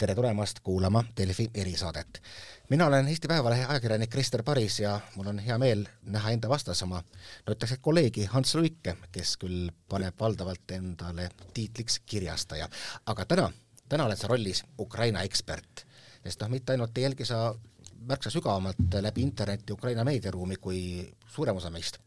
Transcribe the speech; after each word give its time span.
tere 0.00 0.14
tulemast 0.14 0.60
kuulama 0.64 1.04
Delfi 1.16 1.50
erisaadet. 1.54 2.22
mina 2.68 2.86
olen 2.86 3.08
Eesti 3.08 3.28
Päevalehe 3.28 3.64
ajakirjanik 3.64 4.10
Krister 4.10 4.42
Paris 4.42 4.80
ja 4.80 5.00
mul 5.16 5.26
on 5.26 5.38
hea 5.38 5.58
meel 5.58 5.84
näha 6.02 6.30
enda 6.30 6.48
vastas 6.48 6.82
oma, 6.82 7.02
no 7.46 7.52
ütleks, 7.52 7.74
et 7.74 7.82
kolleegi 7.84 8.24
Hans 8.24 8.54
Luike, 8.54 8.96
kes 9.12 9.34
küll 9.36 9.68
paneb 9.88 10.16
valdavalt 10.20 10.72
endale 10.72 11.28
tiitliks 11.54 11.98
kirjastaja. 12.06 12.68
aga 13.06 13.24
täna, 13.24 13.50
täna 13.88 14.06
oled 14.08 14.16
sa 14.16 14.30
rollis 14.32 14.64
Ukraina 14.78 15.26
ekspert, 15.28 15.84
sest 16.24 16.40
noh, 16.40 16.48
mitte 16.48 16.72
ainult 16.72 16.96
ei 16.98 17.04
jälgi 17.04 17.28
sa 17.28 17.54
märksa 18.00 18.30
sügavamalt 18.30 19.00
läbi 19.00 19.22
interneti 19.22 19.72
Ukraina 19.72 20.04
meediaruumi 20.04 20.56
kui 20.56 20.80
suurem 21.28 21.60
osa 21.60 21.70
meist, 21.70 22.00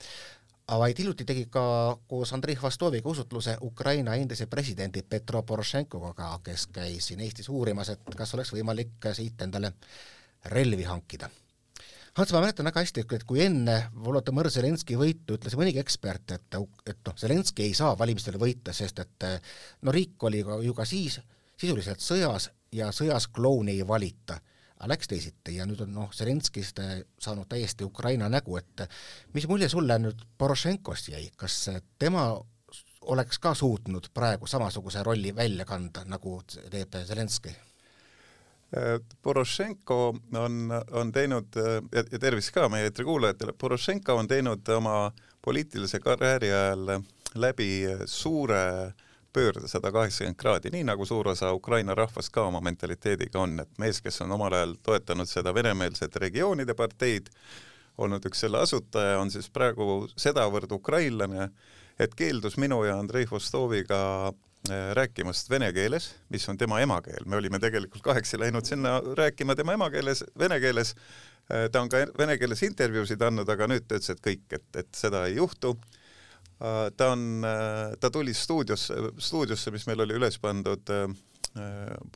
vaid 0.68 0.98
hiljuti 1.00 1.26
tegi 1.26 1.46
ka 1.52 1.98
koos 2.08 2.34
Andrei 2.34 2.56
Hvastoviga 2.56 3.10
usutluse 3.10 3.58
Ukraina 3.62 4.16
endise 4.16 4.48
presidendi 4.48 5.04
Petro 5.04 5.44
Porošenkoga, 5.44 6.40
kes 6.44 6.68
käis 6.68 7.08
siin 7.08 7.20
Eestis 7.20 7.50
uurimas, 7.50 7.90
et 7.90 8.16
kas 8.18 8.34
oleks 8.34 8.54
võimalik 8.54 9.12
siit 9.14 9.42
endale 9.42 9.74
relvi 10.46 10.84
hankida. 10.84 11.30
Hans, 12.14 12.32
ma 12.32 12.44
mäletan 12.44 12.68
väga 12.70 12.84
hästi, 12.84 13.04
et 13.16 13.24
kui 13.26 13.42
enne 13.42 13.80
Volodõmõr 14.06 14.50
Zelenskõi 14.54 15.00
võitu 15.00 15.38
ütles 15.40 15.56
mõnigi 15.58 15.82
ekspert, 15.82 16.36
et, 16.36 16.58
et 16.86 17.00
noh, 17.08 17.16
Zelenskõi 17.18 17.72
ei 17.72 17.74
saa 17.74 17.98
valimistel 17.98 18.38
võita, 18.38 18.74
sest 18.74 19.02
et 19.02 19.26
no 19.82 19.92
riik 19.92 20.24
oli 20.24 20.44
ju 20.44 20.76
ka 20.78 20.86
siis 20.86 21.20
sisuliselt 21.58 22.04
sõjas 22.06 22.52
ja 22.72 22.92
sõjas 22.94 23.28
klouni 23.28 23.80
ei 23.80 23.88
valita 23.88 24.38
aga 24.84 24.92
läks 24.92 25.08
teisiti 25.08 25.56
ja 25.56 25.68
nüüd 25.68 25.80
on 25.86 25.94
noh, 25.96 26.10
Zelenskist 26.12 26.80
saanud 27.24 27.48
täiesti 27.48 27.86
Ukraina 27.88 28.28
nägu, 28.30 28.58
et 28.60 28.84
mis 29.34 29.48
mulje 29.48 29.70
sulle 29.72 29.96
nüüd 30.02 30.26
Porošenkost 30.38 31.08
jäi, 31.14 31.30
kas 31.40 31.70
tema 32.00 32.26
oleks 33.14 33.40
ka 33.40 33.54
suutnud 33.56 34.10
praegu 34.14 34.48
samasuguse 34.48 35.04
rolli 35.04 35.32
välja 35.36 35.66
kanda, 35.66 36.04
nagu 36.08 36.42
teeb 36.48 37.00
Zelenskõi? 37.08 37.56
Porošenko 39.22 39.98
on, 40.40 40.60
on 40.92 41.12
teinud 41.14 41.56
ja, 41.94 42.04
tervist 42.20 42.52
ka 42.56 42.68
meie 42.74 42.90
eetri 42.90 43.06
kuulajatele, 43.06 43.54
Porošenko 43.54 44.18
on 44.20 44.28
teinud 44.28 44.68
oma 44.76 44.98
poliitilise 45.46 46.00
karjääri 46.04 46.52
ajal 46.52 46.98
läbi 47.36 47.70
suure 48.10 48.64
äh, 48.88 49.03
pöörde 49.34 49.68
sada 49.68 49.92
kaheksakümmend 49.92 50.38
kraadi, 50.38 50.72
nii 50.74 50.86
nagu 50.88 51.06
suur 51.06 51.28
osa 51.34 51.54
Ukraina 51.54 51.96
rahvast 51.96 52.32
ka 52.34 52.46
oma 52.48 52.62
mentaliteediga 52.62 53.40
on, 53.42 53.60
et 53.64 53.80
mees, 53.82 54.02
kes 54.02 54.22
on 54.22 54.32
omal 54.32 54.54
ajal 54.54 54.76
toetanud 54.86 55.30
seda 55.30 55.54
venemeelset 55.56 56.16
regioonide 56.22 56.76
parteid, 56.78 57.32
olnud 57.98 58.26
üks 58.30 58.46
selle 58.46 58.62
asutaja, 58.64 59.20
on 59.22 59.32
siis 59.34 59.50
praegu 59.54 60.06
sedavõrd 60.18 60.72
ukrainlane, 60.78 61.50
et 62.00 62.16
keeldus 62.18 62.58
minu 62.62 62.84
ja 62.86 62.98
Andrei 63.00 63.26
Vostoviga 63.30 64.00
äh, 64.30 64.94
rääkimast 64.98 65.50
vene 65.50 65.72
keeles, 65.74 66.12
mis 66.34 66.48
on 66.50 66.58
tema 66.58 66.82
emakeel, 66.86 67.26
me 67.26 67.38
olime 67.38 67.62
tegelikult 67.62 68.06
kahekesi 68.06 68.40
läinud 68.42 68.70
sinna 68.70 69.00
rääkima 69.18 69.56
tema 69.56 69.78
emakeeles, 69.78 70.26
vene 70.40 70.60
keeles, 70.62 70.96
äh, 71.50 71.68
ta 71.72 71.82
on 71.82 71.90
ka 71.90 72.06
vene 72.18 72.38
keeles 72.42 72.64
intervjuusid 72.70 73.22
andnud, 73.22 73.50
aga 73.50 73.70
nüüd 73.70 73.86
ta 73.88 73.98
ütles, 73.98 74.14
et 74.14 74.26
kõik, 74.30 74.48
et, 74.58 74.70
et 74.86 74.94
seda 74.98 75.26
ei 75.30 75.38
juhtu 75.42 75.78
ta 76.98 77.12
on, 77.12 77.44
äh, 77.44 77.96
ta 78.00 78.10
tuli 78.12 78.34
stuudiosse, 78.34 78.96
stuudiosse, 79.18 79.72
mis 79.72 79.88
meil 79.90 80.04
oli 80.06 80.16
üles 80.16 80.38
pandud 80.40 80.92
äh, 80.94 81.08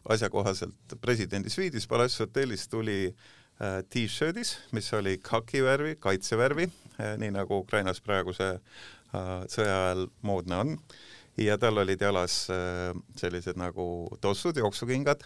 asjakohaselt 0.09 0.95
presidendi 1.01 1.51
sviidis 1.51 1.87
Palace 1.87 2.23
hotellis, 2.23 2.67
tuli 2.71 3.11
T-shirtis, 3.57 4.51
mis 4.73 4.87
oli 4.93 5.15
khaki 5.17 5.63
värvi, 5.65 5.95
kaitsevärvi, 5.97 6.67
nii 7.17 7.31
nagu 7.33 7.57
Ukrainas 7.63 7.97
praeguse 8.05 8.51
sõja 9.49 9.77
ajal 9.79 10.03
moodne 10.21 10.59
on, 10.61 10.75
ja 11.41 11.57
tal 11.57 11.81
olid 11.81 12.01
jalas 12.01 12.35
sellised 13.17 13.57
nagu 13.57 13.87
tossud, 14.21 14.57
jooksukingad, 14.61 15.25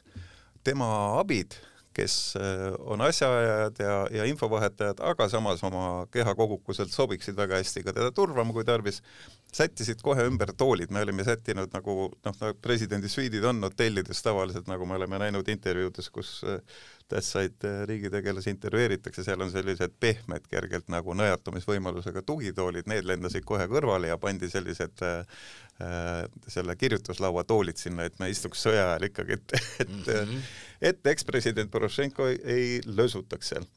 tema 0.63 0.87
abid 1.19 1.57
kes 1.95 2.35
äh, 2.39 2.71
on 2.79 3.01
asjaajajad 3.03 3.81
ja, 3.83 3.95
ja 4.11 4.27
infovahetajad, 4.29 5.01
aga 5.11 5.27
samas 5.29 5.63
oma 5.67 6.05
kehakogukuselt 6.11 6.93
sobiksid 6.93 7.35
väga 7.35 7.59
hästi 7.59 7.83
ka 7.83 7.95
teda 7.95 8.11
turvama, 8.15 8.55
kui 8.55 8.65
tarvis, 8.67 9.01
sättisid 9.51 9.99
kohe 10.03 10.23
ümber 10.27 10.53
toolid, 10.57 10.91
me 10.91 11.01
olime 11.03 11.23
sättinud 11.27 11.73
nagu 11.75 11.95
noh, 12.11 12.35
nagu 12.39 12.57
presidendi 12.63 13.09
sviidid 13.11 13.43
on 13.47 13.59
hotellides 13.65 14.23
tavaliselt, 14.23 14.69
nagu 14.71 14.85
me 14.87 14.95
oleme 14.95 15.19
näinud 15.19 15.47
intervjuudes, 15.51 16.07
kus 16.13 16.37
äh, 16.47 16.61
tähtsaid 17.11 17.65
äh, 17.67 17.81
riigitegelasi 17.89 18.53
intervjueeritakse, 18.55 19.25
seal 19.27 19.43
on 19.43 19.51
sellised 19.51 19.97
pehmed, 19.99 20.47
kergelt 20.51 20.87
nagu 20.93 21.15
nõjatumisvõimalusega 21.19 22.23
tugitoolid, 22.27 22.87
need 22.91 23.07
lendasid 23.09 23.45
kohe 23.47 23.67
kõrvale 23.71 24.13
ja 24.13 24.19
pandi 24.21 24.49
sellised 24.51 25.03
äh, 25.07 25.43
selle 26.47 26.77
kirjutuslaua 26.79 27.43
toolid 27.43 27.79
sinna, 27.81 28.07
et 28.07 28.19
me 28.21 28.31
istuks 28.31 28.63
sõja 28.63 28.87
ajal 28.91 29.09
ikkagi, 29.09 29.39
et, 29.39 29.55
et 29.83 29.89
mm 29.89 30.03
-hmm. 30.07 30.49
et 30.91 31.07
ekspresident 31.15 31.71
Porošenko 31.71 32.27
ei, 32.27 32.41
ei 32.45 32.81
lösutaks 32.85 33.55
seal 33.55 33.67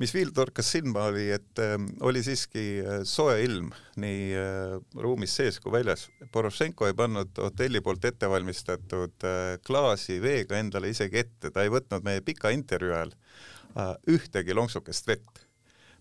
mis 0.00 0.12
veel 0.16 0.30
torkas 0.32 0.70
silma, 0.72 1.04
oli, 1.10 1.26
et 1.34 1.60
äh, 1.60 1.76
oli 2.06 2.22
siiski 2.24 2.64
äh, 2.80 3.02
soe 3.08 3.36
ilm 3.44 3.68
nii 4.00 4.22
äh, 4.38 4.74
ruumis 4.96 5.34
sees 5.36 5.60
kui 5.60 5.72
väljas. 5.74 6.06
Porošenko 6.32 6.88
ei 6.88 6.96
pannud 6.96 7.36
hotelli 7.42 7.82
poolt 7.84 8.06
ette 8.08 8.30
valmistatud 8.30 9.28
äh, 9.28 9.58
klaasi 9.66 10.20
veega 10.22 10.58
endale 10.60 10.92
isegi 10.94 11.20
ette, 11.20 11.52
ta 11.52 11.64
ei 11.64 11.72
võtnud 11.72 12.06
meie 12.06 12.24
pika 12.24 12.52
intervjuu 12.56 12.96
ajal 12.96 13.14
äh, 13.14 13.94
ühtegi 14.16 14.56
lonksukest 14.56 15.10
vett, 15.10 15.44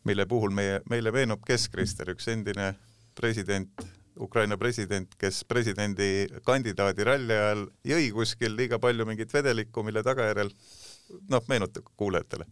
mille 0.07 0.25
puhul 0.31 0.55
meie, 0.55 0.79
meile 0.89 1.11
meenub 1.11 1.43
Kesk-Krister, 1.47 2.13
üks 2.15 2.31
endine 2.31 2.71
president, 3.19 3.83
Ukraina 4.19 4.55
president, 4.59 5.11
kes 5.19 5.43
presidendikandidaadi 5.47 7.07
ralli 7.07 7.35
ajal 7.35 7.67
jõi 7.87 8.11
kuskil 8.15 8.55
liiga 8.55 8.79
palju 8.79 9.07
mingit 9.07 9.33
vedelikku, 9.35 9.83
mille 9.83 10.03
tagajärjel 10.07 10.51
noh, 11.31 11.43
meenutage 11.51 11.91
kuulajatele 11.99 12.47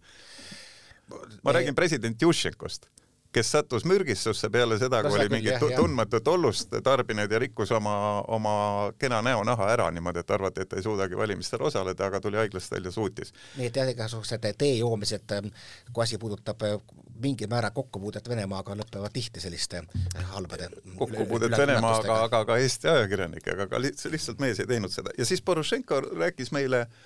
ma 1.43 1.53
räägin 1.55 1.75
president 1.75 2.21
Juščenkost, 2.21 2.89
kes 3.31 3.51
sattus 3.51 3.85
mürgistusse 3.85 4.49
peale 4.49 4.77
seda, 4.79 5.01
kui 5.05 5.19
oli 5.19 5.29
mingit 5.31 5.63
tundmatut 5.75 6.27
ollust 6.31 6.73
tarbinud 6.83 7.31
ja 7.31 7.39
rikkus 7.39 7.71
oma, 7.75 7.95
oma 8.33 8.53
kena 8.99 9.21
näonaha 9.25 9.69
ära 9.73 9.89
niimoodi, 9.93 10.23
et 10.23 10.31
arvati, 10.31 10.63
et 10.63 10.71
ta 10.71 10.79
ei 10.79 10.85
suudagi 10.85 11.17
valimistel 11.17 11.63
osaleda, 11.67 12.07
aga 12.07 12.21
tuli 12.23 12.39
haiglast 12.39 12.71
välja, 12.71 12.91
suutis. 12.91 13.33
nii 13.57 13.69
et 13.69 13.81
jah, 13.81 13.89
igasugused 13.91 14.47
tee 14.57 14.77
joomised, 14.79 15.35
ähm, 15.37 15.51
kui 15.91 16.05
asi 16.05 16.19
puudutab 16.21 16.63
äh, 16.67 16.77
mingil 17.21 17.51
määral 17.51 17.75
kokkupuudet 17.75 18.29
Venemaaga, 18.29 18.77
lõpevad 18.79 19.13
tihti 19.13 19.43
selliste 19.43 19.83
äh, 19.83 20.31
halbade 20.33 20.71
kokkupuudet 20.95 21.57
Venemaaga, 21.57 22.23
aga 22.29 22.45
ka 22.45 22.57
Eesti 22.63 22.91
ajakirjanikega, 22.93 23.69
aga 23.69 23.83
lihtsalt 23.83 24.41
mees 24.43 24.63
ei 24.63 24.69
teinud 24.69 24.93
seda. 24.93 25.13
Ja 25.17 25.25
siis 25.25 25.41
Porošenko 25.45 26.01
rääkis 26.15 26.51
meile 26.55 26.85
äh, 26.87 27.05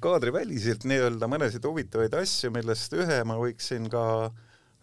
kaadriväliselt 0.00 0.84
nii-öelda 0.88 1.28
mõnesid 1.28 1.64
huvitavaid 1.66 2.14
asju, 2.16 2.50
millest 2.54 2.94
ühe 2.96 3.20
ma 3.26 3.36
võiksin 3.40 3.88
ka 3.92 4.04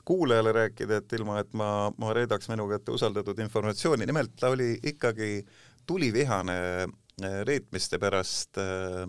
kuulajale 0.05 0.51
rääkida, 0.51 1.01
et 1.01 1.13
ilma, 1.13 1.39
et 1.41 1.53
ma, 1.57 1.91
ma 1.97 2.13
reedaks 2.13 2.49
minu 2.51 2.67
kätte 2.69 2.93
usaldatud 2.95 3.39
informatsiooni, 3.39 4.05
nimelt 4.09 4.33
ta 4.39 4.51
oli 4.53 4.73
ikkagi 4.91 5.43
tulivihane 5.87 6.57
eh, 6.83 7.37
reetmiste 7.47 7.99
pärast 8.01 8.57
eh, 8.61 9.05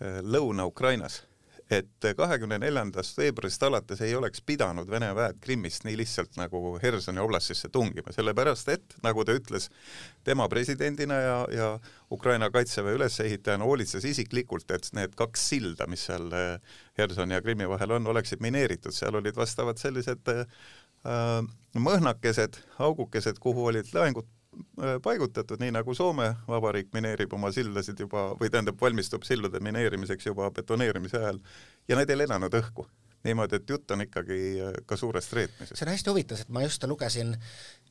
eh, 0.00 0.20
Lõuna-Ukrainas 0.22 1.20
et 1.70 2.06
kahekümne 2.16 2.58
neljandast 2.58 3.18
veebruarist 3.18 3.62
alates 3.62 4.00
ei 4.02 4.14
oleks 4.18 4.42
pidanud 4.46 4.90
Vene 4.90 5.10
väed 5.14 5.38
Krimmist 5.44 5.84
nii 5.86 5.96
lihtsalt 6.00 6.34
nagu 6.40 6.74
Hersoni 6.82 7.22
oblastisse 7.22 7.70
tungima, 7.72 8.12
sellepärast 8.14 8.72
et, 8.74 8.96
nagu 9.04 9.24
ta 9.24 9.36
ütles, 9.38 9.68
tema 10.26 10.48
presidendina 10.50 11.20
ja, 11.22 11.36
ja 11.54 11.68
Ukraina 12.10 12.50
kaitseväe 12.50 12.96
ülesehitajana 12.98 13.68
hoolitses 13.68 14.04
isiklikult, 14.10 14.70
et 14.74 14.90
need 14.98 15.14
kaks 15.18 15.46
silda, 15.52 15.86
mis 15.90 16.08
seal 16.10 16.26
eh, 16.34 16.74
Hersoni 16.98 17.38
ja 17.38 17.44
Krimmi 17.44 17.68
vahel 17.70 17.98
on, 17.98 18.10
oleksid 18.14 18.42
mineeritud, 18.42 18.94
seal 18.96 19.20
olid 19.20 19.38
vastavad 19.38 19.78
sellised 19.78 20.34
äh, 20.34 20.44
mõhnakesed, 21.78 22.60
augukesed, 22.82 23.38
kuhu 23.40 23.70
olid 23.70 23.94
laengud 23.94 24.26
Äh, 24.26 24.39
paigutatud, 25.02 25.60
nii 25.60 25.70
nagu 25.74 25.94
Soome 25.94 26.34
Vabariik 26.48 26.88
mineerib 26.92 27.32
oma 27.32 27.52
sildasid 27.52 28.00
juba, 28.00 28.30
või 28.40 28.50
tähendab, 28.50 28.78
valmistub 28.80 29.22
sildade 29.26 29.60
mineerimiseks 29.60 30.26
juba 30.26 30.50
betoneerimise 30.50 31.20
ajal 31.20 31.38
ja 31.88 31.98
need 31.98 32.10
ei 32.10 32.18
lennanud 32.18 32.56
õhku. 32.62 32.86
niimoodi, 33.24 33.56
et 33.56 33.70
jutt 33.70 33.90
on 33.90 34.00
ikkagi 34.00 34.40
äh, 34.64 34.72
ka 34.86 34.96
suurest 34.96 35.32
reetmisest. 35.32 35.76
see 35.76 35.86
on 35.86 35.92
hästi 35.92 36.10
huvitav, 36.10 36.40
sest 36.40 36.48
ma 36.48 36.62
just 36.62 36.84
lugesin 36.88 37.34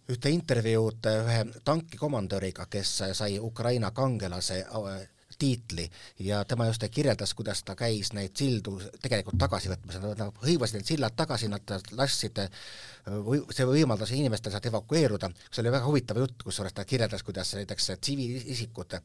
ühte 0.09 0.29
intervjuud 0.33 1.05
ühe 1.11 1.43
tankikomandöriga, 1.63 2.65
kes 2.65 2.95
sai 3.13 3.39
Ukraina 3.39 3.91
kangelase 3.91 4.63
äh, 4.65 5.07
tiitli. 5.39 5.85
Ja 6.25 6.43
tema 6.45 6.67
just 6.67 6.83
kirjeldas, 6.91 7.33
kuidas 7.37 7.63
ta 7.63 7.75
käis 7.79 8.11
neid 8.13 8.35
sildu 8.37 8.75
tegelikult 9.01 9.39
tagasi 9.39 9.71
võtmas, 9.71 9.99
nad 10.03 10.39
hõivasid 10.43 10.79
need 10.79 10.91
sillad 10.91 11.15
tagasi, 11.17 11.49
nad 11.51 11.75
lasksid, 11.97 12.41
või 13.25 13.41
see 13.55 13.67
võimaldas 13.69 14.13
inimestel 14.15 14.53
sealt 14.53 14.69
evakueeruda, 14.71 15.31
see 15.49 15.63
oli 15.63 15.73
väga 15.73 15.87
huvitav 15.87 16.21
jutt, 16.21 16.43
kusjuures 16.43 16.75
ta 16.75 16.85
kirjeldas, 16.87 17.23
kuidas 17.27 17.53
näiteks 17.57 17.91
tsiviilisikud 18.01 18.99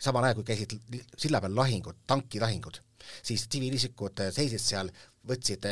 samal 0.00 0.24
ajal, 0.24 0.40
kui 0.40 0.48
käisid 0.52 0.76
silla 1.18 1.42
peal 1.42 1.56
lahingud, 1.56 2.04
tankilahingud, 2.08 2.80
siis 3.22 3.46
tsiviilisikud 3.48 4.26
seisid 4.32 4.62
seal, 4.62 4.92
võtsid 5.28 5.66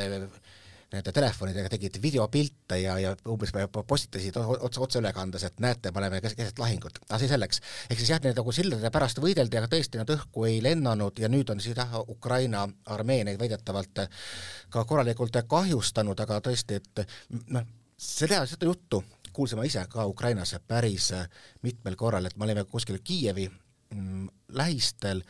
nende 0.93 1.13
telefonidega 1.13 1.69
tegid 1.73 1.99
videopilte 2.03 2.79
ja, 2.81 2.95
ja 3.03 3.13
umbes 3.29 3.53
postitasid 3.87 4.37
otse, 4.41 4.81
otseülekandes, 4.81 5.45
et 5.45 5.61
näete, 5.61 5.93
me 5.93 6.01
oleme 6.01 6.21
keset 6.25 6.59
lahingut, 6.59 7.01
aga 7.09 7.19
see 7.21 7.29
selleks. 7.29 7.61
ehk 7.91 8.01
siis 8.01 8.13
jah, 8.15 8.23
need 8.25 8.39
nagu 8.39 8.55
sildade 8.57 8.91
pärast 8.95 9.21
võideldi, 9.21 9.61
aga 9.61 9.69
tõesti 9.75 10.01
nad 10.01 10.09
õhku 10.15 10.47
ei 10.49 10.63
lennanud 10.65 11.21
ja 11.21 11.29
nüüd 11.29 11.53
on 11.53 11.61
siis 11.61 11.77
jah, 11.77 11.99
Ukraina 12.09 12.65
armee 12.97 13.27
neid 13.29 13.41
väidetavalt 13.41 14.05
ka 14.73 14.85
korralikult 14.89 15.37
kahjustanud, 15.49 16.25
aga 16.25 16.41
tõesti, 16.49 16.81
et 16.81 17.05
noh, 17.53 17.69
seda, 17.97 18.45
seda 18.49 18.71
juttu 18.73 19.05
kuulsime 19.33 19.67
ise 19.69 19.85
ka 19.93 20.07
Ukrainas 20.09 20.57
päris 20.67 21.13
mitmel 21.63 21.97
korral, 21.97 22.27
et 22.27 22.37
me 22.37 22.49
olime 22.49 22.65
kuskil 22.65 22.99
Kiievi 23.05 23.51
lähistel 24.49 25.23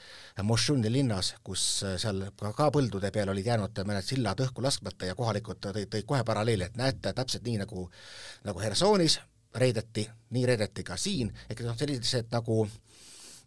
Mošuni 0.42 0.92
linnas, 0.92 1.34
kus 1.44 1.82
äh, 1.86 1.96
seal 1.98 2.24
ka, 2.38 2.68
põldude 2.74 3.10
peal 3.14 3.30
olid 3.32 3.46
jäänud 3.46 3.82
mõned 3.86 4.06
sillad 4.06 4.40
õhku 4.42 4.62
laskmata 4.62 5.08
ja 5.08 5.16
kohalikud 5.18 5.60
tõid, 5.62 5.88
tõid 5.90 6.06
kohe 6.06 6.22
paralleeli, 6.26 6.68
et 6.68 6.78
näete, 6.78 7.12
täpselt 7.14 7.46
nii 7.46 7.58
nagu, 7.64 7.88
nagu 8.46 8.62
Hersonis 8.62 9.18
reedeti, 9.58 10.06
nii 10.34 10.46
reedeti 10.46 10.84
ka 10.86 10.96
siin, 11.00 11.32
ehk 11.50 11.62
noh, 11.66 11.76
sellised 11.78 12.30
nagu 12.34 12.64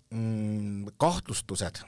mm, 0.10 0.94
kahtlustused 1.00 1.84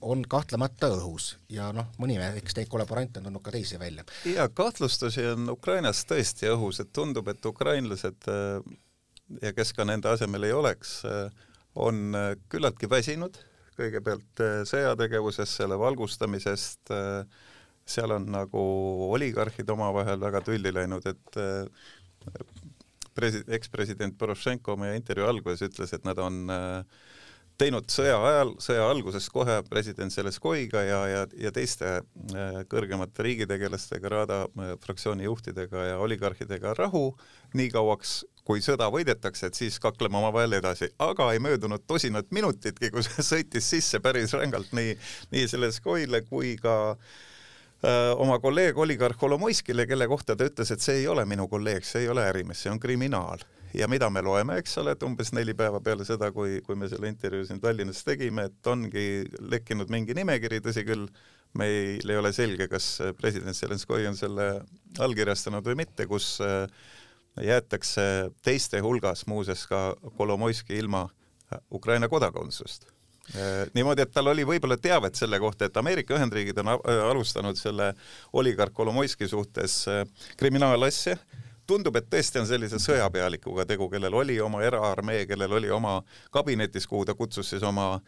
on 0.00 0.22
kahtlemata 0.28 0.88
õhus. 0.94 1.34
Ja 1.52 1.70
noh, 1.76 1.90
mõni 2.00 2.16
eks 2.20 2.56
neid 2.56 2.70
kollaborante 2.72 3.20
on 3.20 3.28
tulnud 3.28 3.44
ka 3.44 3.52
teisi 3.52 3.78
välja. 3.78 4.04
ja 4.24 4.48
kahtlustusi 4.48 5.26
on 5.34 5.50
Ukrainas 5.52 6.04
tõesti 6.08 6.48
õhus, 6.52 6.80
et 6.80 6.92
tundub, 6.92 7.28
et 7.28 7.46
ukrainlased 7.46 8.28
äh, 8.32 8.74
ja 9.42 9.52
kes 9.52 9.74
ka 9.76 9.84
nende 9.84 10.08
asemel 10.08 10.48
ei 10.48 10.56
oleks, 10.56 11.02
äh, 11.04 11.48
on 11.78 12.14
äh, 12.14 12.32
küllaltki 12.50 12.90
väsinud, 12.90 13.38
kõigepealt 13.78 14.42
äh, 14.42 14.60
sõjategevusest, 14.68 15.60
selle 15.60 15.78
valgustamisest, 15.80 16.92
äh, 16.94 17.46
seal 17.86 18.14
on 18.14 18.28
nagu 18.30 18.64
oligarhid 19.10 19.70
omavahel 19.70 20.20
väga 20.20 20.42
tülli 20.46 20.70
läinud, 20.74 21.06
et 21.10 21.38
presi-, 23.16 23.42
ekspresident 23.56 24.14
Porošenko 24.18 24.76
meie 24.78 24.98
intervjuu 25.00 25.26
alguses 25.26 25.64
ütles, 25.66 25.94
et 25.96 26.06
nad 26.06 26.20
on 26.22 26.44
teinud 27.58 27.90
sõja 27.90 28.20
ajal, 28.28 28.52
sõja 28.62 28.84
alguses 28.86 29.26
kohe 29.32 29.56
president 29.66 30.14
Zelenskoiga 30.14 30.84
ja, 30.86 31.00
ja, 31.10 31.24
ja 31.34 31.50
teiste 31.56 31.98
kõrgemate 32.70 33.26
riigitegelastega, 33.26 34.12
Rada 34.12 34.38
fraktsiooni 34.84 35.26
juhtidega 35.26 35.88
ja 35.90 35.98
oligarhidega 36.04 36.76
rahu 36.78 37.08
nii 37.58 37.74
kauaks, 37.74 38.20
kui 38.50 38.62
sõda 38.64 38.88
võidetakse, 38.90 39.46
et 39.46 39.58
siis 39.58 39.78
kakleme 39.82 40.18
omavahel 40.18 40.58
edasi, 40.58 40.90
aga 40.98 41.28
ei 41.30 41.38
möödunud 41.42 41.84
tosinat 41.86 42.32
minutitki, 42.34 42.90
kus 42.90 43.06
sõitis 43.30 43.68
sisse 43.70 44.00
päris 44.02 44.34
rängalt 44.34 44.74
nii, 44.74 44.96
nii 45.30 45.46
Zelenskoile 45.52 46.24
kui 46.26 46.56
ka 46.58 46.74
öö, 46.96 48.10
oma 48.18 48.40
kolleeg 48.42 48.78
oligarh 48.78 49.18
Kolomoiskile, 49.20 49.86
kelle 49.86 50.10
kohta 50.10 50.34
ta 50.34 50.50
ütles, 50.50 50.74
et 50.74 50.82
see 50.82 51.04
ei 51.04 51.08
ole 51.08 51.24
minu 51.30 51.46
kolleeg, 51.48 51.86
see 51.86 52.04
ei 52.04 52.10
ole 52.10 52.26
ärimees, 52.26 52.64
see 52.64 52.74
on 52.74 52.82
kriminaal. 52.82 53.46
ja 53.70 53.86
mida 53.86 54.08
me 54.10 54.18
loeme, 54.26 54.56
eks 54.58 54.80
ole, 54.82 54.96
et 54.96 55.02
umbes 55.06 55.28
neli 55.30 55.52
päeva 55.54 55.78
peale 55.78 56.02
seda, 56.02 56.32
kui, 56.34 56.58
kui 56.66 56.74
me 56.74 56.88
selle 56.90 57.06
intervjuu 57.06 57.46
siin 57.46 57.60
Tallinnas 57.62 58.02
tegime, 58.02 58.48
et 58.50 58.66
ongi 58.66 59.28
lekkinud 59.52 59.92
mingi 59.94 60.16
nimekiri, 60.18 60.58
tõsi 60.64 60.82
küll, 60.88 61.06
meil 61.54 62.10
ei 62.10 62.18
ole 62.18 62.32
selge, 62.34 62.66
kas 62.70 62.96
president 63.18 63.54
Zelenskoi 63.54 64.08
on 64.10 64.18
selle 64.18 64.56
allkirjastanud 64.98 65.70
või 65.70 65.84
mitte, 65.84 66.08
kus 66.10 66.32
äh, 66.42 66.66
jäetakse 67.36 68.02
teiste 68.42 68.80
hulgas 68.80 69.26
muuseas 69.26 69.66
ka 69.66 69.96
Kolomoiski 70.16 70.78
ilma 70.78 71.08
Ukraina 71.72 72.08
kodakondsust. 72.08 72.86
niimoodi, 73.74 74.02
et 74.02 74.10
tal 74.10 74.26
oli 74.26 74.42
võib-olla 74.46 74.76
teavet 74.76 75.14
selle 75.14 75.38
kohta, 75.38 75.64
et 75.64 75.76
Ameerika 75.76 76.16
Ühendriigid 76.16 76.58
on 76.58 76.72
alustanud 77.10 77.56
selle 77.56 77.92
oligarh 78.32 78.72
Kolomoiski 78.74 79.28
suhtes 79.28 79.84
kriminaalasja, 80.36 81.16
tundub, 81.70 81.96
et 81.98 82.08
tõesti 82.10 82.40
on 82.40 82.48
sellise 82.48 82.80
sõjapealikuga 82.82 83.66
tegu, 83.68 83.88
kellel 83.92 84.14
oli 84.22 84.38
oma 84.42 84.62
eraarmee, 84.66 85.24
kellel 85.30 85.54
oli 85.60 85.70
oma 85.70 86.00
kabinetis, 86.34 86.86
kuhu 86.90 87.06
ta 87.06 87.14
kutsus 87.18 87.52
siis 87.52 87.64
oma, 87.66 88.00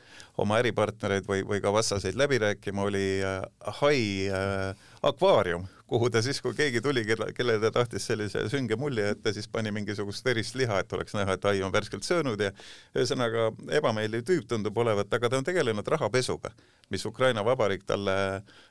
oma 0.43 0.59
äripartnereid 0.63 1.29
või, 1.29 1.45
või 1.47 1.63
ka 1.63 1.73
vastaseid 1.75 2.19
läbi 2.19 2.41
rääkima, 2.43 2.89
oli 2.89 3.07
äh, 3.27 3.39
hai 3.83 4.03
äh, 4.33 4.89
akvaarium, 5.03 5.69
kuhu 5.93 6.09
ta 6.11 6.23
siis, 6.25 6.41
kui 6.41 6.55
keegi 6.57 6.81
tuli, 6.81 7.03
kelle, 7.05 7.29
kelle 7.37 7.59
ta 7.61 7.71
tahtis 7.75 8.07
sellise 8.09 8.47
sünge 8.53 8.79
mulje, 8.81 9.11
et 9.13 9.21
ta 9.25 9.33
siis 9.37 9.49
pani 9.53 9.73
mingisugust 9.75 10.25
verist 10.25 10.57
liha, 10.57 10.79
et 10.81 10.93
oleks 10.97 11.13
näha, 11.17 11.37
et 11.37 11.49
ai 11.51 11.61
on 11.67 11.73
värskelt 11.75 12.07
söönud 12.07 12.41
ja 12.41 12.49
ühesõnaga 12.97 13.51
ebameeldiv 13.77 14.25
tüüp 14.29 14.47
tundub 14.49 14.79
olevat, 14.81 15.13
aga 15.13 15.29
ta 15.29 15.41
on 15.41 15.49
tegelenud 15.49 15.89
rahapesuga, 15.95 16.53
mis 16.93 17.05
Ukraina 17.09 17.45
Vabariik 17.45 17.85
talle 17.89 18.15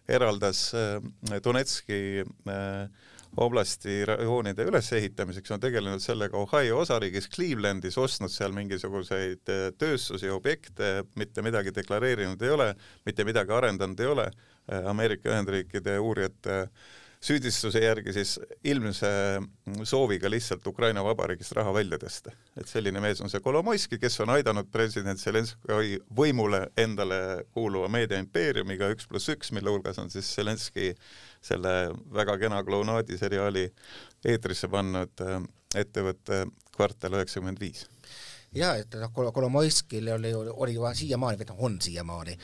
eraldas 0.10 0.72
äh, 0.74 0.98
Donetski 1.46 2.00
äh, 2.26 3.12
oblasti 3.38 4.00
rajoonide 4.10 4.66
ülesehitamiseks, 4.68 5.54
on 5.54 5.62
tegelenud 5.62 6.02
sellega 6.04 6.40
Ohio 6.42 6.80
osariigis 6.82 7.30
Clevelandis, 7.32 8.00
ostnud 8.02 8.34
seal 8.34 8.56
mingisuguseid 8.58 9.54
äh, 9.54 9.68
tööstusi, 9.78 10.32
objekte, 10.34 11.04
mitte 11.22 11.46
midagi 11.46 11.76
deklareerinud 11.78 12.42
ei 12.42 12.56
ole, 12.58 12.72
mitte 13.06 13.28
midagi 13.30 13.54
arendanud 13.60 14.02
ei 14.02 14.10
ole, 14.16 14.28
Ameerika 14.88 15.30
Ühendriikide 15.32 15.96
uurijate 16.00 16.58
äh, 16.64 16.90
süüdistuse 17.22 17.82
järgi 17.84 18.14
siis 18.16 18.36
ilmse 18.64 19.10
sooviga 19.84 20.30
lihtsalt 20.30 20.66
Ukraina 20.68 21.04
Vabariigist 21.06 21.54
raha 21.58 21.74
välja 21.74 22.00
tõsta. 22.02 22.34
et 22.58 22.68
selline 22.68 23.00
mees 23.00 23.22
on 23.22 23.30
see 23.30 23.40
Kolomoiski, 23.40 24.00
kes 24.02 24.20
on 24.26 24.34
aidanud 24.34 24.72
president 24.72 25.20
Zelenskõi 25.22 26.00
võimule 26.18 26.64
endale 26.78 27.46
kuuluva 27.54 27.90
meediaimpeeriumiga 27.94 28.90
Üks 28.96 29.08
pluss 29.08 29.30
üks, 29.30 29.52
mille 29.52 29.70
hulgas 29.70 30.02
on 30.02 30.10
siis 30.10 30.34
Zelenskõi 30.36 30.96
selle 31.42 31.94
väga 32.14 32.38
kena 32.42 32.64
klounaadi 32.64 33.18
seriaali 33.18 33.68
eetrisse 34.26 34.70
pannud 34.70 35.26
äh, 35.26 35.40
ettevõtte 35.76 36.46
Kvartal 36.76 37.20
üheksakümmend 37.20 37.62
viis. 37.62 37.86
jaa, 38.52 38.76
et 38.82 38.98
noh, 38.98 39.14
Kolomoiskil 39.14 40.10
oli, 40.18 40.34
oli 40.34 40.74
ju 40.74 40.90
siiamaani, 40.94 41.38
või 41.38 41.54
noh, 41.54 41.66
on 41.70 41.82
siiamaani 41.82 42.38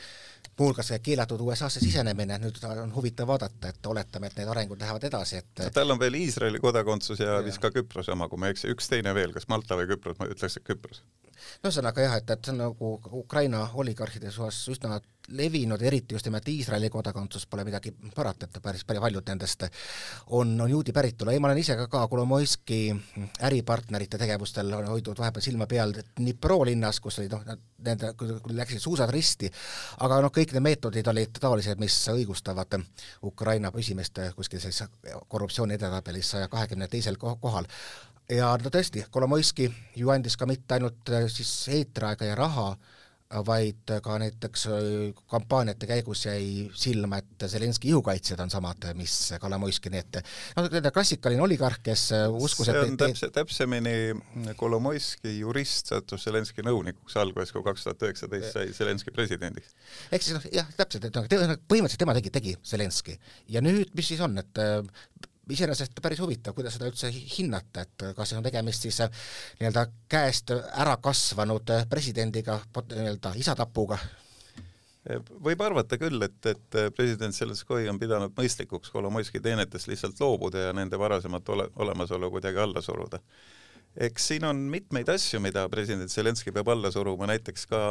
muuhulgas 0.58 0.92
keelatud 1.02 1.40
USA-sse 1.44 1.80
sisenemine, 1.82 2.38
nüüd 2.42 2.58
on 2.68 2.92
huvitav 2.94 3.28
vaadata, 3.30 3.72
et 3.72 3.86
oletame, 3.86 4.30
et 4.30 4.40
need 4.40 4.50
arengud 4.50 4.80
lähevad 4.80 5.06
edasi, 5.08 5.42
et 5.42 5.62
no, 5.62 5.70
tal 5.74 5.94
on 5.94 6.00
veel 6.00 6.18
Iisraeli 6.18 6.60
kodakondsus 6.62 7.22
ja, 7.22 7.38
ja 7.38 7.44
vist 7.46 7.62
ka 7.62 7.70
Küprose 7.74 8.14
oma, 8.14 8.28
kui 8.28 8.40
ma 8.40 8.50
ei 8.50 8.56
eksi, 8.56 8.72
üks 8.74 8.90
teine 8.90 9.14
veel, 9.16 9.34
kas 9.36 9.48
Malta 9.52 9.78
või 9.78 9.88
Küpros, 9.92 10.18
ma 10.18 10.28
ütleks, 10.30 10.58
et 10.58 10.66
Küpros. 10.66 11.02
no 11.62 11.70
ühesõnaga 11.70 12.06
jah, 12.06 12.18
et, 12.22 12.34
et 12.34 12.44
see 12.44 12.56
on 12.56 12.62
nagu 12.64 12.92
Ukraina 13.22 13.64
oligarhide 13.74 14.34
suhtes 14.34 14.64
üsna 14.74 14.98
levinud, 15.28 15.82
eriti 15.82 16.14
just 16.14 16.26
nimelt 16.26 16.48
Iisraeli 16.48 16.90
kodakondsus, 16.90 17.46
pole 17.46 17.64
midagi 17.64 17.92
parata, 18.14 18.46
et 18.46 18.62
päris 18.62 18.84
palju 18.88 19.02
paljud 19.02 19.28
nendest 19.28 19.64
on, 20.26 20.54
on 20.60 20.70
juudi 20.70 20.92
päritolu, 20.92 21.30
ei 21.30 21.40
ma 21.40 21.50
olen 21.50 21.60
ise 21.60 21.76
ka, 21.76 21.86
ka 21.92 22.06
Kolomoiski 22.08 22.80
äripartnerite 23.48 24.18
tegevustel 24.18 24.72
hoidnud 24.88 25.18
vahepeal 25.18 25.44
silma 25.44 25.66
peal 25.66 25.92
Dnipro 26.16 26.62
linnas, 26.64 27.00
kus 27.04 27.20
olid 27.20 27.36
noh, 27.36 27.44
nende, 27.84 28.12
läksid 28.56 28.82
suusad 28.82 29.10
risti, 29.12 29.50
aga 30.04 30.20
noh, 30.24 30.32
kõik 30.34 30.54
need 30.56 30.64
meetodid 30.64 31.12
olid 31.12 31.40
taolised, 31.40 31.80
mis 31.80 31.96
õigustavad 32.12 32.78
Ukraina 33.28 33.72
püsimist 33.74 34.20
kuskil 34.36 34.62
sellises 34.62 34.88
korruptsiooni 35.28 35.76
edetabelis 35.76 36.34
saja 36.34 36.48
kahekümne 36.48 36.88
teisel 36.88 37.18
kohal. 37.20 37.68
Ja 38.28 38.50
no 38.60 38.70
tõesti, 38.72 39.06
Kolomoiski 39.10 39.70
ju 39.96 40.10
andis 40.12 40.36
ka 40.36 40.46
mitte 40.46 40.76
ainult 40.76 41.12
siis 41.32 41.52
eetriaega 41.72 42.28
ja 42.28 42.34
raha, 42.36 42.72
vaid 43.28 43.90
ka 44.02 44.14
näiteks 44.22 44.62
äh, 44.72 44.84
kampaaniate 45.28 45.86
käigus 45.86 46.24
jäi 46.26 46.70
silma, 46.74 47.18
et 47.20 47.44
Zelenski 47.46 47.90
ihukaitsjad 47.92 48.40
on 48.40 48.50
samad, 48.50 48.86
mis 48.96 49.16
Kolomoiski, 49.40 49.92
nii 49.92 50.00
et 50.00 50.20
noh, 50.56 50.68
klassikaline 50.94 51.44
oligarh, 51.44 51.76
kes 51.84 52.06
äh, 52.16 52.24
uskus, 52.32 52.70
et 52.70 52.78
see 52.78 52.86
on 52.88 52.96
täpse, 53.02 53.30
täpsemini 53.34 54.54
Kolomoiski 54.56 55.34
jurist 55.42 55.92
sattus 55.92 56.24
Zelenski 56.24 56.64
nõunikuks 56.64 57.18
alguses, 57.20 57.52
kui 57.52 57.66
kaks 57.66 57.84
tuhat 57.84 58.08
üheksateist 58.08 58.56
sai 58.56 58.72
Zelenski 58.76 59.12
presidendiks. 59.12 59.76
ehk 60.08 60.24
siis 60.24 60.38
noh, 60.38 60.48
jah, 60.60 60.72
täpselt, 60.80 61.10
et 61.10 61.20
noh, 61.20 61.28
põhimõtteliselt 61.28 62.04
tema 62.06 62.16
tegi, 62.16 62.32
tegi 62.32 62.56
Zelenski. 62.64 63.18
ja 63.52 63.60
nüüd, 63.64 63.92
mis 63.98 64.08
siis 64.08 64.24
on, 64.24 64.40
et 64.40 64.64
äh, 64.64 64.80
iseenesest 65.52 66.00
päris 66.02 66.20
huvitav, 66.22 66.54
kuidas 66.56 66.76
seda 66.76 66.88
üldse 66.90 67.10
hinnata, 67.12 67.84
et 67.86 68.06
kas 68.16 68.32
on 68.36 68.44
tegemist 68.44 68.86
siis 68.86 69.00
äh, 69.04 69.26
nii-öelda 69.60 69.86
käest 70.10 70.52
ära 70.52 70.96
kasvanud 71.02 71.74
äh, 71.74 71.84
presidendiga, 71.90 72.60
nii-öelda 72.94 73.34
isatapuga? 73.40 73.98
võib 75.40 75.62
arvata 75.64 75.96
küll, 75.96 76.20
et, 76.26 76.36
et 76.50 76.76
äh, 76.76 76.90
president 76.92 77.32
Zelenskõi 77.34 77.88
on 77.88 78.00
pidanud 78.00 78.34
mõistlikuks 78.36 78.92
Kolomoiski 78.92 79.40
teenetest 79.40 79.88
lihtsalt 79.88 80.20
loobuda 80.20 80.66
ja 80.66 80.74
nende 80.76 80.98
varasemat 81.00 81.48
ole, 81.54 81.68
olemasolu 81.80 82.30
kuidagi 82.34 82.60
alla 82.60 82.82
suruda. 82.84 83.20
eks 83.96 84.26
siin 84.32 84.44
on 84.44 84.56
mitmeid 84.68 85.08
asju, 85.08 85.40
mida 85.40 85.68
president 85.72 86.12
Zelenskõi 86.12 86.52
peab 86.52 86.68
alla 86.74 86.90
suruma, 86.92 87.30
näiteks 87.30 87.66
ka 87.70 87.82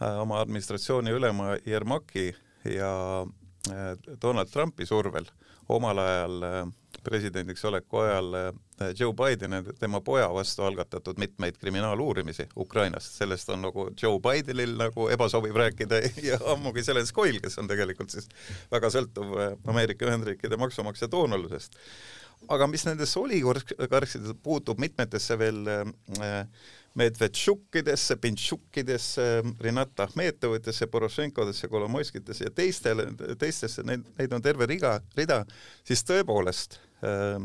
oma 0.00 0.40
administratsiooni 0.40 1.12
ülema 1.12 1.54
Jermaki 1.66 2.32
ja 2.64 2.90
Donald 4.22 4.48
Trumpi 4.48 4.86
survel 4.86 5.26
omal 5.68 5.98
ajal 5.98 6.44
presidendiks 7.04 7.64
oleku 7.64 7.98
ajal 7.98 8.32
Joe 8.98 9.12
Biden 9.12 9.52
ja 9.52 9.62
tema 9.78 10.00
poja 10.00 10.28
vastu 10.34 10.62
algatatud 10.62 11.18
mitmeid 11.18 11.58
kriminaaluurimisi 11.60 12.48
Ukrainast, 12.56 13.12
sellest 13.12 13.48
on 13.48 13.62
nagu 13.62 13.90
Joe 14.02 14.20
Bidenil 14.20 14.76
nagu 14.78 15.08
ebasobiv 15.08 15.56
rääkida 15.56 16.00
ja 16.30 16.38
ammugi 16.52 16.82
Zelenskoil, 16.82 17.40
kes 17.40 17.58
on 17.58 17.68
tegelikult 17.68 18.10
siis 18.10 18.28
väga 18.72 18.90
sõltuv 18.90 19.36
Ameerika 19.68 20.08
Ühendriikide 20.08 20.56
maksumaksja 20.56 21.10
doonorlusest. 21.12 21.76
aga 22.48 22.66
mis 22.66 22.84
nendesse 22.86 23.20
oligarhidesse 23.20 24.34
puutub, 24.42 24.78
mitmetesse 24.80 25.38
veel 25.38 25.66
äh, 25.68 26.46
Medvedšukkidesse, 26.94 28.16
Pintšukkidesse, 28.16 29.42
Rinat 29.60 30.00
Ahmetovitesse, 30.00 30.86
Porošenkodesse, 30.86 31.68
Kolomoiskitesse 31.68 32.44
ja 32.44 32.50
teistele, 32.50 33.06
teistesse, 33.38 33.84
neid, 33.86 34.06
neid 34.18 34.32
on 34.34 34.42
terve 34.42 34.66
riga, 34.66 34.96
rida, 35.16 35.44
siis 35.86 36.02
tõepoolest 36.08 36.80
äh, 37.06 37.38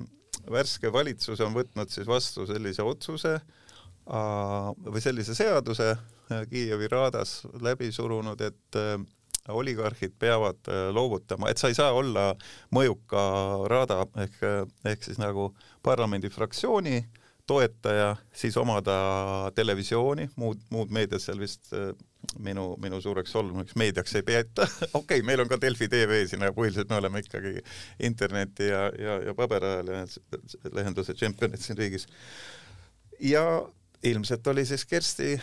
värske 0.50 0.90
valitsus 0.94 1.44
on 1.46 1.54
võtnud 1.56 1.94
siis 1.94 2.10
vastu 2.10 2.48
sellise 2.50 2.86
otsuse 2.86 3.36
äh, 3.38 4.72
või 4.88 5.04
sellise 5.04 5.38
seaduse 5.38 5.92
äh, 5.94 6.48
Kiievi 6.50 6.90
raadas 6.90 7.44
läbi 7.62 7.92
surunud, 7.94 8.42
et 8.42 8.80
äh, 8.82 8.96
oligarhid 9.54 10.16
peavad 10.18 10.58
äh, 10.74 10.88
loovutama, 10.90 11.52
et 11.54 11.62
sa 11.62 11.70
ei 11.70 11.78
saa 11.78 11.94
olla 11.94 12.32
mõjuka 12.74 13.22
raada 13.70 14.02
ehk, 14.26 14.42
ehk 14.90 15.06
siis 15.06 15.22
nagu 15.22 15.52
parlamendi 15.86 16.34
fraktsiooni 16.34 16.98
äh, 16.98 17.22
toetaja, 17.48 18.16
siis 18.34 18.58
omada 18.58 18.96
televisiooni, 19.56 20.30
muud, 20.42 20.62
muud 20.74 20.94
meediat 20.94 21.22
seal 21.22 21.40
vist 21.40 21.74
äh, 21.74 21.92
minu, 22.42 22.72
minu 22.82 23.02
suureks 23.02 23.32
solvumiseks 23.36 23.78
meediaks 23.80 24.16
ei 24.18 24.26
peeta 24.26 24.66
okei 24.68 24.90
okay,, 25.00 25.22
meil 25.26 25.44
on 25.44 25.52
ka 25.52 25.60
Delfi 25.62 25.88
tv 25.92 26.24
siin, 26.30 26.44
aga 26.46 26.56
põhiliselt 26.58 26.90
me 26.90 27.00
oleme 27.00 27.22
ikkagi 27.22 27.62
interneti 28.10 28.72
ja, 28.72 28.88
ja, 29.00 29.20
ja 29.30 29.36
paberajalehinduse 29.38 31.14
tšempionid 31.14 31.62
siin 31.62 31.78
riigis. 31.78 32.08
ja 33.20 33.46
ilmselt 34.04 34.48
oli 34.48 34.66
siis 34.66 34.86
Kersti 34.86 35.36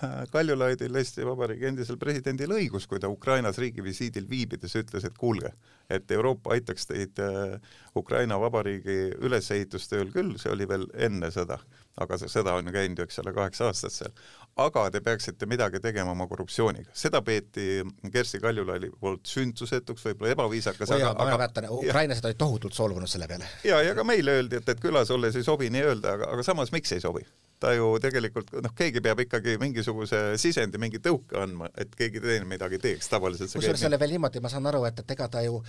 Kaljulaidil, 0.34 0.94
Eesti 1.00 1.24
Vabariigi 1.26 1.68
endisel 1.70 1.98
presidendil 2.00 2.52
õigus, 2.56 2.86
kui 2.88 3.00
ta 3.02 3.08
Ukrainas 3.12 3.58
riigivisiidil 3.62 4.28
viibides 4.30 4.76
ütles, 4.78 5.06
et 5.08 5.16
kuulge, 5.18 5.52
et 5.90 6.10
Euroopa 6.10 6.54
aitaks 6.56 6.90
teid 6.90 7.22
äh, 7.22 7.56
Ukraina 7.96 8.38
Vabariigi 8.40 8.98
ülesehitustööl 9.24 10.12
küll, 10.14 10.36
see 10.40 10.52
oli 10.52 10.68
veel 10.68 10.86
enne 11.08 11.30
sõda, 11.34 11.58
aga 12.00 12.18
see 12.20 12.30
sõda 12.32 12.56
on 12.58 12.68
ju 12.68 12.74
käinud 12.76 13.00
ju, 13.00 13.06
eks 13.08 13.22
ole, 13.22 13.32
kaheksa 13.36 13.70
aastat 13.70 13.94
seal, 13.94 14.12
aga 14.60 14.86
te 14.92 15.00
peaksite 15.04 15.48
midagi 15.48 15.80
tegema 15.84 16.12
oma 16.12 16.28
korruptsiooniga. 16.28 16.92
seda 16.96 17.22
peeti 17.24 17.82
Kersti 18.12 18.40
Kaljulaidi 18.44 18.92
poolt 19.00 19.26
sündsusetuks, 19.30 20.04
võib-olla 20.10 20.36
ebaviisakas. 20.36 20.92
oi, 20.96 21.02
ma 21.06 21.30
mäletan, 21.32 21.70
ukrainlased 21.72 22.28
olid 22.28 22.40
tohutult 22.40 22.76
solvunud 22.76 23.08
selle 23.08 23.28
peale. 23.28 23.48
ja, 23.64 23.82
ja 23.82 23.96
ka 23.96 24.04
meile 24.04 24.40
öeldi, 24.40 24.60
et, 24.60 24.68
et 24.68 24.80
külas 24.80 25.12
olles 25.14 25.36
ei 25.36 25.46
sobi 25.46 25.72
nii 25.72 25.88
öelda, 25.90 26.16
aga, 26.18 26.32
aga 26.36 26.46
samas 26.46 26.72
miks 26.76 26.92
ei 26.92 27.04
sobi? 27.04 27.24
Ta 27.60 27.72
ju 27.72 27.86
tegelikult 28.02 28.50
noh, 28.60 28.72
keegi 28.76 29.00
peab 29.04 29.20
ikkagi 29.24 29.56
mingisuguse 29.60 30.20
sisendi, 30.40 30.80
mingi 30.80 31.00
tõuke 31.02 31.38
andma, 31.40 31.70
et 31.80 31.94
keegi 31.96 32.20
teine 32.20 32.44
midagi 32.48 32.78
teeks, 32.82 33.08
tavaliselt 33.08 33.48
see 33.50 33.60
kusjuures 33.60 33.80
selle 33.86 33.98
veel 34.00 34.12
niimoodi, 34.16 34.42
ma 34.44 34.50
saan 34.52 34.68
aru, 34.68 34.82
et, 34.88 35.00
et 35.00 35.14
ega 35.16 35.28
ta 35.32 35.40
ju 35.44 35.62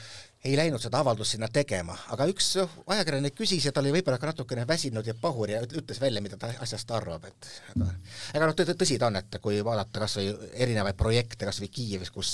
ei 0.43 0.57
läinud 0.59 0.83
seda 0.83 0.99
avaldust 1.03 1.37
sinna 1.37 1.47
tegema, 1.53 1.95
aga 2.11 2.27
üks 2.27 2.49
ajakirjanik 2.59 3.37
küsis 3.37 3.69
ja 3.69 3.71
ta 3.71 3.83
oli 3.83 3.93
võib-olla 3.95 4.19
ka 4.19 4.31
natukene 4.31 4.65
väsinud 4.67 5.07
ja 5.07 5.15
pahur 5.21 5.53
ja 5.53 5.61
ütles 5.63 6.01
välja, 6.03 6.23
mida 6.23 6.39
ta 6.39 6.51
asjast 6.65 6.91
arvab, 6.97 7.29
et 7.29 7.49
aga 7.77 7.89
ega 8.35 8.51
noh, 8.51 8.57
tõsi 8.83 8.99
ta 8.99 9.07
on, 9.07 9.21
et 9.21 9.39
kui 9.43 9.61
vaadata 9.63 10.03
kas 10.03 10.17
või 10.19 10.35
erinevaid 10.67 10.99
projekte, 10.99 11.47
kas 11.47 11.61
või 11.63 11.71
Kiievis, 11.77 12.11
kus 12.11 12.33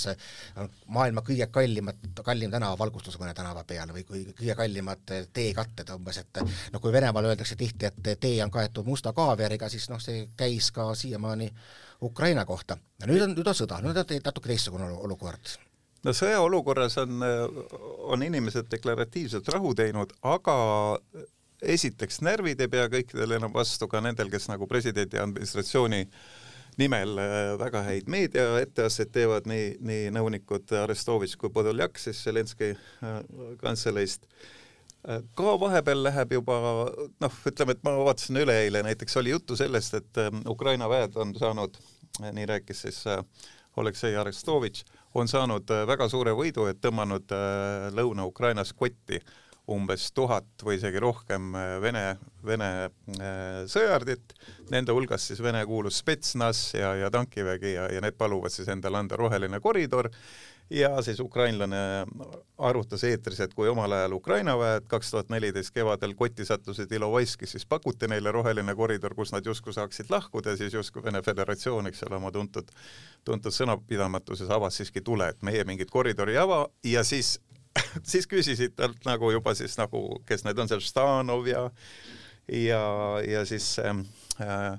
on 0.58 0.70
maailma 0.98 1.22
kõige 1.26 1.46
kallimad, 1.54 2.02
kallim 2.26 2.50
tänavavalgustus 2.50 3.20
mõne 3.22 3.36
tänava 3.38 3.62
peal 3.68 3.94
või 3.94 4.02
kui 4.08 4.26
kõige 4.32 4.58
kallimad 4.58 5.14
teekatted 5.36 5.94
umbes, 5.94 6.18
et 6.24 6.42
noh, 6.42 6.82
kui 6.82 6.92
Venemaal 6.94 7.30
öeldakse 7.30 7.56
tihti, 7.60 7.86
et 7.86 8.12
tee 8.20 8.36
on 8.42 8.50
kaetud 8.50 8.86
musta 8.88 9.14
kaavi 9.14 9.43
Weberiga, 9.44 9.68
siis 9.68 9.90
noh, 9.92 10.00
see 10.00 10.28
käis 10.36 10.70
ka 10.72 10.94
siiamaani 10.96 11.50
Ukraina 12.02 12.44
kohta. 12.44 12.78
ja 13.00 13.08
nüüd 13.08 13.22
on, 13.22 13.36
nüüd 13.36 13.46
on 13.46 13.56
sõda, 13.56 13.80
nüüd 13.84 13.96
on 13.96 14.16
natuke 14.24 14.48
teistsugune 14.48 14.88
olukord 15.04 15.56
no 16.04 16.12
sõjaolukorras 16.12 16.98
on, 17.00 17.22
on 18.12 18.22
inimesed 18.22 18.68
deklaratiivselt 18.72 19.48
rahu 19.52 19.74
teinud, 19.76 20.12
aga 20.22 20.56
esiteks 21.62 22.20
närvid 22.24 22.60
ei 22.60 22.72
pea 22.72 22.88
kõikidel 22.92 23.36
enam 23.38 23.52
vastu, 23.52 23.88
ka 23.88 24.02
nendel, 24.04 24.32
kes 24.32 24.48
nagu 24.50 24.68
presidendi 24.68 25.20
administratsiooni 25.20 26.02
nimel 26.80 27.20
äh, 27.20 27.54
väga 27.60 27.84
häid 27.86 28.10
meediaetteasteid 28.10 29.12
teevad, 29.14 29.48
nii, 29.48 29.76
nii 29.80 30.10
nõunikud 30.12 30.72
Arestovitš 30.82 31.38
kui 31.40 31.52
Podoljak 31.54 32.00
siis 32.02 32.20
Zelenskõi 32.26 32.74
äh, 32.74 33.20
kantseleist 33.62 34.26
äh, 34.26 34.52
ka 35.34 35.56
vahepeal 35.60 36.02
läheb 36.06 36.32
juba 36.32 36.54
noh, 37.20 37.34
ütleme, 37.46 37.74
et 37.76 37.82
ma 37.84 37.92
vaatasin 38.06 38.40
üleeile 38.40 38.82
näiteks 38.86 39.18
oli 39.20 39.34
juttu 39.34 39.56
sellest, 39.56 39.98
et 40.00 40.20
ähm, 40.22 40.40
Ukraina 40.48 40.88
väed 40.88 41.16
on 41.20 41.34
saanud, 41.36 41.76
nii 42.32 42.46
rääkis 42.48 42.84
siis 42.86 43.02
äh, 43.06 43.20
Oleksei 43.76 44.16
Arestovitš, 44.16 44.84
on 45.14 45.28
saanud 45.28 45.70
äh, 45.70 45.86
väga 45.86 46.08
suure 46.08 46.32
võidu, 46.36 46.68
et 46.70 46.80
tõmmanud 46.80 47.34
äh, 47.36 47.90
Lõuna-Ukrainas 47.94 48.72
kotti 48.72 49.20
umbes 49.70 50.10
tuhat 50.12 50.64
või 50.64 50.76
isegi 50.76 51.00
rohkem 51.00 51.54
Vene, 51.80 52.18
Vene 52.44 52.70
sõjardit, 53.70 54.34
nende 54.72 54.92
hulgas 54.92 55.24
siis 55.30 55.40
Vene 55.42 55.62
kuulus 55.68 56.02
Spetsnaz 56.02 56.74
ja, 56.76 56.94
ja 57.00 57.10
tankivägi 57.10 57.72
ja, 57.76 57.86
ja 57.92 58.02
need 58.04 58.18
paluvad 58.20 58.52
siis 58.52 58.68
endale 58.68 59.00
anda 59.00 59.16
roheline 59.16 59.60
koridor. 59.64 60.10
Ja 60.72 61.02
siis 61.04 61.18
ukrainlane 61.20 61.76
arvutas 62.56 63.02
eetris, 63.04 63.40
et 63.44 63.52
kui 63.54 63.68
omal 63.68 63.92
ajal 63.92 64.14
Ukraina 64.16 64.54
väed 64.56 64.86
kaks 64.88 65.10
tuhat 65.12 65.28
neliteist 65.28 65.74
kevadel 65.76 66.14
kotti 66.16 66.46
sattusid 66.48 66.92
Ilovaiskis, 66.92 67.52
siis 67.52 67.66
pakuti 67.68 68.08
neile 68.08 68.32
roheline 68.32 68.72
koridor, 68.74 69.12
kus 69.14 69.34
nad 69.34 69.44
justkui 69.44 69.76
saaksid 69.76 70.08
lahkuda, 70.10 70.56
siis 70.56 70.72
justkui 70.72 71.04
Vene 71.04 71.20
Föderatsioon, 71.22 71.90
eks 71.92 72.06
ole, 72.08 72.16
oma 72.16 72.32
tuntud, 72.32 72.72
tuntud 73.28 73.52
sõnapidamatuses 73.52 74.48
avas 74.56 74.80
siiski 74.80 75.04
tule, 75.04 75.28
et 75.34 75.44
meie 75.44 75.64
mingit 75.68 75.92
koridori 75.92 76.32
ei 76.32 76.40
ava. 76.40 76.64
Ja 76.88 77.04
siis 77.04 77.36
siis 78.10 78.28
küsisid 78.30 78.76
talt 78.76 79.04
nagu 79.08 79.30
juba 79.34 79.54
siis 79.58 79.78
nagu, 79.80 80.06
kes 80.28 80.44
need 80.46 80.58
on 80.58 80.70
seal, 80.70 80.84
Štanov 80.84 81.48
ja 81.50 81.68
ja, 82.48 82.82
ja 83.24 83.44
siis 83.48 83.78
äh, 83.78 84.78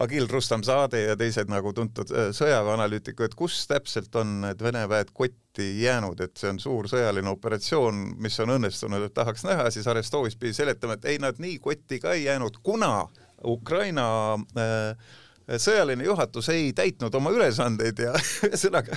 Agil 0.00 0.28
Rustamzade 0.30 1.00
ja 1.02 1.16
teised 1.18 1.50
nagu 1.52 1.72
tuntud 1.76 2.12
äh, 2.14 2.30
sõjaväeanalüütikud, 2.36 3.34
kus 3.36 3.62
täpselt 3.68 4.14
on 4.16 4.40
need 4.46 4.62
Vene 4.64 4.86
väed 4.88 5.10
kotti 5.12 5.66
jäänud, 5.82 6.20
et 6.24 6.36
see 6.40 6.52
on 6.54 6.60
suur 6.62 6.88
sõjaline 6.88 7.28
operatsioon, 7.32 8.04
mis 8.22 8.38
on 8.40 8.54
õnnestunud, 8.56 9.04
et 9.06 9.16
tahaks 9.16 9.44
näha, 9.44 9.68
siis 9.74 9.88
Arestovis 9.90 10.38
pidi 10.40 10.54
seletama, 10.56 10.96
et 10.96 11.10
ei, 11.10 11.18
nad 11.22 11.40
nii 11.42 11.58
kotti 11.60 12.00
ka 12.00 12.14
ei 12.16 12.24
jäänud, 12.28 12.62
kuna 12.62 13.08
Ukraina 13.44 14.06
äh, 14.56 15.18
sõjaline 15.58 16.04
juhatus 16.04 16.48
ei 16.52 16.72
täitnud 16.76 17.14
oma 17.14 17.32
ülesandeid 17.34 17.98
ja 17.98 18.12
ühesõnaga 18.46 18.96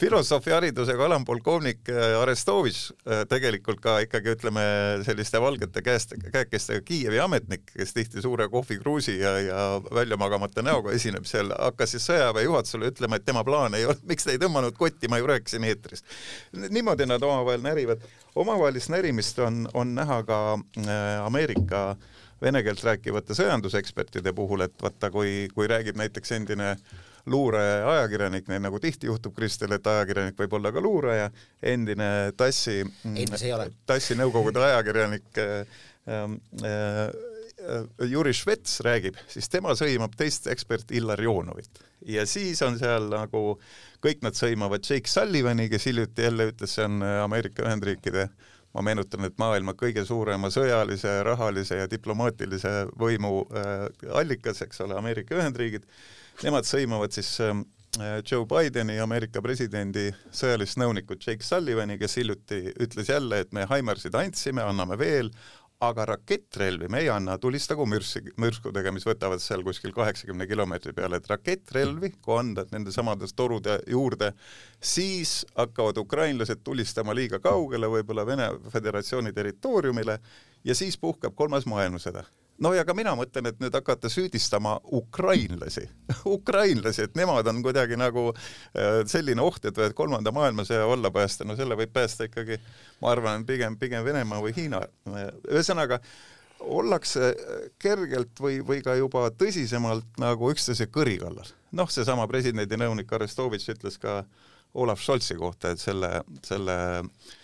filosoofiaharidusega 0.00 1.06
alampolkovnik 1.08 1.90
äh, 1.90 2.16
Arestovitš 2.20 2.92
äh, 2.92 3.24
tegelikult 3.30 3.80
ka 3.82 3.98
ikkagi 4.04 4.34
ütleme 4.36 4.64
selliste 5.06 5.40
valgete 5.42 5.82
käest, 5.82 6.14
käekestega 6.32 6.84
Kiievi 6.86 7.20
ametnik, 7.22 7.66
kes 7.74 7.96
tihti 7.96 8.22
suure 8.22 8.48
kohvikruusi 8.52 9.18
ja, 9.18 9.34
ja 9.42 9.66
välja 9.94 10.16
magamata 10.20 10.62
näoga 10.62 10.94
esineb 10.94 11.26
seal, 11.28 11.52
hakkas 11.58 11.96
siis 11.96 12.06
sõjaväe 12.10 12.46
juhatusele 12.46 12.92
ütlema, 12.92 13.18
et 13.18 13.26
tema 13.26 13.44
plaan 13.44 13.74
ei 13.78 13.86
olnud, 13.88 14.06
miks 14.12 14.28
te 14.28 14.36
ei 14.36 14.42
tõmmanud 14.42 14.78
kotti, 14.78 15.10
ma 15.10 15.20
ju 15.22 15.30
rääkisin 15.32 15.66
eetris. 15.68 16.04
niimoodi 16.68 17.06
nad 17.06 17.22
omavahel 17.22 17.62
närivad. 17.64 18.02
omavahelist 18.34 18.92
närimist 18.92 19.38
on, 19.38 19.68
on 19.74 19.94
näha 19.94 20.22
ka 20.22 20.42
äh, 20.54 21.26
Ameerika 21.26 21.90
äh, 21.90 22.10
vene 22.42 22.62
keelt 22.66 22.82
rääkivate 22.84 23.36
sõjandusekspertide 23.38 24.34
puhul, 24.36 24.66
et 24.66 24.74
vaata, 24.82 25.10
kui, 25.14 25.48
kui 25.54 25.68
räägib 25.70 25.98
näiteks 26.00 26.34
endine 26.38 26.74
luureajakirjanik, 27.30 28.48
nii 28.50 28.62
nagu 28.64 28.80
tihti 28.82 29.06
juhtub 29.06 29.34
Kristel, 29.36 29.76
et 29.76 29.86
ajakirjanik 29.86 30.38
võib 30.38 30.56
olla 30.58 30.72
ka 30.74 30.82
luuraja, 30.82 31.28
endine 31.62 32.08
TASSi, 32.36 32.80
TASSi 33.86 34.18
nõukogude 34.18 34.62
ajakirjanik 34.66 35.38
äh, 35.38 35.76
äh, 36.10 37.04
Juri 38.10 38.32
Švets 38.34 38.80
räägib, 38.82 39.20
siis 39.30 39.46
tema 39.52 39.76
sõimab 39.78 40.16
teist 40.18 40.48
eksperti 40.50 40.98
Illar 40.98 41.20
Joonovit 41.22 41.84
ja 42.10 42.24
siis 42.26 42.58
on 42.66 42.74
seal 42.80 43.06
nagu 43.12 43.42
kõik 44.02 44.24
nad 44.26 44.34
sõimavad 44.34 44.82
Jake 44.82 45.06
Sullivani, 45.06 45.68
kes 45.70 45.86
hiljuti 45.86 46.26
jälle 46.26 46.48
ütles, 46.50 46.74
see 46.74 46.88
on 46.88 47.04
Ameerika 47.06 47.62
Ühendriikide 47.62 48.26
äh, 48.26 48.51
ma 48.72 48.84
meenutan, 48.86 49.26
et 49.28 49.36
maailma 49.40 49.74
kõige 49.78 50.04
suurema 50.08 50.50
sõjalise, 50.52 51.18
rahalise 51.26 51.82
ja 51.82 51.90
diplomaatilise 51.90 52.72
võimu 52.98 53.44
äh, 53.52 53.86
allikas, 54.16 54.62
eks 54.64 54.80
ole, 54.86 54.96
Ameerika 54.96 55.36
Ühendriigid, 55.36 55.84
nemad 56.42 56.68
sõimavad 56.68 57.12
siis 57.12 57.34
äh, 57.44 57.56
Joe 58.24 58.46
Bideni, 58.48 58.96
Ameerika 59.04 59.42
presidendi 59.44 60.06
sõjalist 60.32 60.78
nõunikku 60.80 61.18
Jake 61.20 61.44
Sullivani, 61.44 61.98
kes 62.00 62.16
hiljuti 62.16 62.62
ütles 62.80 63.12
jälle, 63.12 63.42
et 63.44 63.52
me 63.52 63.66
Heimersid 63.68 64.16
andsime, 64.16 64.64
anname 64.64 64.96
veel, 65.00 65.28
aga 65.82 66.04
rakettrelvi 66.12 66.88
me 66.88 67.00
ei 67.02 67.08
anna 67.10 67.34
tulistagu 67.42 67.86
mürssi, 67.90 68.22
mürskudega, 68.40 68.92
mis 68.94 69.06
võtavad 69.06 69.42
seal 69.42 69.64
kuskil 69.66 69.94
kaheksakümne 69.96 70.46
kilomeetri 70.46 70.94
peale, 70.94 71.18
et 71.18 71.26
rakettrelvi, 71.30 72.12
kui 72.22 72.36
anda 72.38 72.64
nende 72.70 72.94
samade 72.94 73.26
torude 73.36 73.80
juurde, 73.90 74.32
siis 74.78 75.40
hakkavad 75.58 75.98
ukrainlased 76.04 76.62
tulistama 76.62 77.16
liiga 77.18 77.42
kaugele, 77.42 77.90
võib-olla 77.96 78.26
Vene 78.26 78.48
Föderatsiooni 78.70 79.34
territooriumile 79.34 80.20
ja 80.64 80.78
siis 80.78 80.98
puhkeb 81.02 81.34
kolmas 81.34 81.66
maailmasõda 81.66 82.24
no 82.58 82.72
ja 82.74 82.84
ka 82.84 82.94
mina 82.96 83.14
mõtlen, 83.18 83.48
et 83.50 83.60
nüüd 83.62 83.74
hakata 83.74 84.10
süüdistama 84.12 84.76
ukrainlasi 84.98 85.86
ukrainlasi, 86.36 87.06
et 87.06 87.16
nemad 87.18 87.46
on 87.50 87.62
kuidagi 87.64 87.98
nagu 88.00 88.28
äh, 88.32 89.02
selline 89.08 89.42
oht, 89.42 89.64
et 89.64 89.78
võivad 89.78 89.96
kolmanda 89.98 90.34
maailmasõja 90.34 90.86
alla 90.88 91.10
päästa, 91.14 91.46
no 91.48 91.56
selle 91.58 91.78
võib 91.78 91.94
päästa 91.94 92.28
ikkagi, 92.28 92.60
ma 93.02 93.14
arvan, 93.14 93.46
pigem, 93.48 93.78
pigem 93.80 94.04
Venemaa 94.04 94.42
või 94.44 94.54
Hiina. 94.56 94.82
ühesõnaga, 95.50 96.00
ollakse 96.62 97.32
kergelt 97.82 98.38
või, 98.40 98.60
või 98.62 98.82
ka 98.84 98.94
juba 98.94 99.26
tõsisemalt 99.34 100.20
nagu 100.22 100.52
üksteise 100.52 100.86
kõri 100.86 101.18
kallal. 101.18 101.48
noh, 101.72 101.90
seesama 101.90 102.28
presidendi 102.30 102.78
nõunik 102.78 103.12
Arestovitš 103.12 103.74
ütles 103.74 103.98
ka 103.98 104.22
Olav 104.74 105.00
Scholzi 105.02 105.34
kohta, 105.36 105.72
et 105.72 105.80
selle, 105.80 106.22
selle 106.46 106.76
äh, 107.00 107.08
Äh, 107.12 107.41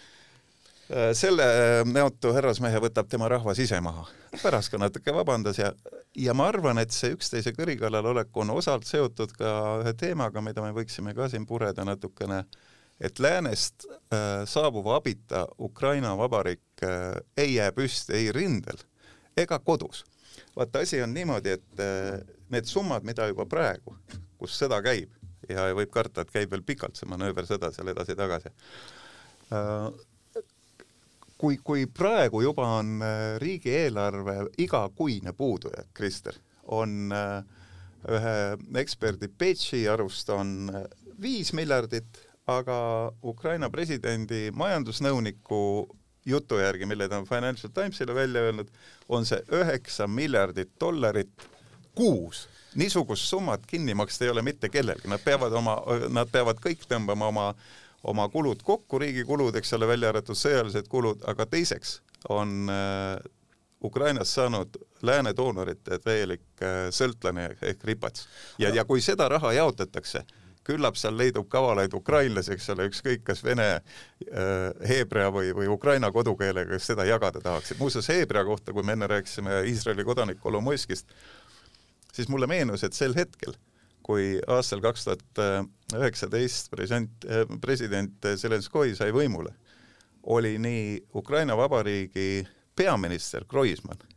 selle 1.13 1.45
äh, 1.45 1.83
näotu 1.85 2.33
härrasmehe 2.33 2.81
võtab 2.81 3.09
tema 3.13 3.29
rahvas 3.29 3.59
ise 3.61 3.81
maha. 3.85 4.07
pärast 4.43 4.73
ka 4.73 4.79
natuke 4.81 5.13
vabandas 5.13 5.59
ja, 5.59 5.73
ja 6.17 6.35
ma 6.35 6.49
arvan, 6.49 6.79
et 6.79 6.93
see 6.93 7.13
üksteise 7.13 7.53
kõri 7.57 7.77
kallal 7.81 8.07
olek 8.15 8.37
on 8.37 8.51
osalt 8.51 8.89
seotud 8.89 9.35
ka 9.37 9.51
ühe 9.83 9.93
teemaga, 9.93 10.41
mida 10.41 10.65
me 10.65 10.73
võiksime 10.73 11.15
ka 11.15 11.29
siin 11.29 11.47
pureda 11.47 11.85
natukene, 11.85 12.45
et 13.01 13.19
läänest 13.19 13.85
äh, 13.89 14.47
saabuva 14.49 14.97
abita 14.97 15.47
Ukraina 15.59 16.17
vabariik 16.17 16.83
äh, 16.83 17.21
ei 17.37 17.55
jää 17.55 17.73
püsti 17.73 18.17
ei 18.17 18.33
rindel 18.33 18.81
ega 19.37 19.59
kodus. 19.59 20.05
vaata, 20.57 20.79
asi 20.79 21.03
on 21.03 21.15
niimoodi, 21.15 21.51
et 21.51 21.81
äh, 21.85 22.21
need 22.49 22.65
summad, 22.65 23.05
mida 23.05 23.29
juba 23.29 23.45
praegu, 23.47 23.97
kus 24.39 24.57
sõda 24.57 24.81
käib 24.83 25.13
ja 25.49 25.69
võib 25.75 25.91
karta, 25.93 26.25
et 26.25 26.33
käib 26.33 26.51
veel 26.51 26.65
pikalt 26.65 26.97
see 26.97 27.09
manööversõda 27.09 27.73
seal 27.77 27.93
edasi-tagasi 27.93 28.49
äh,, 29.53 30.08
kui, 31.39 31.59
kui 31.65 31.87
praegu 31.87 32.43
juba 32.43 32.67
on 32.79 32.99
äh, 33.03 33.37
riigieelarve 33.43 34.49
igakuine 34.59 35.33
puudujääk, 35.33 35.93
Krister, 35.95 36.35
on 36.65 37.13
äh, 37.15 37.45
ühe 38.09 38.35
eksperdi 38.81 39.31
Peitši 39.39 39.87
arust 39.89 40.31
on 40.35 40.73
äh, 40.75 40.83
viis 41.23 41.53
miljardit, 41.53 42.25
aga 42.49 42.79
Ukraina 43.23 43.69
presidendi 43.71 44.49
majandusnõuniku 44.57 45.61
jutu 46.29 46.59
järgi, 46.61 46.87
mille 46.87 47.09
ta 47.09 47.19
on 47.21 47.27
Financial 47.29 47.73
Timesile 47.73 48.15
välja 48.15 48.41
öelnud, 48.49 48.71
on 49.09 49.27
see 49.29 49.41
üheksa 49.53 50.09
miljardit 50.09 50.75
dollarit 50.81 51.49
kuus. 51.95 52.49
niisugust 52.75 53.25
summat 53.25 53.67
kinni 53.67 53.95
maksta 53.95 54.25
ei 54.25 54.31
ole 54.31 54.43
mitte 54.43 54.69
kellelgi, 54.69 55.09
nad 55.09 55.21
peavad 55.25 55.53
oma, 55.53 55.79
nad 56.09 56.29
peavad 56.31 56.61
kõik 56.63 56.85
tõmbama 56.89 57.31
oma 57.33 57.47
oma 58.05 58.29
kulud 58.29 58.63
kokku, 58.63 58.99
riigi 58.99 59.25
kulud, 59.25 59.57
eks 59.57 59.73
ole, 59.77 59.89
välja 59.91 60.13
arvatud 60.13 60.39
sõjalised 60.39 60.89
kulud, 60.89 61.25
aga 61.27 61.47
teiseks 61.47 61.99
on 62.29 62.71
äh, 62.71 63.19
Ukrainast 63.85 64.35
saanud 64.35 64.77
lääne 65.03 65.33
doonorite 65.37 65.99
täielik 66.03 66.63
äh, 66.63 66.89
sõltlane 66.95 67.53
ehk 67.63 67.85
ripats. 67.85 68.29
ja, 68.59 68.71
ja 68.75 68.85
kui 68.85 69.01
seda 69.01 69.29
raha 69.29 69.53
jaotatakse, 69.53 70.25
küllap 70.69 70.99
seal 71.01 71.17
leidub 71.17 71.49
kavalaid 71.49 71.95
ukrainlasi, 71.97 72.53
eks 72.53 72.71
ole, 72.75 72.89
ükskõik 72.91 73.23
kas 73.25 73.41
vene 73.45 73.69
äh,, 73.73 74.89
heebrea 74.89 75.31
või, 75.33 75.53
või 75.57 75.71
ukraina 75.73 76.11
kodukeelega, 76.13 76.75
kes 76.75 76.91
seda 76.93 77.07
jagada 77.09 77.41
tahaksid. 77.41 77.79
muuseas, 77.81 78.11
heebrea 78.13 78.45
kohta, 78.45 78.75
kui 78.77 78.85
me 78.85 78.93
enne 78.99 79.09
rääkisime 79.09 79.63
Iisraeli 79.71 80.05
kodanik 80.05 80.43
Kolomoiskist, 80.43 81.09
siis 82.13 82.29
mulle 82.29 82.47
meenus, 82.51 82.85
et 82.85 82.93
sel 82.93 83.17
hetkel 83.17 83.57
kui 84.09 84.39
aastal 84.49 84.81
kaks 84.81 85.05
tuhat 85.05 85.41
üheksateist 85.99 86.71
president, 86.73 87.27
president 87.61 88.29
Zelenskoi 88.41 88.95
sai 88.97 89.13
võimule, 89.13 89.53
oli 90.33 90.57
nii 90.61 90.95
Ukraina 91.21 91.57
Vabariigi 91.57 92.47
peaminister 92.77 93.45
Kroismann 93.49 94.08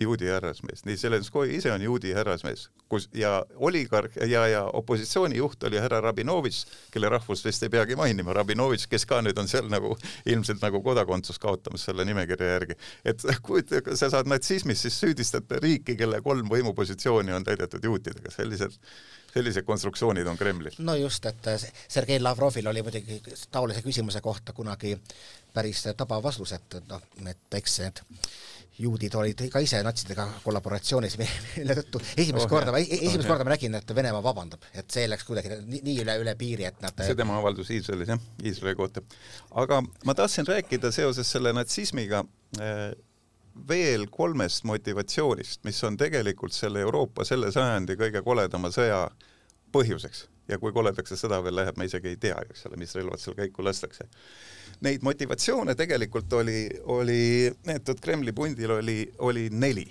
juudi 0.00 0.28
härrasmees, 0.30 0.84
nii 0.84 0.96
Zelenskoi 0.96 1.56
ise 1.56 1.72
on 1.72 1.82
juudi 1.82 2.12
härrasmees, 2.14 2.68
kus 2.88 3.08
ja 3.14 3.44
oligarh 3.56 4.18
ja, 4.28 4.46
ja 4.46 4.64
opositsioonijuht 4.64 5.62
oli 5.68 5.80
härra 5.80 6.00
Rabinovitš, 6.00 6.64
kelle 6.90 7.08
rahvust 7.08 7.44
vist 7.44 7.62
ei 7.62 7.72
peagi 7.72 7.96
mainima, 7.96 8.34
Rabinovitš, 8.36 8.86
kes 8.92 9.06
ka 9.06 9.22
nüüd 9.24 9.38
on 9.40 9.48
seal 9.48 9.70
nagu 9.72 9.96
ilmselt 10.26 10.62
nagu 10.62 10.82
kodakondsust 10.82 11.42
kaotamas 11.42 11.88
selle 11.88 12.04
nimekirja 12.04 12.52
järgi. 12.52 12.78
et 13.04 13.22
kujuta, 13.42 13.82
sa 13.94 14.10
saad 14.10 14.28
natsismis, 14.30 14.82
siis 14.82 15.00
süüdistada 15.00 15.60
riiki, 15.62 15.96
kelle 15.96 16.20
kolm 16.22 16.50
võimupositsiooni 16.52 17.32
on 17.32 17.44
täidetud 17.44 17.84
juutidega, 17.84 18.30
sellised 18.30 18.80
sellised 19.36 19.66
konstruktsioonid 19.68 20.26
on 20.26 20.36
Kremlil. 20.36 20.72
no 20.78 20.94
just, 20.94 21.26
et 21.26 21.48
Sergei 21.88 22.20
Lavrovil 22.20 22.66
oli 22.66 22.82
muidugi 22.82 23.20
taolise 23.50 23.82
küsimuse 23.84 24.20
kohta 24.24 24.52
kunagi 24.56 24.96
päris 25.54 25.82
tabav 25.96 26.22
vastus, 26.24 26.52
et 26.56 26.78
noh, 26.88 27.02
et 27.28 27.58
eks 27.60 27.80
need 27.84 28.00
juudid 28.78 29.14
olid 29.16 29.40
ka 29.52 29.60
ise 29.64 29.80
natsidega 29.84 30.26
kollaboratsioonis, 30.44 31.16
mille 31.20 31.76
tõttu. 31.80 32.02
Esimest 32.16 32.44
oh, 32.44 32.50
korda, 32.50 32.74
esimest 32.82 33.24
oh, 33.24 33.32
korda 33.32 33.46
ma 33.46 33.54
nägin, 33.54 33.78
et 33.78 33.94
Venemaa 33.96 34.22
vabandab, 34.24 34.68
et 34.74 34.90
see 34.92 35.06
läks 35.08 35.26
kuidagi 35.28 35.56
nii, 35.62 35.82
nii 35.86 35.96
üle, 36.04 36.18
üle 36.22 36.36
piiri, 36.38 36.68
et 36.68 36.78
nad 36.84 37.04
see 37.06 37.16
tema 37.18 37.38
avaldus 37.40 37.72
Iisraelis, 37.74 38.12
jah, 38.12 38.22
Iisraeli 38.44 38.78
kohta. 38.78 39.04
aga 39.62 39.82
ma 40.04 40.16
tahtsin 40.18 40.48
rääkida 40.48 40.92
seoses 40.94 41.30
selle 41.32 41.54
natsismiga 41.56 42.22
eh, 42.60 42.92
veel 43.68 44.06
kolmest 44.12 44.66
motivatsioonist, 44.68 45.64
mis 45.64 45.82
on 45.88 45.96
tegelikult 45.96 46.56
selle 46.56 46.84
Euroopa 46.84 47.24
selle 47.24 47.52
sajandi 47.54 47.96
kõige 47.96 48.22
koledama 48.26 48.72
sõja 48.74 49.06
põhjuseks 49.72 50.26
ja 50.48 50.58
kui 50.58 50.72
koledaks 50.72 51.12
see 51.12 51.20
sõda 51.20 51.40
veel 51.44 51.56
läheb, 51.60 51.78
me 51.78 51.88
isegi 51.88 52.12
ei 52.14 52.20
tea, 52.20 52.36
eks 52.50 52.66
ole, 52.68 52.78
mis 52.80 52.94
relvad 52.94 53.22
seal 53.22 53.36
käiku 53.38 53.64
lastakse 53.66 54.08
neid 54.84 55.02
motivatsioone 55.02 55.74
tegelikult 55.74 56.32
oli, 56.32 56.66
oli 56.92 57.52
neetud 57.66 58.00
Kremli 58.02 58.32
pundil 58.32 58.76
oli, 58.78 58.98
oli 59.18 59.48
neli. 59.50 59.86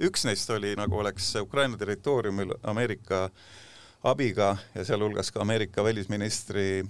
üks 0.00 0.24
neist 0.24 0.50
oli, 0.50 0.72
nagu 0.76 0.98
oleks 0.98 1.34
Ukraina 1.36 1.76
territooriumil 1.76 2.54
Ameerika 2.62 3.28
abiga 4.08 4.56
ja 4.74 4.84
sealhulgas 4.84 5.30
ka 5.30 5.40
Ameerika 5.40 5.84
välisministri 5.84 6.82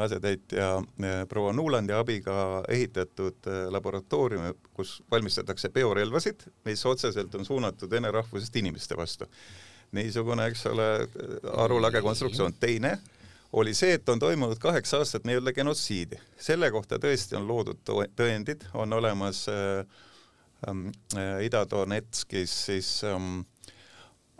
asetäitja 0.00 0.68
eh, 0.76 1.26
proua 1.28 1.52
Nulandi 1.52 1.92
abiga 1.92 2.62
ehitatud 2.68 3.48
eh, 3.48 3.66
laboratoorium, 3.72 4.52
kus 4.74 5.02
valmistatakse 5.10 5.68
biorelvasid, 5.68 6.44
mis 6.64 6.86
otseselt 6.86 7.34
on 7.34 7.44
suunatud 7.44 7.90
vene 7.90 8.10
rahvusest 8.10 8.56
inimeste 8.56 8.96
vastu. 8.96 9.26
Niisugune, 9.92 10.46
eks 10.50 10.66
ole, 10.70 10.88
arulage 11.64 12.00
konstruktsioon. 12.02 12.54
teine 12.60 12.98
oli 13.52 13.74
see, 13.76 13.92
et 13.98 14.08
on 14.08 14.18
toimunud 14.18 14.58
kaheksa 14.60 15.02
aastat 15.02 15.26
nii-öelda 15.28 15.52
genotsiidi. 15.52 16.16
selle 16.40 16.70
kohta 16.70 16.98
tõesti 16.98 17.36
on 17.36 17.48
loodud 17.48 17.82
tõendid, 18.16 18.64
on 18.74 18.92
olemas 18.92 19.44
äh, 19.52 19.84
äh, 20.68 21.44
Ida-Donetskis 21.44 22.54
siis 22.66 23.04
ähm, 23.04 23.42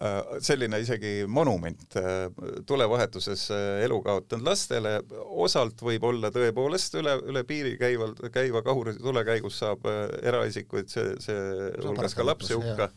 äh, 0.01 0.41
selline 0.41 0.81
isegi 0.81 1.27
monument 1.29 1.97
äh, 1.97 2.33
tulevahetuses 2.67 3.51
äh, 3.51 3.85
elu 3.85 4.01
kaotanud 4.03 4.49
lastele, 4.49 5.01
osalt 5.45 5.83
võib 5.85 6.09
olla 6.09 6.33
tõepoolest 6.33 6.97
üle, 7.03 7.19
üle 7.29 7.45
piiri 7.45 7.77
käival, 7.77 8.17
käiva 8.33 8.65
kahuri 8.65 8.97
tulekäigus 8.97 9.61
saab 9.61 9.85
äh, 9.87 10.07
eraisikuid, 10.23 10.89
see, 10.89 11.13
see 11.21 11.43
hulgas 11.85 12.17
ka 12.17 12.27
lapsi 12.27 12.57
hukka. 12.57 12.89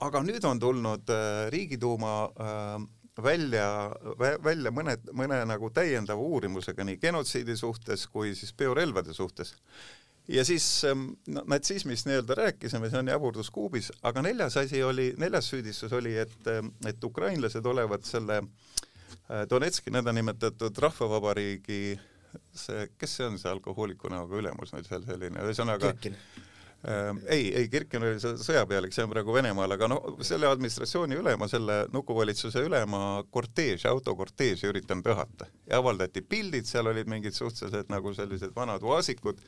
Aga 0.00 0.22
nüüd 0.26 0.44
on 0.44 0.60
tulnud 0.60 1.10
äh, 1.12 1.48
Riigiduuma 1.52 2.14
äh, 2.24 2.86
välja, 3.22 3.66
välja 4.44 4.72
mõne, 4.74 4.96
mõne 5.14 5.40
nagu 5.46 5.70
täiendava 5.70 6.20
uurimusega 6.20 6.84
nii 6.84 6.98
genotsiidi 7.02 7.56
suhtes 7.56 8.08
kui 8.10 8.34
siis 8.34 8.52
biorelvade 8.52 9.14
suhtes. 9.14 9.54
ja 10.28 10.44
siis 10.44 10.84
ähm, 10.84 11.10
no, 11.26 11.44
natsismist 11.46 12.06
nii-öelda 12.06 12.34
rääkisime, 12.34 12.90
see 12.90 12.98
on 12.98 13.12
jaburdus 13.12 13.50
kuubis, 13.50 13.92
aga 14.02 14.22
neljas 14.22 14.56
asi 14.56 14.82
oli, 14.82 15.12
neljas 15.18 15.50
süüdistus 15.52 15.92
oli, 15.92 16.16
et, 16.16 16.38
ähm, 16.46 16.72
et 16.86 17.04
ukrainlased 17.04 17.66
olevat 17.66 18.04
selle 18.04 18.40
äh, 18.42 19.44
Donetski 19.50 19.92
nõndanimetatud 19.94 20.78
rahvavabariigi 20.78 21.98
see, 22.54 22.88
kes 22.98 23.16
see 23.16 23.28
on 23.28 23.38
see 23.38 23.52
alkohooliku 23.52 24.10
näoga 24.10 24.40
ülemus 24.40 24.74
nüüd 24.74 24.88
seal 24.88 25.06
selline, 25.06 25.44
ühesõnaga 25.44 25.92
Ehm, 25.92 26.53
ei, 26.84 27.48
ei 27.56 27.68
Kirken 27.72 28.04
oli 28.04 28.20
sõjapealik, 28.20 28.92
see 28.92 29.04
on 29.06 29.12
praegu 29.12 29.32
Venemaal, 29.32 29.72
aga 29.76 29.88
no 29.88 30.00
selle 30.24 30.48
administratsiooni 30.50 31.16
ülema, 31.16 31.48
selle 31.48 31.84
nukuvalitsuse 31.92 32.64
ülema 32.66 33.22
korteeži, 33.32 33.88
autokorteeži 33.88 34.68
üritanud 34.68 35.08
õhata 35.14 35.48
ja 35.70 35.80
avaldati 35.80 36.20
pildid, 36.20 36.68
seal 36.68 36.90
olid 36.92 37.08
mingid 37.10 37.36
suhteliselt 37.36 37.92
nagu 37.92 38.12
sellised 38.16 38.52
vanad 38.56 38.84
oasikud 38.84 39.40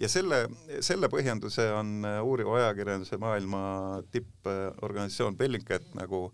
ja 0.00 0.08
selle, 0.08 0.46
selle 0.84 1.10
põhjenduse 1.12 1.66
on 1.76 2.06
uuriva 2.22 2.56
ajakirjanduse 2.62 3.18
maailma 3.20 3.62
tipporganisatsioon 4.14 5.36
Bellingcat 5.36 5.92
nagu 5.98 6.28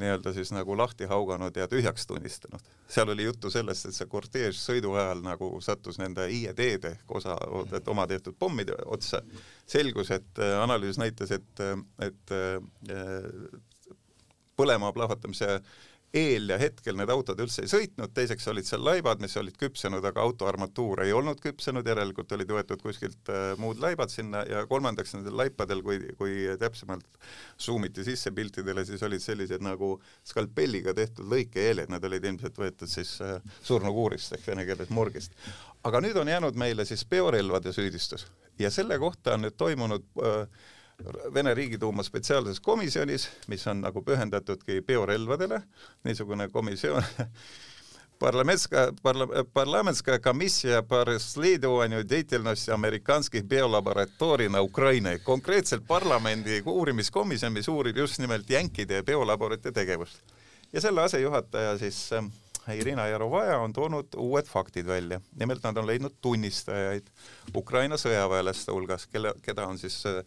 nii-öelda 0.00 0.32
siis 0.36 0.52
nagu 0.54 0.76
lahti 0.78 1.08
hauganud 1.10 1.56
ja 1.56 1.68
tühjaks 1.68 2.06
tunnistanud. 2.08 2.60
seal 2.88 3.08
oli 3.08 3.24
juttu 3.24 3.50
sellest, 3.50 3.86
et 3.86 3.96
see 3.96 4.08
korteež 4.10 4.58
sõidu 4.58 4.94
ajal 4.98 5.22
nagu 5.24 5.50
sattus 5.64 6.00
nende 6.00 6.26
IED-de 6.30 6.94
ehk 6.96 7.16
osa, 7.20 7.36
et 7.76 7.88
oma 7.88 8.06
tehtud 8.10 8.36
pommide 8.38 8.76
otsa. 8.86 9.22
selgus, 9.66 10.10
et 10.10 10.38
äh, 10.38 10.56
analüüs 10.62 10.98
näitas, 10.98 11.30
et, 11.30 11.64
et 12.02 12.34
äh, 12.34 12.58
põlema 14.56 14.92
plahvatamise 14.92 15.60
eel 16.14 16.50
ja 16.50 16.56
hetkel 16.58 16.96
need 16.98 17.10
autod 17.12 17.38
üldse 17.42 17.62
ei 17.62 17.70
sõitnud, 17.70 18.10
teiseks 18.14 18.48
olid 18.50 18.66
seal 18.66 18.82
laibad, 18.82 19.20
mis 19.22 19.36
olid 19.38 19.54
küpsenud, 19.60 20.04
aga 20.06 20.24
auto 20.24 20.48
armatuur 20.50 21.04
ei 21.04 21.12
olnud 21.14 21.38
küpsenud, 21.42 21.86
järelikult 21.86 22.32
olid 22.34 22.50
võetud 22.56 22.82
kuskilt 22.82 23.30
äh, 23.30 23.52
muud 23.62 23.78
laibad 23.82 24.10
sinna 24.10 24.42
ja 24.48 24.64
kolmandaks 24.70 25.14
nendel 25.14 25.38
laipadel, 25.38 25.84
kui, 25.86 26.00
kui 26.18 26.34
täpsemalt 26.58 27.06
suumiti 27.56 28.04
sisse 28.06 28.34
piltidele, 28.34 28.84
siis 28.88 29.02
olid 29.06 29.22
sellised 29.22 29.62
nagu 29.62 29.94
skalpelliga 30.26 30.96
tehtud 30.98 31.30
lõikeeeled, 31.30 31.92
need 31.94 32.10
olid 32.10 32.28
ilmselt 32.32 32.58
võetud 32.58 32.90
siis 32.90 33.16
äh, 33.24 33.38
surnukuurist 33.62 34.34
ehk 34.38 34.50
vene 34.50 34.66
keeles 34.66 34.90
morgist. 34.90 35.38
aga 35.86 36.02
nüüd 36.02 36.18
on 36.18 36.28
jäänud 36.28 36.58
meile 36.58 36.84
siis 36.84 37.06
peorelvade 37.08 37.72
süüdistus 37.72 38.26
ja 38.58 38.70
selle 38.70 38.98
kohta 38.98 39.38
on 39.38 39.46
nüüd 39.46 39.56
toimunud 39.56 40.04
äh, 40.26 40.66
Vene 41.33 41.53
Riigiduuma 41.53 42.03
spetsiaalses 42.03 42.59
komisjonis, 42.63 43.27
mis 43.51 43.67
on 43.67 43.81
nagu 43.83 44.01
pühendatudki 44.01 44.81
biorelvadele, 44.87 45.61
niisugune 46.03 46.47
komisjon 46.49 47.03
Парламентская, 48.19 48.93
парла, 49.01 49.43
парламентская 49.43 50.19
комиссия 50.19 50.81
по 50.81 51.03
расследованию 51.03 52.05
деятельности 52.05 52.71
американских 52.71 53.43
biolaboratori 53.43 54.47
на 54.47 54.61
Ukraina, 54.61 55.19
konkreetselt 55.19 55.85
parlamendi 55.87 56.61
uurimiskomisjon, 56.65 57.51
mis 57.51 57.67
uurib 57.67 57.97
just 57.97 58.19
nimelt 58.19 58.49
jänkide 58.49 59.03
biolaborite 59.03 59.71
tegevust. 59.71 60.23
ja 60.73 60.81
selle 60.81 61.01
asejuhataja 61.01 61.77
siis 61.77 62.13
äh, 62.13 62.23
Irina 62.68 63.06
Jarovaja 63.08 63.58
on 63.58 63.72
toonud 63.72 64.14
uued 64.20 64.46
faktid 64.46 64.86
välja. 64.86 65.20
nimelt 65.38 65.62
nad 65.62 65.76
on 65.76 65.86
leidnud 65.86 66.14
tunnistajaid 66.20 67.08
Ukraina 67.56 67.96
sõjaväelaste 67.96 68.72
hulgas, 68.72 69.06
kelle, 69.06 69.32
keda 69.42 69.66
on 69.66 69.78
siis 69.78 69.96
äh, 70.06 70.20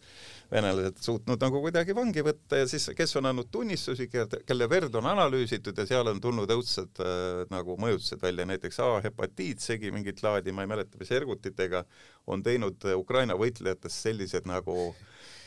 venelased 0.50 0.98
suutnud 1.00 1.40
nagu 1.40 1.60
kuidagi 1.62 1.94
vangi 1.96 2.24
võtta 2.26 2.60
ja 2.62 2.68
siis, 2.68 2.90
kes 2.96 3.16
on 3.16 3.30
andnud 3.30 3.50
tunnistusi, 3.50 4.08
kelle 4.46 4.68
verd 4.70 4.94
on 4.94 5.06
analüüsitud 5.14 5.78
ja 5.78 5.86
seal 5.86 6.10
on 6.10 6.20
tulnud 6.20 6.50
õudsed 6.50 7.00
äh, 7.04 7.44
nagu 7.54 7.78
mõjutused 7.80 8.22
välja, 8.22 8.46
näiteks 8.50 8.80
A-hepatiit, 8.84 9.62
segi 9.64 9.94
mingit 9.94 10.22
laadi, 10.22 10.52
ma 10.52 10.66
ei 10.66 10.72
mäleta, 10.74 10.98
mis 11.00 11.14
ergutitega, 11.14 11.84
on 12.26 12.42
teinud 12.42 12.84
Ukraina 12.96 13.38
võitlejatest 13.38 14.08
sellised 14.08 14.50
nagu 14.50 14.92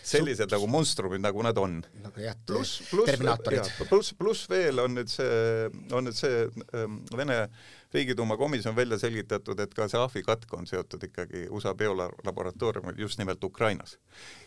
sellised 0.08 0.52
nagu 0.52 0.68
monstrumid, 0.72 1.22
nagu 1.24 1.44
nad 1.46 1.58
on. 1.60 1.80
nagu 2.04 2.22
jah, 2.22 2.38
pluss, 2.48 2.82
pluss, 2.90 3.74
pluss, 3.90 4.14
pluss 4.18 4.50
veel 4.52 4.80
on 4.84 4.96
nüüd 4.98 5.12
see, 5.12 5.68
on 5.96 6.08
nüüd 6.08 6.18
see 6.18 6.46
ähm, 6.78 7.02
Vene 7.16 7.48
Riigiduuma 7.94 8.36
komisjon 8.38 8.76
välja 8.76 9.00
selgitatud, 9.00 9.60
et 9.64 9.74
ka 9.76 9.88
see 9.88 10.00
ahvi 10.00 10.24
katk 10.28 10.52
on 10.58 10.68
seotud 10.68 11.04
ikkagi 11.08 11.46
USA 11.56 11.72
biolaboratooriumil 11.78 13.00
just 13.00 13.20
nimelt 13.20 13.44
Ukrainas. 13.44 13.98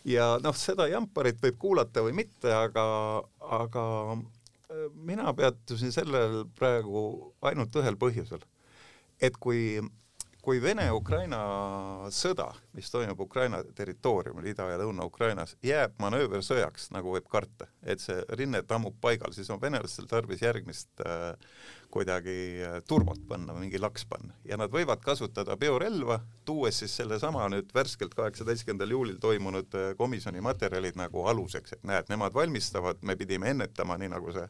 ja 0.05 0.35
noh, 0.43 0.57
seda 0.57 0.87
jamparit 0.91 1.41
võib 1.41 1.57
kuulata 1.61 2.05
või 2.05 2.15
mitte, 2.23 2.53
aga, 2.53 2.85
aga 3.61 3.85
äh, 4.17 4.85
mina 4.93 5.33
peatusin 5.33 5.93
sellel 5.93 6.43
praegu 6.57 7.33
ainult 7.41 7.81
ühel 7.81 7.97
põhjusel. 8.01 8.45
et 9.21 9.37
kui 9.37 9.81
kui 10.41 10.61
Vene-Ukraina 10.61 11.39
sõda, 12.13 12.47
mis 12.73 12.89
toimub 12.91 13.19
Ukraina 13.27 13.61
territooriumil, 13.77 14.47
Ida- 14.51 14.69
ja 14.71 14.79
Lõuna-Ukrainas, 14.81 15.55
jääb 15.65 15.93
manööversõjaks, 16.01 16.89
nagu 16.95 17.13
võib 17.15 17.27
karta, 17.29 17.67
et 17.83 18.01
see 18.01 18.17
rinne 18.39 18.63
tammub 18.65 18.97
paigal, 19.01 19.33
siis 19.37 19.49
on 19.53 19.61
venelastel 19.61 20.09
tarvis 20.09 20.41
järgmist 20.41 21.03
äh, 21.05 21.35
kuidagi 21.93 22.37
äh, 22.65 22.79
turbot 22.87 23.21
panna, 23.29 23.53
mingi 23.53 23.79
laks 23.81 24.07
panna. 24.09 24.33
Ja 24.47 24.57
nad 24.57 24.73
võivad 24.73 25.03
kasutada 25.05 25.57
biorelva, 25.61 26.21
tuues 26.45 26.81
siis 26.81 26.95
sellesama 26.97 27.45
nüüd 27.53 27.69
värskelt 27.75 28.15
kaheksateistkümnendal 28.17 28.95
juulil 28.95 29.19
toimunud 29.21 29.77
äh, 29.77 29.91
komisjoni 29.99 30.41
materjalid 30.41 30.97
nagu 30.97 31.27
aluseks, 31.29 31.77
et 31.77 31.85
näed, 31.85 32.09
nemad 32.09 32.33
valmistavad, 32.33 33.03
me 33.05 33.17
pidime 33.19 33.53
ennetama, 33.53 33.99
nii 34.01 34.15
nagu 34.15 34.33
see 34.33 34.49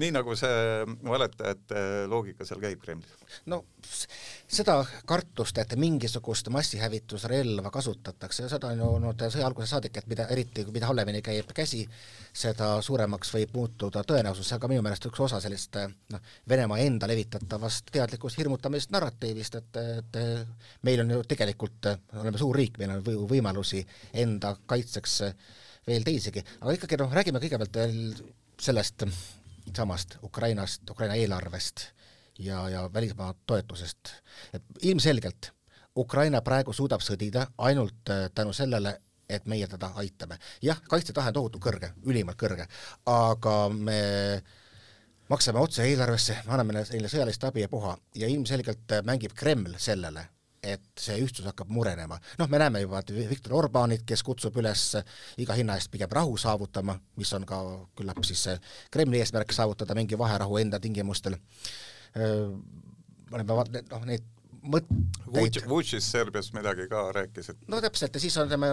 nii 0.00 0.12
nagu 0.14 0.34
see 0.38 0.84
valetajate 1.06 1.80
loogika 2.10 2.46
seal 2.48 2.60
käib 2.62 2.82
Kremlis. 2.82 3.12
no 3.50 3.62
seda 4.48 4.76
kartust, 5.06 5.58
et 5.58 5.74
mingisugust 5.78 6.48
massihävitusrelva 6.54 7.70
kasutatakse, 7.74 8.48
seda 8.50 8.70
on 8.72 8.82
ju 8.82 8.88
olnud 8.98 9.24
sõja 9.32 9.46
alguse 9.48 9.70
saadik, 9.70 9.96
et 9.98 10.08
mida 10.10 10.26
eriti, 10.32 10.66
mida 10.74 10.90
halvemini 10.90 11.22
käib 11.24 11.50
käsi, 11.56 11.84
seda 12.36 12.76
suuremaks 12.84 13.32
võib 13.34 13.54
muutuda 13.56 14.04
tõenäosus, 14.06 14.48
see 14.48 14.58
on 14.58 14.64
ka 14.64 14.70
minu 14.70 14.84
meelest 14.86 15.08
üks 15.10 15.22
osa 15.26 15.40
sellist 15.42 15.78
noh, 16.12 16.32
Venemaa 16.48 16.78
enda 16.84 17.08
levitatavast 17.10 17.90
teadlikust 17.94 18.38
hirmutamisest 18.40 18.94
narratiivist, 18.94 19.60
et, 19.60 19.80
et 20.00 20.20
meil 20.86 21.02
on 21.04 21.16
ju 21.16 21.22
tegelikult, 21.28 21.90
oleme 22.20 22.40
suur 22.40 22.56
riik, 22.56 22.78
meil 22.82 22.96
on 22.98 23.28
võimalusi 23.30 23.82
enda 24.22 24.56
kaitseks 24.66 25.20
veel 25.86 26.06
teisigi, 26.06 26.42
aga 26.60 26.74
ikkagi 26.76 26.98
noh, 27.00 27.12
räägime 27.14 27.42
kõigepealt 27.42 27.82
veel 27.82 27.98
sellest 28.60 29.04
samast 29.76 30.18
Ukrainast, 30.22 30.90
Ukraina 30.90 31.14
eelarvest 31.14 31.88
ja, 32.38 32.68
ja 32.68 32.90
välismaa 32.92 33.34
toetusest. 33.46 34.10
et 34.52 34.62
ilmselgelt 34.82 35.50
Ukraina 35.96 36.42
praegu 36.44 36.72
suudab 36.72 37.00
sõdida 37.00 37.46
ainult 37.58 38.10
äh, 38.12 38.28
tänu 38.34 38.52
sellele, 38.52 38.98
et 39.28 39.46
meie 39.46 39.66
teda 39.66 39.90
aitame. 39.94 40.38
jah, 40.62 40.80
kaitsetahe 40.88 41.32
on 41.32 41.34
tohutu 41.34 41.58
kõrge, 41.58 41.92
ülimalt 42.04 42.38
kõrge, 42.38 42.68
aga 43.06 43.56
me 43.68 44.00
maksame 45.28 45.58
otse 45.58 45.84
eelarvesse, 45.88 46.38
me 46.46 46.52
anname 46.54 46.76
neile 46.78 47.08
sõjalist 47.10 47.44
abi 47.44 47.64
ja 47.64 47.68
puha 47.68 47.96
ja 48.14 48.28
ilmselgelt 48.28 48.92
äh, 48.92 49.04
mängib 49.04 49.34
Kreml 49.34 49.78
sellele, 49.78 50.28
et 50.74 50.84
see 51.00 51.16
ühtsus 51.22 51.46
hakkab 51.46 51.70
murenema. 51.72 52.18
noh, 52.38 52.48
me 52.48 52.60
näeme 52.62 52.80
juba, 52.84 53.02
Viktor 53.16 53.54
Orbanit, 53.60 54.04
kes 54.06 54.22
kutsub 54.26 54.56
üles 54.60 54.88
iga 55.42 55.56
hinna 55.58 55.76
eest 55.78 55.90
pigem 55.90 56.12
rahu 56.12 56.36
saavutama, 56.40 56.98
mis 57.16 57.32
on 57.36 57.46
ka 57.48 57.62
küllap 57.98 58.22
siis 58.24 58.46
Kremli 58.90 59.20
eesmärk 59.22 59.52
saavutada 59.52 59.94
mingi 59.94 60.18
vaherahu 60.18 60.58
enda 60.62 60.80
tingimustel. 60.80 61.38
oleme 63.32 63.52
vaat-, 63.52 63.82
noh, 63.90 64.04
neid 64.08 64.24
mõtteid 64.66 65.60
Vutšis 65.68 66.06
Serbiast 66.10 66.54
midagi 66.56 66.86
ka 66.90 67.06
rääkis, 67.14 67.50
et 67.52 67.68
no 67.70 67.80
täpselt, 67.82 68.14
ja 68.14 68.22
siis 68.22 68.36
on 68.40 68.48
ütleme 68.48 68.72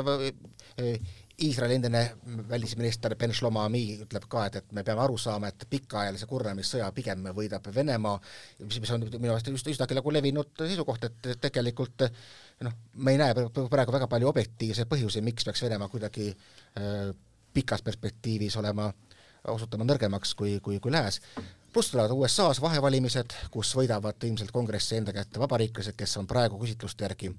Iisraeli 1.44 1.76
endine 1.76 2.02
välisminister 2.50 3.16
Ben 3.20 3.34
Shlomo 3.34 3.62
Ami 3.64 3.84
ütleb 4.06 4.28
ka, 4.32 4.46
et, 4.48 4.56
et 4.62 4.72
me 4.76 4.84
peame 4.88 5.02
aru 5.04 5.18
saama, 5.20 5.50
et 5.50 5.66
pikaajalise 5.70 6.28
kurnamissõja 6.30 6.88
pigem 6.96 7.26
võidab 7.36 7.68
Venemaa, 7.76 8.20
mis, 8.64 8.80
mis 8.84 8.94
on 8.96 9.04
minu 9.12 9.34
arust 9.34 9.50
just 9.52 9.68
üsnagi 9.74 9.98
nagu 9.98 10.14
levinud 10.14 10.54
seisukoht, 10.64 11.10
et 11.10 11.30
tegelikult 11.44 12.06
noh, 12.64 12.78
me 12.96 13.16
ei 13.16 13.20
näe 13.22 13.36
praegu 13.36 13.96
väga 13.98 14.08
palju 14.12 14.32
objektiivseid 14.32 14.90
põhjusi, 14.92 15.24
miks 15.26 15.48
peaks 15.48 15.66
Venemaa 15.66 15.92
kuidagi 15.92 16.30
äh, 16.32 17.12
pikas 17.54 17.84
perspektiivis 17.86 18.58
olema, 18.62 18.88
osutuma 19.52 19.86
nõrgemaks 19.88 20.34
kui, 20.40 20.58
kui, 20.64 20.80
kui 20.80 20.92
lääs. 20.94 21.20
Pluss 21.74 21.92
tulevad 21.92 22.14
USA-s 22.14 22.62
vahevalimised, 22.62 23.34
kus 23.52 23.74
võidavad 23.76 24.22
ilmselt 24.24 24.54
kongressi 24.54 25.00
enda 25.00 25.14
kätte 25.14 25.42
vabariiklased, 25.42 25.98
kes 25.98 26.18
on 26.22 26.30
praegu 26.30 26.60
küsitluste 26.62 27.06
järgi 27.08 27.34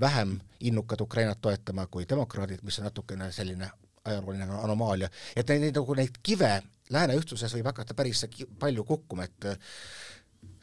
vähem 0.00 0.38
innukad 0.60 1.00
Ukrainat 1.00 1.40
toetama 1.42 1.86
kui 1.86 2.06
demokraadid, 2.08 2.62
mis 2.62 2.78
on 2.78 2.84
natukene 2.88 3.32
selline 3.32 3.70
ajalooline 4.04 4.46
anomaalia, 4.62 5.08
et 5.36 5.48
neid, 5.48 5.60
neid 5.66 5.76
nagu 5.80 5.94
neid 5.98 6.16
kive 6.22 6.52
lääne 6.92 7.16
ühtsuses 7.18 7.52
võib 7.56 7.68
hakata 7.70 7.96
päris 7.96 8.24
palju 8.60 8.84
kukkuma, 8.84 9.24
et 9.24 9.46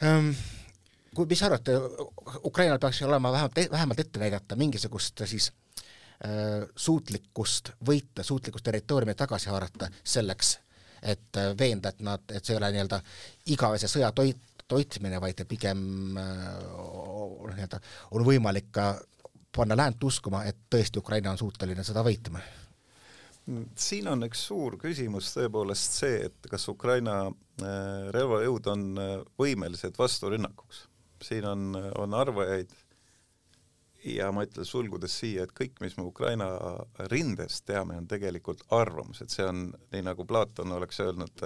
ähm, 0.06 0.32
kui, 1.16 1.26
mis 1.30 1.44
arvate, 1.44 1.78
Ukrainal 2.48 2.80
peaks 2.80 3.02
olema 3.08 3.32
vähemalt, 3.32 3.62
vähemalt 3.72 4.00
ette 4.00 4.20
näidata 4.22 4.56
mingisugust 4.56 5.24
siis 5.26 5.52
äh, 6.26 6.68
suutlikkust 6.76 7.74
võita, 7.88 8.24
suutlikkust 8.24 8.66
territooriumi 8.70 9.16
tagasi 9.18 9.50
haarata 9.50 9.90
selleks, 10.04 10.60
et 11.02 11.42
äh, 11.42 11.52
veenda, 11.58 11.90
et 11.90 12.06
nad, 12.06 12.24
et 12.30 12.46
see 12.46 12.56
ei 12.56 12.62
ole 12.62 12.72
nii-öelda 12.76 13.02
igavese 13.56 13.90
sõja 13.92 14.12
toit, 14.16 14.42
toitmine, 14.72 15.20
vaid 15.22 15.44
pigem 15.50 16.18
äh, 16.20 16.50
nii-öelda 17.52 17.80
on 18.16 18.26
võimalik 18.26 18.72
ka 18.76 18.94
panna 19.56 19.76
läänt 19.78 20.04
uskuma, 20.08 20.46
et 20.48 20.68
tõesti 20.72 21.02
Ukraina 21.02 21.34
on 21.34 21.42
suuteline 21.42 21.86
sõda 21.88 22.06
võitma? 22.08 22.44
siin 23.76 24.06
on 24.08 24.22
üks 24.24 24.44
suur 24.48 24.78
küsimus 24.80 25.32
tõepoolest 25.34 25.96
see, 25.98 26.28
et 26.30 26.48
kas 26.48 26.68
Ukraina 26.72 27.16
äh, 27.26 28.08
relvajõud 28.16 28.70
on 28.72 28.86
äh, 29.02 29.12
võimelised 29.42 29.98
vasturünnakuks. 29.98 30.86
siin 31.26 31.46
on, 31.46 31.76
on 31.98 32.14
arvajaid 32.14 32.72
ja 34.06 34.32
ma 34.34 34.46
ütlen 34.46 34.66
sulgudes 34.66 35.18
siia, 35.20 35.44
et 35.44 35.54
kõik, 35.58 35.82
mis 35.82 35.98
me 35.98 36.06
Ukraina 36.10 36.48
rindest 37.12 37.66
teame, 37.66 37.98
on 37.98 38.08
tegelikult 38.10 38.64
arvamus, 38.74 39.22
et 39.22 39.34
see 39.34 39.46
on 39.46 39.68
nii, 39.92 40.06
nagu 40.06 40.26
Platon 40.26 40.72
oleks 40.78 41.02
öelnud 41.04 41.44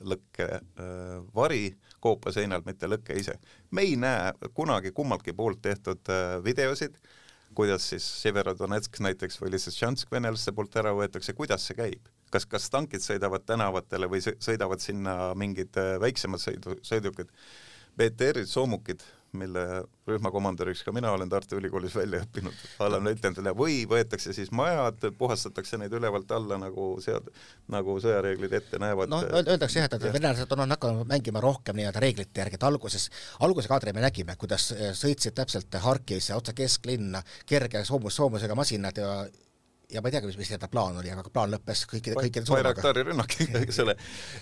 lõkke 0.00 0.46
äh, 0.50 1.16
vari 1.34 1.74
koopaseinal, 2.00 2.62
mitte 2.66 2.88
lõkke 2.88 3.16
ise. 3.20 3.36
me 3.70 3.84
ei 3.86 3.96
näe 3.96 4.32
kunagi 4.54 4.92
kummaltki 4.96 5.32
poolt 5.36 5.62
tehtud 5.62 6.08
äh, 6.08 6.38
videosid, 6.44 6.96
kuidas 7.54 7.88
siis 7.90 8.06
Severodonetsk 8.22 9.00
näiteks 9.02 9.40
või 9.42 9.54
Lysychansk 9.56 10.12
venelaste 10.12 10.52
poolt 10.56 10.76
ära 10.76 10.94
võetakse, 10.96 11.34
kuidas 11.36 11.66
see 11.66 11.78
käib? 11.78 12.08
kas, 12.30 12.46
kas 12.46 12.70
tankid 12.70 13.02
sõidavad 13.02 13.42
tänavatele 13.46 14.06
või 14.10 14.22
sõidavad 14.22 14.82
sinna 14.82 15.34
mingid 15.38 15.76
äh, 15.80 15.96
väiksemad 16.02 16.42
sõidu, 16.42 16.78
sõidukid? 16.86 17.32
BTR-id, 17.98 18.46
soomukid, 18.46 19.02
mille 19.32 19.64
rühmakomandöriks 20.08 20.82
ka 20.84 20.92
mina 20.92 21.12
olen 21.12 21.28
Tartu 21.28 21.58
Ülikoolis 21.60 21.94
välja 21.94 22.22
õppinud 22.24 22.62
alamleitnandile, 22.86 23.52
või 23.56 23.82
võetakse 23.90 24.34
siis 24.36 24.50
majad, 24.54 25.04
puhastatakse 25.18 25.78
neid 25.80 25.92
ülevalt 25.96 26.32
alla, 26.34 26.58
nagu 26.60 26.92
sead-, 27.04 27.30
nagu 27.70 27.96
sõjareeglid 28.02 28.56
ette 28.60 28.80
näevad. 28.82 29.12
noh, 29.12 29.26
öeldakse 29.42 29.82
jah, 29.82 29.90
et 29.90 30.08
venelased 30.12 30.56
on, 30.56 30.64
on 30.66 30.76
hakanud 30.76 31.10
mängima 31.10 31.42
rohkem 31.44 31.78
nii-öelda 31.78 32.02
reeglite 32.02 32.44
järgi, 32.44 32.58
et 32.60 32.66
alguses, 32.70 33.10
alguse 33.46 33.70
kaadri 33.70 33.94
me 33.96 34.04
nägime, 34.04 34.36
kuidas 34.40 34.72
sõitsid 34.98 35.36
täpselt 35.38 35.80
Harkivisse 35.80 36.34
otse 36.34 36.56
kesklinna 36.56 37.22
kerge 37.46 37.84
soomus, 37.84 38.16
soomusega 38.18 38.58
masinad 38.58 38.98
ja 38.98 39.14
ja 39.92 40.02
ma 40.02 40.10
ei 40.10 40.14
teagi, 40.14 40.28
mis, 40.30 40.38
mis 40.40 40.50
seda 40.52 40.68
plaan 40.70 40.98
oli, 41.00 41.10
aga 41.12 41.32
plaan 41.32 41.52
lõppes 41.54 41.84
kõikide, 41.90 42.16
kõikide 42.18 42.46
Bayraktari 42.50 43.04
rünnak, 43.08 43.34
eks 43.62 43.80
ole. 43.84 43.96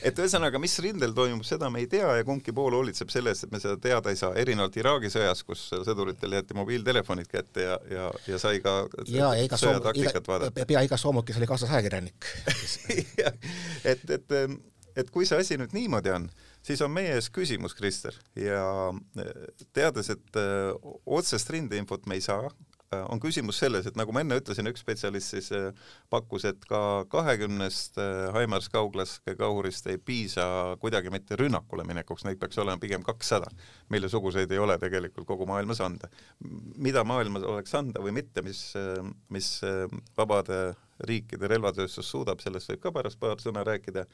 et 0.06 0.20
ühesõnaga, 0.20 0.60
mis 0.62 0.76
rindel 0.84 1.14
toimub, 1.16 1.44
seda 1.48 1.70
me 1.72 1.82
ei 1.84 1.90
tea 1.90 2.18
ja 2.20 2.26
kumbki 2.28 2.54
pool 2.56 2.76
hoolitseb 2.78 3.12
selle 3.12 3.32
eest, 3.34 3.46
et 3.46 3.54
me 3.54 3.60
seda 3.62 3.78
teada 3.82 4.12
ei 4.12 4.20
saa, 4.20 4.34
erinevalt 4.38 4.78
Iraagi 4.80 5.12
sõjas, 5.12 5.44
kus 5.48 5.68
sõduritele 5.72 6.40
jäeti 6.40 6.58
mobiiltelefonid 6.58 7.30
kätte 7.32 7.66
ja, 7.66 7.78
ja, 7.92 8.08
ja 8.28 8.40
sai 8.42 8.62
ka 8.64 8.80
ja, 9.10 9.32
iga 9.40 9.60
soom-, 9.60 9.80
iga, 9.98 10.52
pea 10.58 10.84
igas 10.86 11.04
soomukis 11.04 11.40
oli 11.40 11.48
kaasas 11.50 11.72
ajakirjanik. 11.72 12.28
Et, 13.88 14.02
et, 14.10 14.32
et 14.98 15.10
kui 15.12 15.26
see 15.28 15.38
asi 15.40 15.56
nüüd 15.58 15.72
niimoodi 15.76 16.10
on, 16.12 16.26
siis 16.64 16.80
on 16.84 16.92
meie 16.92 17.14
ees 17.16 17.28
küsimus, 17.32 17.74
Krister, 17.78 18.16
ja 18.38 18.64
teades, 19.76 20.10
et 20.14 20.38
öö, 20.40 20.72
otsest 21.18 21.50
rindeinfot 21.54 22.08
me 22.10 22.18
ei 22.18 22.24
saa, 22.24 22.50
on 22.96 23.20
küsimus 23.20 23.58
selles, 23.60 23.86
et 23.88 23.96
nagu 23.98 24.12
ma 24.14 24.22
enne 24.24 24.38
ütlesin, 24.40 24.68
üks 24.70 24.82
spetsialist 24.84 25.34
siis 25.34 25.50
äh, 25.56 25.68
pakkus, 26.12 26.46
et 26.48 26.64
ka 26.68 27.04
kahekümnest 27.12 28.00
äh, 28.00 28.28
Haimars 28.36 28.70
kauglaskekahurist 28.72 29.90
ei 29.92 29.98
piisa 30.00 30.46
kuidagi 30.80 31.12
mitte 31.12 31.36
rünnakule 31.40 31.84
minekuks, 31.88 32.24
neid 32.24 32.40
peaks 32.40 32.60
olema 32.62 32.80
pigem 32.80 33.04
kakssada, 33.06 33.50
millesuguseid 33.92 34.52
ei 34.52 34.62
ole 34.62 34.78
tegelikult 34.80 35.28
kogu 35.28 35.46
maailmas 35.48 35.82
anda. 35.84 36.08
mida 36.76 37.04
maailmas 37.04 37.44
oleks 37.44 37.74
anda 37.74 38.00
või 38.00 38.14
mitte, 38.20 38.42
mis, 38.42 38.72
mis 39.28 39.48
vabade 40.16 40.58
riikide 41.06 41.48
relvatööstus 41.50 42.08
suudab, 42.10 42.40
sellest 42.42 42.72
võib 42.72 42.82
ka 42.82 42.92
pärast 42.94 43.20
paar 43.20 43.40
sõna 43.42 43.64
rääkida 43.66 44.06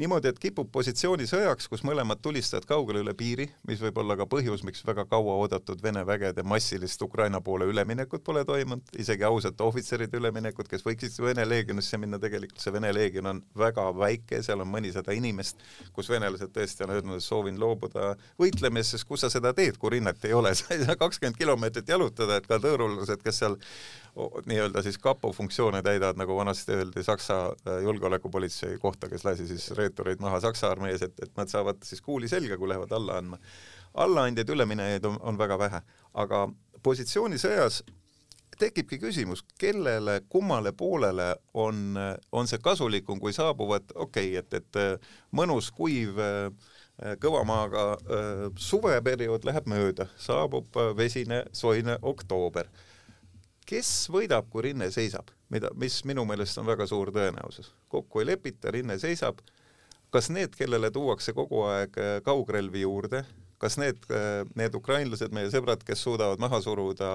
niimoodi, 0.00 0.30
et 0.32 0.38
kipub 0.42 0.70
positsioonisõjaks, 0.74 1.68
kus 1.70 1.84
mõlemad 1.86 2.18
tulistajad 2.22 2.66
kaugele 2.66 3.04
üle 3.04 3.14
piiri, 3.14 3.46
mis 3.68 3.82
võib 3.82 4.00
olla 4.02 4.16
ka 4.18 4.26
põhjus, 4.30 4.64
miks 4.66 4.82
väga 4.86 5.04
kaua 5.10 5.36
oodatud 5.44 5.82
Vene 5.84 6.02
vägede 6.06 6.42
massilist 6.42 7.02
Ukraina 7.02 7.40
poole 7.44 7.68
üleminekut 7.70 8.24
pole 8.26 8.42
toimunud, 8.44 8.90
isegi 8.98 9.26
ausate 9.28 9.62
ohvitseride 9.62 10.18
üleminekut, 10.18 10.68
kes 10.70 10.82
võiksid 10.86 11.20
Vene 11.22 11.46
leegionisse 11.46 12.00
minna, 12.02 12.18
tegelikult 12.18 12.62
see 12.62 12.74
Vene 12.74 12.90
leegion 12.94 13.30
on 13.30 13.42
väga 13.58 13.86
väike, 13.98 14.42
seal 14.42 14.64
on 14.64 14.70
mõnisada 14.72 15.14
inimest, 15.14 15.62
kus 15.94 16.10
venelased 16.10 16.50
tõesti 16.54 16.86
on 16.86 16.94
öelnud, 16.96 17.20
et 17.20 17.26
soovin 17.26 17.60
loobuda 17.60 18.14
võitlemisest, 18.40 18.98
sest 18.98 19.08
kus 19.08 19.22
sa 19.22 19.30
seda 19.30 19.54
teed, 19.54 19.78
kui 19.78 19.94
rinnet 19.94 20.26
ei 20.26 20.34
ole, 20.34 20.54
sa 20.58 20.74
ei 20.74 20.82
saa 20.82 20.98
kakskümmend 20.98 21.38
kilomeetrit 21.38 21.94
jalutada, 21.94 22.40
et 22.40 22.50
ka 22.50 22.58
tõõrulased, 22.62 23.22
kes 23.22 23.44
seal 23.44 23.58
nii-öelda 24.46 24.82
siis 24.82 24.98
kapo 24.98 25.32
funktsioone 25.32 25.82
täidavad, 25.82 26.18
nagu 26.18 26.36
vanasti 26.36 26.72
öeldi 26.72 27.02
Saksa 27.02 27.38
äh, 27.46 27.80
julgeolekupolitsei 27.82 28.78
kohta, 28.78 29.08
kes 29.10 29.24
lasi 29.24 29.46
siis 29.46 29.70
reetureid 29.84 30.22
maha 30.22 30.40
Saksa 30.44 30.70
armees, 30.72 31.02
et, 31.06 31.18
et 31.22 31.32
nad 31.38 31.50
saavad 31.50 31.82
siis 31.86 32.02
kuuli 32.04 32.30
selga, 32.30 32.58
kui 32.58 32.70
lähevad 32.70 32.92
alla 32.96 33.18
andma. 33.20 33.40
allaandjaid, 33.94 34.48
üleminejaid 34.50 35.04
on, 35.06 35.18
on 35.22 35.38
väga 35.38 35.58
vähe, 35.58 35.80
aga 36.14 36.48
positsioonisõjas 36.82 37.84
tekibki 38.58 38.98
küsimus, 38.98 39.42
kellele, 39.58 40.20
kummale 40.28 40.72
poolele 40.72 41.34
on, 41.54 41.98
on 42.32 42.50
see 42.50 42.58
kasulikum, 42.62 43.20
kui 43.20 43.32
saabuvad, 43.32 43.94
okei 43.94 44.38
okay,, 44.38 44.42
et, 44.42 44.54
et 44.54 44.80
äh, 44.80 45.12
mõnus 45.30 45.70
kuiv 45.74 46.18
äh, 46.18 46.50
kõva 47.18 47.40
maaga 47.42 47.84
suveperiood 48.54 49.42
läheb 49.48 49.66
mööda, 49.66 50.06
saabub 50.14 50.76
vesine 50.94 51.40
soine 51.50 51.96
oktoober 52.02 52.68
kes 53.68 53.90
võidab, 54.12 54.48
kui 54.52 54.68
rinne 54.68 54.90
seisab, 54.92 55.32
mida, 55.52 55.70
mis 55.80 56.02
minu 56.08 56.24
meelest 56.28 56.58
on 56.60 56.68
väga 56.68 56.86
suur 56.88 57.12
tõenäosus. 57.14 57.72
kokku 57.88 58.20
ei 58.20 58.26
lepita, 58.32 58.70
rinne 58.74 58.98
seisab, 58.98 59.40
kas 60.14 60.30
need, 60.30 60.54
kellele 60.54 60.92
tuuakse 60.94 61.34
kogu 61.34 61.64
aeg 61.66 61.96
äh, 61.98 62.18
kaugrelvi 62.22 62.84
juurde, 62.84 63.24
kas 63.58 63.78
need, 63.82 64.04
äh, 64.14 64.42
need 64.54 64.76
ukrainlased, 64.78 65.34
meie 65.34 65.50
sõbrad, 65.50 65.82
kes 65.86 66.04
suudavad 66.06 66.42
maha 66.42 66.60
suruda 66.62 67.08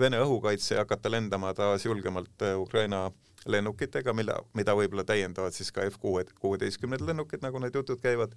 Vene 0.00 0.20
õhukaitse 0.20 0.76
ja 0.76 0.84
hakata 0.84 1.12
lendama 1.12 1.54
taas 1.56 1.86
julgemalt 1.88 2.44
äh, 2.44 2.58
Ukraina 2.60 3.06
lennukitega, 3.48 4.12
mille, 4.16 4.36
mida 4.56 4.74
võib-olla 4.76 5.04
täiendavad 5.08 5.56
siis 5.56 5.72
ka 5.72 5.84
F 5.88 5.96
kuue, 6.00 6.24
kuueteistkümned 6.40 7.04
lennukid, 7.04 7.40
nagu 7.44 7.60
need 7.60 7.76
jutud 7.76 8.00
käivad, 8.00 8.36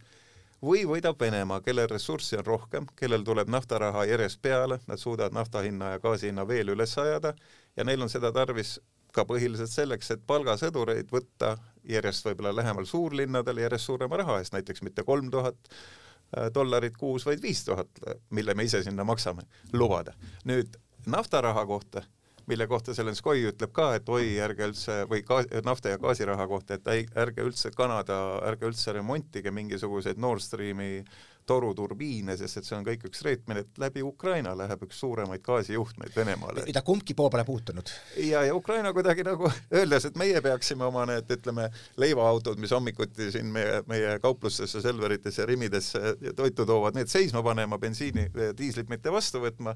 või 0.64 0.86
võidab 0.88 1.20
Venemaa, 1.20 1.62
kellel 1.64 1.88
ressurssi 1.92 2.40
on 2.40 2.48
rohkem, 2.48 2.88
kellel 2.96 3.24
tuleb 3.28 3.52
naftaraha 3.52 4.08
järjest 4.10 4.42
peale, 4.42 4.80
nad 4.88 5.00
suudavad 5.04 5.36
nafta 5.36 5.64
hinna 5.68 5.96
ja 5.96 6.04
gaasi 6.04 6.32
hinna 6.32 6.48
veel 6.48 6.76
üles 6.76 6.96
ajada 6.98 7.36
ja 7.78 7.84
neil 7.88 8.02
on 8.02 8.12
seda 8.12 8.32
tarvis 8.36 8.78
ka 9.18 9.26
põhiliselt 9.28 9.72
selleks, 9.74 10.12
et 10.14 10.26
palgasõdureid 10.30 11.10
võtta 11.14 11.56
järjest 11.88 12.28
võib-olla 12.28 12.56
lähemal 12.56 12.86
suurlinnadele 12.90 13.66
järjest 13.66 13.90
suurema 13.92 14.20
raha 14.24 14.42
eest, 14.42 14.54
näiteks 14.56 14.84
mitte 14.86 15.06
kolm 15.08 15.32
tuhat 15.34 15.58
äh, 15.70 16.52
dollarit 16.54 16.98
kuus, 16.98 17.26
vaid 17.26 17.42
viis 17.44 17.64
tuhat, 17.66 18.04
mille 18.30 18.56
me 18.58 18.68
ise 18.70 18.84
sinna 18.86 19.08
maksame, 19.08 19.48
lubada. 19.74 20.14
nüüd 20.46 20.78
naftaraha 21.08 21.66
kohta 21.66 22.04
mille 22.48 22.68
kohta 22.68 22.94
Zelenskoi 22.96 23.42
ütleb 23.50 23.74
ka, 23.76 23.90
et 23.98 24.10
oi, 24.10 24.38
ärge 24.40 24.70
üldse 24.70 25.02
või 25.12 25.24
gaas, 25.28 25.50
nafta 25.68 25.92
ja 25.92 26.00
gaasiraha 26.00 26.48
kohta, 26.48 26.78
et 26.78 27.18
ärge 27.20 27.44
üldse 27.44 27.74
Kanada, 27.76 28.20
ärge 28.48 28.70
üldse 28.70 28.94
remontige 28.96 29.52
mingisuguseid 29.52 30.20
Nord 30.22 30.44
Streami 30.44 31.02
toruturbiine, 31.48 32.36
sest 32.38 32.60
et 32.60 32.68
see 32.68 32.76
on 32.78 32.86
kõik 32.86 33.08
üks 33.10 33.24
reetmine, 33.26 33.64
et 33.64 33.80
läbi 33.82 34.04
Ukraina 34.06 34.54
läheb 34.58 34.84
üks 34.88 35.00
suuremaid 35.04 35.44
gaasijuhtmeid 35.46 36.16
Venemaale. 36.16 36.66
mida 36.68 36.84
kumbki 36.86 37.16
pool 37.18 37.32
pole 37.34 37.46
puutunud. 37.48 37.92
ja, 38.24 38.44
ja 38.48 38.56
Ukraina 38.56 38.94
kuidagi 38.94 39.26
nagu 39.28 39.50
öeldes, 39.80 40.10
et 40.10 40.20
meie 40.20 40.42
peaksime 40.44 40.88
oma 40.88 41.06
need, 41.10 41.32
ütleme, 41.38 41.70
leivaautod, 41.98 42.60
mis 42.62 42.74
hommikuti 42.76 43.32
siin 43.36 43.52
meie, 43.54 43.82
meie 43.88 44.18
kauplustesse, 44.24 44.82
Selveritesse 44.84 45.42
ja 45.44 45.48
Rimidesse 45.50 46.16
toitu 46.36 46.66
toovad, 46.66 46.98
need 47.00 47.12
seisma 47.12 47.44
panema, 47.44 47.80
bensiini, 47.82 48.28
diislit 48.58 48.92
mitte 48.92 49.14
vastu 49.14 49.42
võtma, 49.44 49.76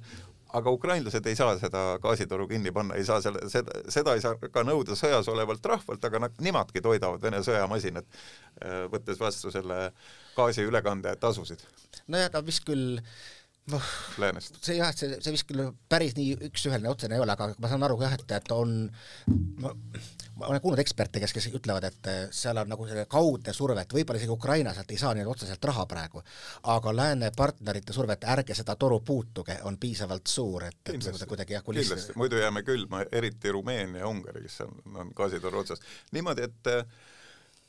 aga 0.54 0.72
ukrainlased 0.76 1.28
ei 1.28 1.38
saa 1.40 1.56
seda 1.60 1.84
gaasitoru 2.04 2.48
kinni 2.50 2.74
panna, 2.76 2.98
ei 3.00 3.06
saa 3.08 3.22
selle, 3.24 3.46
seda, 3.52 3.78
seda 3.92 4.16
ei 4.18 4.24
saa 4.24 4.36
ka 4.52 4.66
nõuda 4.68 4.98
sõjas 5.00 5.30
olevalt 5.32 5.66
rahvalt, 5.66 6.04
aga 6.04 6.26
nad, 6.26 6.36
nemadki 6.44 6.84
toidavad 6.84 7.24
Vene 7.24 7.40
sõjamasinat, 7.46 8.20
äh, 8.66 8.84
võttes 8.92 9.20
vastu 9.22 9.54
selle 9.54 9.80
gaasi 9.88 10.21
ülekande 10.68 11.16
tasusid. 11.22 11.64
nojah, 12.08 12.32
ta 12.32 12.44
vist 12.46 12.66
küll 12.68 13.00
noh, 13.70 13.90
see 14.58 14.78
jah, 14.80 14.90
see, 14.96 15.18
see 15.22 15.34
vist 15.36 15.46
küll 15.50 15.68
päris 15.92 16.16
nii 16.18 16.34
üks-üheline 16.50 16.90
otsene 16.90 17.18
ei 17.18 17.22
ole, 17.22 17.34
aga 17.36 17.52
ma 17.62 17.70
saan 17.70 17.86
aru 17.86 18.00
jah, 18.02 18.16
et, 18.18 18.24
et 18.34 18.54
on, 18.56 18.74
ma, 19.62 19.72
olen 20.48 20.62
kuulnud 20.64 20.82
eksperte, 20.82 21.22
kes, 21.22 21.34
kes 21.36 21.48
ütlevad, 21.54 21.86
et 21.92 22.10
seal 22.36 22.58
on 22.58 22.72
nagu 22.72 22.88
selline 22.90 23.06
kaudne 23.12 23.54
surve, 23.56 23.84
et 23.84 23.94
võib-olla 23.96 24.22
isegi 24.22 24.34
Ukraina 24.34 24.74
sealt 24.76 24.92
ei 24.96 25.00
saa 25.02 25.14
nii 25.18 25.28
otseselt 25.30 25.70
raha 25.70 25.86
praegu, 25.92 26.24
aga 26.74 26.96
lääne 26.96 27.32
partnerite 27.38 27.96
surve, 27.96 28.18
et 28.18 28.28
ärge 28.34 28.58
seda 28.58 28.76
toru 28.82 29.00
puutuge, 29.06 29.60
on 29.70 29.78
piisavalt 29.82 30.34
suur, 30.34 30.66
et, 30.68 30.82
et 30.82 30.96
kindlasti, 30.96 31.30
kuidagi 31.30 31.58
jah, 31.60 31.66
kuliss 31.66 31.92
kindlasti, 31.92 32.18
muidu 32.20 32.42
jääme 32.42 32.66
külma, 32.68 33.06
eriti 33.12 33.54
Rumeenia 33.54 34.04
ja 34.04 34.12
Ungari, 34.12 34.46
kes 34.48 34.62
on, 34.66 34.76
on 34.96 35.16
gaasitoru 35.16 35.62
otsas. 35.62 35.86
niimoodi, 36.18 36.50
et 36.50 36.76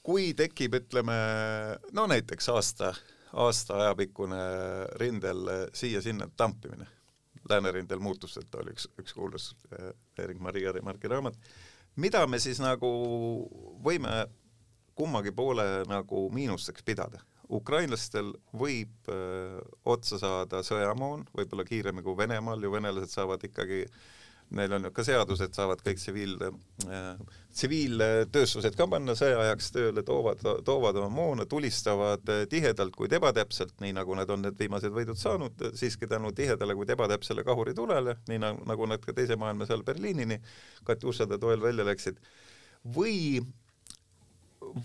kui 0.02 0.32
tekib, 0.34 0.74
ütleme, 0.74 1.16
no 1.94 2.06
näiteks 2.10 2.48
aasta 2.52 2.92
aasta 3.32 3.78
ajapikkune 3.80 4.36
rindel 5.00 5.48
siia-sinna 5.72 6.28
tampimine. 6.36 6.86
läänerindel 7.48 7.98
muutusteta 7.98 8.58
oli 8.62 8.70
üks, 8.70 8.86
üks 9.00 9.14
kuulus 9.14 9.48
eh, 9.72 9.92
Erik-Maria 10.24 10.72
Remarki 10.72 11.08
raamat. 11.08 11.34
mida 11.96 12.26
me 12.26 12.38
siis 12.38 12.60
nagu 12.60 12.88
võime 13.84 14.26
kummagi 14.94 15.32
poole 15.32 15.84
nagu 15.88 16.30
miinusteks 16.30 16.82
pidada? 16.82 17.20
ukrainlastel 17.52 18.32
võib 18.52 19.08
öö, 19.08 19.58
eh, 19.58 19.60
otsa 19.84 20.18
saada 20.18 20.62
sõjamoon, 20.62 21.26
võib-olla 21.36 21.64
kiiremini 21.64 22.04
kui 22.04 22.16
Venemaal 22.16 22.62
ju 22.62 22.72
venelased 22.72 23.10
saavad 23.10 23.44
ikkagi 23.44 23.84
öö, 23.84 24.21
neil 24.56 24.72
on 24.76 24.88
ka 24.94 25.04
seadused, 25.06 25.54
saavad 25.56 25.82
kõik 25.84 26.00
tsiviil 26.00 26.36
äh,, 26.46 27.20
tsiviiltööstused 27.52 28.76
ka 28.78 28.86
panna 28.88 29.14
sõjaajaks 29.16 29.72
tööle, 29.74 30.04
toovad, 30.06 30.40
toovad 30.64 30.98
oma 31.02 31.10
moona, 31.12 31.46
tulistavad 31.48 32.28
äh, 32.32 32.44
tihedalt, 32.50 32.94
kuid 32.96 33.12
ebatäpselt, 33.18 33.74
nii 33.84 33.94
nagu 33.96 34.16
nad 34.18 34.30
on 34.32 34.46
need 34.46 34.58
viimased 34.60 34.94
võidud 34.94 35.20
saanud, 35.20 35.66
siiski 35.78 36.08
tänu 36.10 36.32
tihedale, 36.36 36.76
kuid 36.78 36.92
ebatäpsele 36.94 37.44
kahuritulele, 37.46 38.16
nii 38.30 38.40
nagu, 38.42 38.64
nagu 38.68 38.88
nad 38.94 39.04
ka 39.04 39.16
Teise 39.16 39.36
maailmasõjal 39.40 39.84
Berliinini 39.86 40.40
Katjušade 40.88 41.38
toel 41.42 41.60
välja 41.64 41.86
läksid, 41.88 42.20
või 42.96 43.42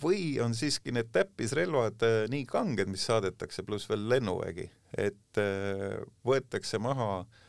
või 0.01 0.35
on 0.43 0.55
siiski 0.57 0.91
need 0.91 1.13
täppisrelvad 1.15 2.03
äh, 2.03 2.21
nii 2.31 2.45
kanged, 2.49 2.89
mis 2.91 3.05
saadetakse, 3.07 3.63
pluss 3.63 3.87
veel 3.87 4.07
lennuvägi, 4.11 4.67
et 4.99 5.39
äh, 5.39 6.01
võetakse 6.27 6.81
maha 6.83 7.11
äh, 7.21 7.43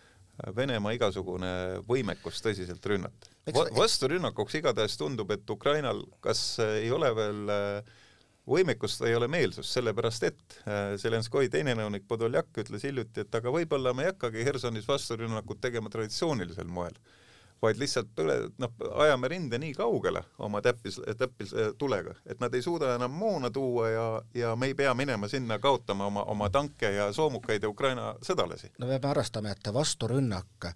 Venemaa 0.56 0.94
igasugune 0.94 1.48
võimekus 1.88 2.38
tõsiselt 2.44 2.84
rünnata. 2.86 3.32
Vasturünnakuks 3.74 4.58
igatahes 4.60 4.94
tundub, 5.00 5.32
et 5.34 5.50
Ukrainal 5.50 6.04
kas 6.22 6.42
äh, 6.62 6.76
ei 6.84 6.92
ole 6.94 7.10
veel 7.16 7.50
äh, 7.50 7.96
võimekust 8.48 9.02
või 9.02 9.10
ei 9.12 9.18
ole 9.18 9.28
meelsust, 9.30 9.72
sellepärast 9.74 10.28
et 10.28 10.58
äh, 10.62 10.94
Zelenskoi 11.00 11.50
teine 11.52 11.74
nõunik 11.78 12.06
Podoljak 12.08 12.62
ütles 12.62 12.86
hiljuti, 12.86 13.24
et 13.24 13.34
aga 13.34 13.52
võib-olla 13.52 13.94
me 13.96 14.06
ei 14.06 14.12
hakkagi 14.12 14.46
Hersonis 14.46 14.86
vasturünnakut 14.88 15.60
tegema 15.64 15.90
traditsioonilisel 15.92 16.70
moel, 16.70 16.94
vaid 17.62 17.80
lihtsalt 17.80 18.10
põle, 18.16 18.36
noh, 18.58 18.72
ajame 19.04 19.28
rinde 19.28 19.58
nii 19.58 19.74
kaugele 19.74 20.22
oma 20.38 20.60
täppis, 20.62 21.00
täppistulega, 21.18 22.14
et 22.26 22.40
nad 22.40 22.54
ei 22.54 22.62
suuda 22.62 22.94
enam 22.94 23.10
moona 23.10 23.50
tuua 23.50 23.88
ja, 23.90 24.06
ja 24.34 24.54
me 24.56 24.70
ei 24.70 24.74
pea 24.78 24.94
minema 24.94 25.28
sinna 25.28 25.58
kaotama 25.58 26.06
oma, 26.06 26.22
oma 26.22 26.50
tanke 26.50 26.92
ja 26.94 27.12
soomukaid 27.12 27.62
ja 27.62 27.68
Ukraina 27.68 28.14
sõdalasi. 28.22 28.72
no 28.78 28.86
me 28.86 28.98
peame 28.98 29.10
arvestama, 29.10 29.54
et 29.54 29.72
vasturünnak 29.74 30.72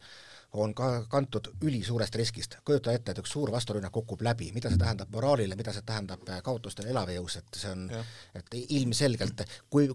on 0.52 0.74
ka 0.74 1.04
kantud 1.08 1.48
ülisuurest 1.62 2.14
riskist. 2.14 2.56
kujuta 2.64 2.92
ette, 2.92 3.12
et 3.12 3.18
üks 3.22 3.32
suur 3.32 3.52
vasturünnak 3.52 3.92
kukub 3.92 4.20
läbi, 4.22 4.50
mida 4.52 4.70
see 4.70 4.80
tähendab 4.80 5.12
moraalile, 5.12 5.56
mida 5.56 5.72
see 5.72 5.84
tähendab 5.86 6.26
kaotustele 6.44 6.92
elavjõus, 6.92 7.38
et 7.40 7.60
see 7.62 7.70
on, 7.72 7.86
et 8.34 8.58
ilmselgelt, 8.68 9.46
kui 9.70 9.88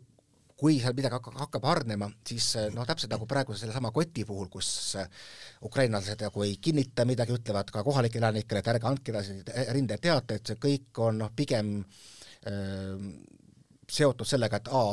kui 0.57 0.79
seal 0.81 0.95
midagi 0.97 1.13
hakkab, 1.13 1.37
hakkab 1.37 1.67
hargnema, 1.69 2.09
siis 2.25 2.49
noh, 2.73 2.85
täpselt 2.89 3.13
nagu 3.13 3.27
praegu 3.29 3.53
sellesama 3.57 3.91
koti 3.93 4.25
puhul, 4.25 4.49
kus 4.49 4.97
ukrainlased 5.67 6.23
nagu 6.25 6.45
ei 6.45 6.57
kinnita 6.61 7.05
midagi, 7.05 7.35
ütlevad 7.37 7.69
ka 7.73 7.83
kohalikele 7.85 8.25
elanikele, 8.25 8.63
et 8.63 8.71
ärge 8.73 8.89
andke 8.89 9.13
edasi 9.13 9.37
rindeteateid, 9.77 10.45
see 10.49 10.61
kõik 10.61 11.03
on 11.05 11.21
noh, 11.21 11.33
pigem 11.37 11.75
öö, 11.77 12.97
seotud 13.87 14.27
sellega, 14.27 14.59
et 14.59 14.69
A, 14.73 14.83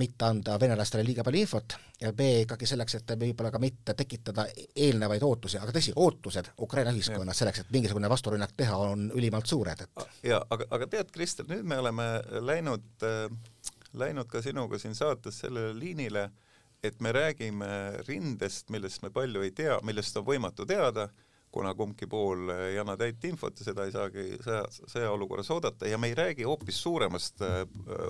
mitte 0.00 0.24
anda 0.24 0.56
venelastele 0.60 1.04
liiga 1.04 1.24
palju 1.24 1.42
infot 1.44 1.74
ja 2.00 2.12
B 2.16 2.28
ikkagi 2.42 2.66
selleks, 2.66 2.96
et 2.96 3.12
võib-olla 3.20 3.50
ka 3.52 3.60
mitte 3.60 3.94
tekitada 3.98 4.46
eelnevaid 4.56 5.22
ootusi, 5.26 5.58
aga 5.60 5.74
tõsi, 5.76 5.92
ootused 6.00 6.48
Ukraina 6.64 6.94
ühiskonnas 6.96 7.42
selleks, 7.42 7.62
et 7.62 7.74
mingisugune 7.74 8.08
vasturünnak 8.10 8.56
teha, 8.56 8.78
on 8.88 9.10
ülimalt 9.12 9.52
suured, 9.52 9.84
et 9.84 10.06
ja 10.32 10.40
aga, 10.50 10.70
aga 10.72 10.88
tead, 10.96 11.12
Kristel, 11.12 11.50
nüüd 11.52 11.68
me 11.68 11.78
oleme 11.84 12.08
läinud 12.40 13.06
äh, 13.06 13.28
läinud 13.98 14.28
ka 14.30 14.42
sinuga 14.42 14.78
siin 14.78 14.94
saates 14.94 15.42
sellele 15.44 15.74
liinile, 15.78 16.30
et 16.82 17.00
me 17.00 17.12
räägime 17.12 17.68
rindest, 18.08 18.70
millest 18.70 19.02
me 19.02 19.10
palju 19.14 19.42
ei 19.42 19.52
tea, 19.54 19.78
millest 19.86 20.16
on 20.18 20.26
võimatu 20.26 20.66
teada, 20.66 21.08
kuna 21.52 21.74
kumbki 21.76 22.06
pool 22.08 22.48
ei 22.54 22.78
anna 22.80 22.94
täit 22.96 23.24
infot 23.28 23.58
ja 23.60 23.66
seda 23.66 23.84
ei 23.84 23.92
saagi 23.92 24.22
sõja, 24.40 24.62
sõjaolukorras 24.88 25.50
oodata 25.52 25.88
ja 25.88 25.98
me 26.00 26.08
ei 26.08 26.16
räägi 26.16 26.46
hoopis 26.48 26.78
suuremast 26.80 27.44
äh, 27.44 27.60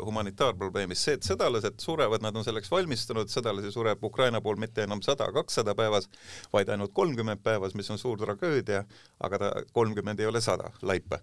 humanitaarprobleemist, 0.07 1.03
see, 1.03 1.19
et 1.19 1.27
sõdalased 1.27 1.83
surevad, 1.83 2.23
nad 2.23 2.39
on 2.39 2.47
selleks 2.47 2.71
valmistunud, 2.71 3.33
sõdalasi 3.33 3.75
sureb 3.75 4.05
Ukraina 4.07 4.41
pool 4.41 4.63
mitte 4.63 4.87
enam 4.87 5.03
sada, 5.03 5.27
kakssada 5.35 5.75
päevas, 5.79 6.07
vaid 6.55 6.71
ainult 6.71 6.95
kolmkümmend 6.95 7.43
päevas, 7.43 7.75
mis 7.75 7.91
on 7.91 7.99
suur 7.99 8.21
tragöödia, 8.23 8.85
aga 9.21 9.43
ta 9.43 9.55
kolmkümmend 9.75 10.23
ei 10.23 10.31
ole 10.31 10.41
sada 10.45 10.71
laipa 10.87 11.19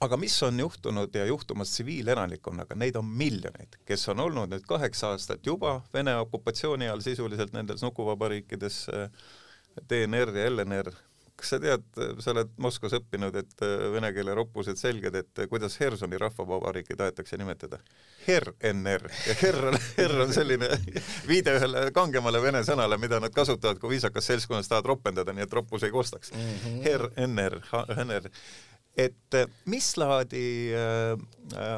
aga 0.00 0.16
mis 0.16 0.42
on 0.42 0.60
juhtunud 0.60 1.14
ja 1.14 1.26
juhtumas 1.26 1.72
tsiviilelanikkonnaga, 1.74 2.76
neid 2.78 2.96
on 2.96 3.04
miljoneid, 3.04 3.80
kes 3.88 4.08
on 4.12 4.20
olnud 4.20 4.52
nüüd 4.52 4.66
kaheksa 4.68 5.14
aastat 5.14 5.46
juba 5.46 5.80
Vene 5.94 6.16
okupatsiooni 6.22 6.88
all 6.88 7.02
sisuliselt 7.02 7.52
nendes 7.52 7.82
nukuvabariikides 7.82 8.86
DNR 9.90 10.36
ja 10.36 10.50
LNR. 10.50 10.92
kas 11.38 11.52
sa 11.52 11.58
tead, 11.62 11.84
sa 12.18 12.32
oled 12.32 12.48
Moskvas 12.58 12.96
õppinud, 12.98 13.36
et 13.38 13.60
vene 13.92 14.08
keele 14.10 14.32
roppused 14.34 14.78
selged, 14.78 15.14
et 15.14 15.42
kuidas 15.50 15.76
Hersoni 15.78 16.18
rahvavabariiki 16.18 16.96
tahetakse 16.98 17.38
nimetada? 17.38 17.78
HER-NR 18.24 19.04
ja 19.26 19.36
HER 19.42 19.60
on, 19.70 19.78
HER 20.00 20.16
on 20.24 20.34
selline 20.34 20.70
viide 21.30 21.54
ühele 21.60 21.84
kangemale 21.94 22.42
vene 22.42 22.64
sõnale, 22.66 22.98
mida 22.98 23.20
nad 23.22 23.34
kasutavad, 23.34 23.78
kui 23.78 23.94
viisakas 23.94 24.26
seltskonnas 24.32 24.70
tahavad 24.70 24.90
ropendada, 24.94 25.34
nii 25.34 25.46
et 25.46 25.54
roppus 25.60 25.86
ei 25.86 25.94
kostaks 25.94 26.34
mm. 26.34 26.50
-hmm. 26.64 26.82
HER-NR, 26.88 27.60
HNR 27.70 28.30
et 28.98 29.36
mis 29.70 29.88
laadi 29.96 30.72
äh, 30.74 31.20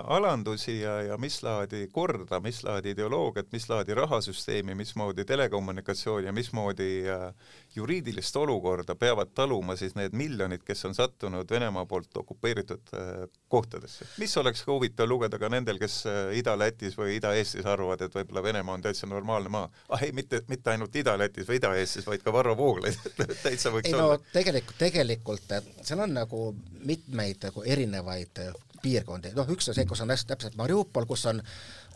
alandusi 0.04 0.80
ja, 0.80 0.94
ja 1.02 1.18
mis 1.20 1.42
laadi 1.44 1.84
korda, 1.92 2.40
mis 2.40 2.62
laadi 2.64 2.94
ideoloogiat, 2.94 3.50
mis 3.52 3.68
laadi 3.68 3.94
rahasüsteemi, 3.94 4.74
mismoodi 4.74 5.24
telekommunikatsiooni 5.28 6.26
ja 6.26 6.32
mismoodi 6.32 6.90
äh, 7.10 7.28
juriidilist 7.76 8.36
olukorda 8.36 8.94
peavad 8.94 9.30
taluma 9.34 9.76
siis 9.76 9.94
need 9.94 10.14
miljonid, 10.16 10.62
kes 10.66 10.84
on 10.88 10.94
sattunud 10.94 11.50
Venemaa 11.50 11.86
poolt 11.86 12.16
okupeeritud 12.16 12.94
äh, 12.94 13.28
kohtadesse. 13.48 14.06
mis 14.18 14.36
oleks 14.36 14.64
ka 14.64 14.72
huvitav 14.72 15.08
lugeda 15.08 15.38
ka 15.38 15.48
nendel, 15.48 15.78
kes 15.78 16.00
äh, 16.06 16.20
Ida-Lätis 16.40 16.98
või 16.98 17.16
Ida-Eestis 17.18 17.66
arvavad, 17.66 18.02
et 18.06 18.14
võib-olla 18.14 18.42
Venemaa 18.42 18.78
on 18.78 18.82
täitsa 18.82 19.06
normaalne 19.06 19.52
maa. 19.52 19.70
ah 19.88 20.02
ei, 20.02 20.12
mitte, 20.12 20.42
mitte 20.48 20.74
ainult 20.74 20.96
Ida-Lätis 20.96 21.48
või 21.48 21.60
Ida-Eestis, 21.60 22.06
vaid 22.06 22.24
ka 22.26 22.32
Varro 22.32 22.56
Vooglaid 22.56 22.98
täitsa 23.44 23.74
võiks 23.74 23.90
ei 23.90 23.94
olla. 23.94 24.18
no 24.18 24.32
tegelikult, 24.32 24.78
tegelikult 24.78 25.56
seal 25.82 26.02
on 26.06 26.14
nagu 26.14 26.50
mitmeid 26.86 27.48
nagu 27.50 27.62
erinevaid 27.66 28.42
piirkondi, 28.82 29.32
noh 29.36 29.48
üks 29.54 29.68
on 29.70 29.76
see, 29.76 29.86
kus 29.88 30.02
on 30.04 30.10
hästi 30.12 30.32
täpselt 30.32 30.56
Mariupol, 30.58 31.06
kus 31.08 31.26
on 31.30 31.42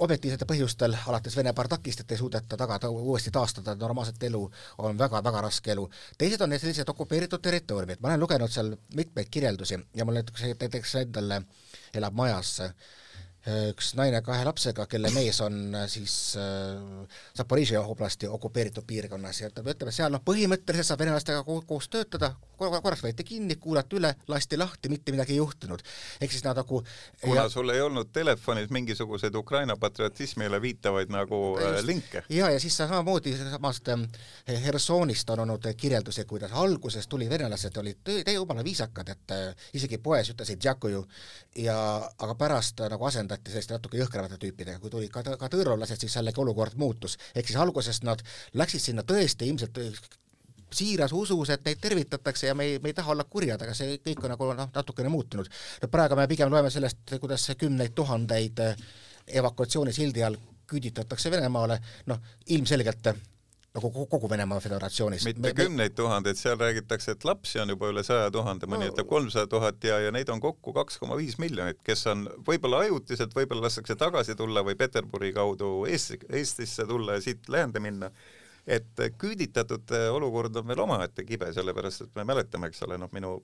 objektiivsetel 0.04 0.48
põhjustel, 0.48 0.96
alates 1.06 1.36
Vene 1.36 1.52
bardakist, 1.56 2.04
et 2.04 2.12
ei 2.14 2.20
suudeta 2.20 2.58
tagada, 2.60 2.90
uuesti 2.90 3.30
taastada 3.34 3.74
normaalset 3.78 4.22
elu, 4.30 4.42
on 4.78 4.98
väga-väga 4.98 5.44
raske 5.48 5.72
elu. 5.72 5.88
teised 6.18 6.40
on 6.40 6.58
sellised 6.58 6.88
okupeeritud 6.88 7.42
territooriumid, 7.42 8.00
ma 8.00 8.12
olen 8.12 8.20
lugenud 8.26 8.50
seal 8.50 8.74
mitmeid 8.96 9.30
kirjeldusi 9.30 9.78
ja 9.94 10.04
mul 10.04 10.20
näiteks, 10.20 10.44
näiteks 10.60 10.94
endal 11.04 11.40
elab 11.94 12.14
majas 12.14 12.58
üks 13.44 13.92
naine 13.98 14.22
kahe 14.24 14.44
lapsega, 14.46 14.86
kelle 14.88 15.10
mees 15.12 15.40
on 15.44 15.74
siis 15.90 16.14
äh, 16.40 17.18
Zaporižžja 17.36 17.82
oblasti 17.92 18.28
okupeeritud 18.30 18.86
piirkonnas 18.88 19.40
ja 19.42 19.50
ütleb, 19.50 19.68
et 19.72 19.84
seal 19.92 20.12
noh, 20.14 20.22
põhimõtteliselt 20.24 20.88
saab 20.88 21.02
venelastega 21.02 21.42
koos 21.44 21.88
töötada, 21.92 22.32
korraks 22.56 23.02
võeti 23.04 23.26
kinni, 23.26 23.56
kuulati 23.60 23.98
üle, 23.98 24.14
lasti 24.32 24.56
lahti, 24.56 24.88
mitte 24.88 25.12
midagi 25.12 25.34
ei 25.34 25.40
juhtunud. 25.42 25.82
ehk 26.20 26.32
siis 26.32 26.44
nad 26.44 26.56
nagu 26.56 26.80
kuna 27.20 27.42
ja, 27.42 27.48
sul 27.52 27.68
ei 27.74 27.80
olnud 27.84 28.12
telefonis 28.12 28.70
mingisuguseid 28.70 29.34
Ukraina 29.34 29.76
patriotismile 29.76 30.60
viitavaid 30.62 31.12
nagu 31.12 31.58
just, 31.60 31.78
äh, 31.78 31.84
linke. 31.84 32.24
ja, 32.28 32.50
ja 32.50 32.60
siis 32.60 32.76
samamoodi 32.76 33.36
samast 33.36 33.88
äh, 33.88 34.06
Hersonist 34.64 35.30
on 35.30 35.44
olnud 35.44 35.68
kirjeldusi, 35.76 36.24
kuidas 36.24 36.52
alguses 36.52 37.08
tuli 37.08 37.28
venelased 37.30 37.76
olid 37.76 38.00
täie 38.04 38.38
jumala 38.38 38.64
viisakad, 38.64 39.08
et 39.08 39.36
äh, 39.36 39.68
isegi 39.74 39.98
poes 39.98 40.32
ütlesid 40.32 40.64
ja 41.56 41.76
aga 42.18 42.34
pärast 42.34 42.80
äh, 42.80 42.88
nagu 42.90 43.04
asendati 43.34 43.52
selliste 43.52 43.74
natuke 43.74 43.98
jõhkramate 43.98 44.38
tüüpidega, 44.38 44.80
kui 44.80 44.90
tulid 44.90 45.10
ka, 45.10 45.22
ka 45.38 45.48
tõrvalased, 45.50 46.00
siis 46.00 46.14
jällegi 46.16 46.40
olukord 46.40 46.76
muutus. 46.76 47.18
ehk 47.34 47.46
siis 47.46 47.58
alguses 47.58 48.02
nad 48.02 48.22
läksid 48.54 48.80
sinna 48.80 49.02
tõesti 49.02 49.48
ilmselt 49.48 49.78
siiras 50.72 51.12
usus, 51.12 51.50
et 51.50 51.64
neid 51.64 51.78
tervitatakse 51.80 52.46
ja 52.46 52.54
me 52.54 52.64
ei, 52.64 52.78
me 52.78 52.88
ei 52.90 52.94
taha 52.94 53.12
olla 53.12 53.24
kurjad, 53.24 53.62
aga 53.62 53.74
see 53.74 53.98
kõik 53.98 54.24
on 54.24 54.34
nagu 54.34 54.52
noh, 54.54 54.70
natukene 54.74 55.08
muutunud. 55.08 55.48
no 55.82 55.88
praegu 55.88 56.16
me 56.16 56.28
pigem 56.28 56.50
loeme 56.50 56.70
sellest, 56.70 57.14
kuidas 57.20 57.50
kümneid 57.58 57.94
tuhandeid 57.94 58.60
evakuatsioonisildi 59.26 60.24
all 60.24 60.36
küüditatakse 60.66 61.30
Venemaale, 61.30 61.78
noh 62.06 62.18
ilmselgelt 62.46 63.14
nagu 63.74 64.06
kogu 64.06 64.30
Venemaa 64.30 64.60
Föderatsioonis. 64.60 65.24
mitte 65.24 65.40
me, 65.40 65.52
kümneid 65.54 65.94
tuhandeid, 65.98 66.38
seal 66.38 66.58
räägitakse, 66.58 67.16
et 67.16 67.24
lapsi 67.26 67.58
on 67.60 67.72
juba 67.74 67.90
üle 67.90 68.04
saja 68.06 68.30
tuhande, 68.30 68.68
mõni 68.70 68.86
ütleb 68.90 69.08
kolmsada 69.10 69.50
tuhat 69.50 69.84
ja, 69.84 69.98
ja 70.04 70.12
neid 70.14 70.30
on 70.30 70.40
kokku 70.40 70.72
kaks 70.76 71.00
koma 71.02 71.18
viis 71.18 71.38
miljonit, 71.42 71.80
kes 71.86 72.06
on 72.12 72.28
võib-olla 72.46 72.84
ajutiselt, 72.86 73.34
võib-olla 73.34 73.66
lastakse 73.66 73.96
tagasi 73.98 74.38
tulla 74.38 74.62
või 74.66 74.78
Peterburi 74.78 75.32
kaudu 75.34 75.72
Eesti, 75.90 76.20
Eestisse 76.30 76.86
tulla 76.86 77.18
ja 77.18 77.24
siit 77.24 77.50
läände 77.50 77.82
minna 77.82 78.12
et 78.64 79.00
küüditatud 79.20 79.90
olukord 80.14 80.54
on 80.56 80.68
veel 80.70 80.80
omaette 80.86 81.26
kibe, 81.26 81.50
sellepärast 81.52 82.06
et 82.06 82.14
me 82.16 82.24
mäletame, 82.24 82.70
eks 82.70 82.86
ole, 82.86 82.98
noh, 83.00 83.10
minu 83.12 83.40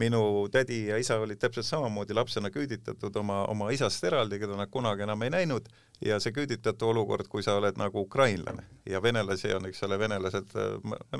minu 0.00 0.48
tädi 0.52 0.84
ja 0.86 0.98
isa 1.00 1.16
olid 1.18 1.38
täpselt 1.40 1.66
samamoodi 1.66 2.14
lapsena 2.14 2.50
küüditatud 2.50 3.16
oma, 3.20 3.44
oma 3.50 3.70
isast 3.74 4.04
eraldi, 4.06 4.38
keda 4.42 4.58
nad 4.58 4.70
kunagi 4.70 5.02
enam 5.06 5.22
ei 5.26 5.32
näinud 5.34 5.66
ja 6.04 6.20
see 6.20 6.32
küüditatu 6.32 6.88
olukord, 6.90 7.28
kui 7.28 7.42
sa 7.44 7.56
oled 7.60 7.76
nagu 7.80 8.04
ukrainlane 8.06 8.64
ja 8.88 9.02
venelasi 9.02 9.52
on, 9.54 9.66
eks 9.68 9.82
ole, 9.86 9.98
venelased, 10.00 10.54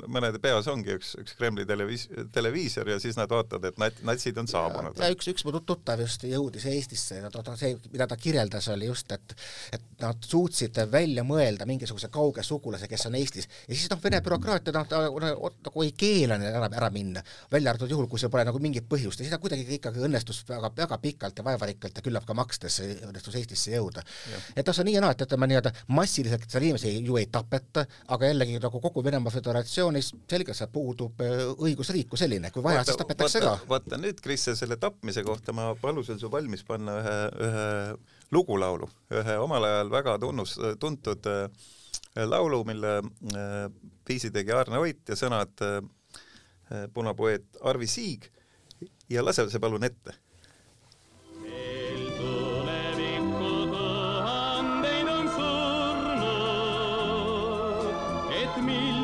mõnede 0.09 0.41
peas 0.41 0.67
ongi 0.71 0.95
üks, 0.97 1.13
üks 1.21 1.35
Kremli 1.37 1.65
televiis-, 1.69 2.07
televiisor 2.33 2.89
ja 2.89 2.97
siis 2.99 3.17
nad 3.19 3.29
vaatavad, 3.31 3.69
et 3.69 3.77
nat-, 3.81 4.01
natsid 4.07 4.37
on 4.41 4.49
saabunud. 4.49 4.97
ja 4.97 5.11
üks, 5.13 5.29
üks 5.31 5.45
mu 5.45 5.53
tuttav 5.59 6.01
just 6.01 6.25
jõudis 6.27 6.65
Eestisse 6.71 7.21
ja 7.21 7.29
ta, 7.31 7.43
ta, 7.45 7.55
see, 7.59 7.77
mida 7.93 8.07
ta 8.09 8.17
kirjeldas, 8.19 8.67
oli 8.73 8.89
just, 8.89 9.11
et 9.13 9.35
et 9.71 9.85
nad 10.01 10.25
suutsid 10.25 10.79
välja 10.91 11.23
mõelda 11.27 11.67
mingisuguse 11.69 12.09
kauge 12.13 12.43
sugulase, 12.43 12.89
kes 12.89 13.05
on 13.09 13.19
Eestis 13.19 13.47
ja 13.67 13.75
siis 13.75 13.89
noh, 13.91 14.01
Vene 14.01 14.21
bürokraatia 14.25 14.73
noh, 14.73 14.87
ta 14.89 15.03
nagu 15.05 15.85
ei 15.85 15.93
keela 15.97 16.39
neil 16.41 16.57
ära, 16.57 16.71
ära 16.81 16.89
minna, 16.93 17.21
välja 17.51 17.75
arvatud 17.75 17.93
juhul, 17.93 18.09
kui 18.09 18.19
seal 18.19 18.33
pole 18.33 18.47
nagu 18.47 18.59
mingit 18.63 18.89
põhjust 18.89 19.21
ja 19.21 19.27
siis 19.27 19.35
ta 19.35 19.39
kuidagi 19.41 19.67
ikkagi 19.77 20.01
õnnestus 20.01 20.41
väga, 20.49 20.73
väga 20.81 20.97
pikalt 21.03 21.37
ja 21.37 21.45
vaevarikkalt 21.45 22.01
ja 22.01 22.05
küllap 22.05 22.25
ka 22.25 22.35
makstes 22.37 22.81
õnnestus 22.81 23.37
Eestisse 23.37 23.75
jõuda. 23.77 24.03
et 24.55 24.70
see 24.73 24.83
on 24.83 24.89
nii 24.89 24.95
ja 24.95 25.01
naa, 25.03 25.15
et 25.15 25.23
ütleme 25.25 25.47
nii-öelda 25.49 25.71
massiliselt 25.95 26.45
seal 26.51 26.65
inimesi 26.67 26.93
ju 27.05 27.17
ei 27.19 27.27
tapeta, 27.31 27.85
aga 28.15 28.29
jällegi 28.29 28.59
nagu 28.63 28.81
kogu 28.83 29.03
Venemaa 29.03 29.33
Föderatsioonis 29.33 30.11
selgelt 30.29 30.63
puudub 30.73 31.21
äh, 31.25 31.43
õigusriik 31.57 32.09
kui 32.11 32.19
selline, 32.19 32.51
kui 32.53 32.63
vaja, 32.63 32.83
siis 32.87 32.99
tapetakse 32.99 33.43
ka. 33.43 33.57
vaata 33.69 33.99
nüüd, 34.01 34.21
Kristjan, 34.23 34.57
selle 34.59 34.77
tapmise 34.81 35.23
kohta 35.27 35.55
ma 35.55 35.71
palusin 35.81 36.19
su 36.21 36.31
valmis 36.31 36.63
panna 36.67 36.97
ühe, 37.01 37.19
ühe 37.47 37.67
lugulaulu, 38.31 38.89
ühe 39.21 39.37
omal 39.43 39.67
ajal 39.67 39.93
väga 39.93 40.17
tunnus, 40.21 40.57
tuntud 40.79 41.29
äh, 41.31 41.45
laulu, 42.27 42.63
mille 42.67 42.99
viisi 44.07 44.31
tegi 44.31 44.51
Arne 44.51 44.81
Oit 44.81 45.07
ja 45.07 45.15
sõnad 45.15 45.63
punapoeet 46.93 47.61
Arvi 47.67 47.87
Siig. 47.87 48.27
Ja 49.11 49.23
lase 49.23 49.43
see 49.51 49.59
palun 49.59 49.83
ette 49.83 50.15
mil 58.61 59.00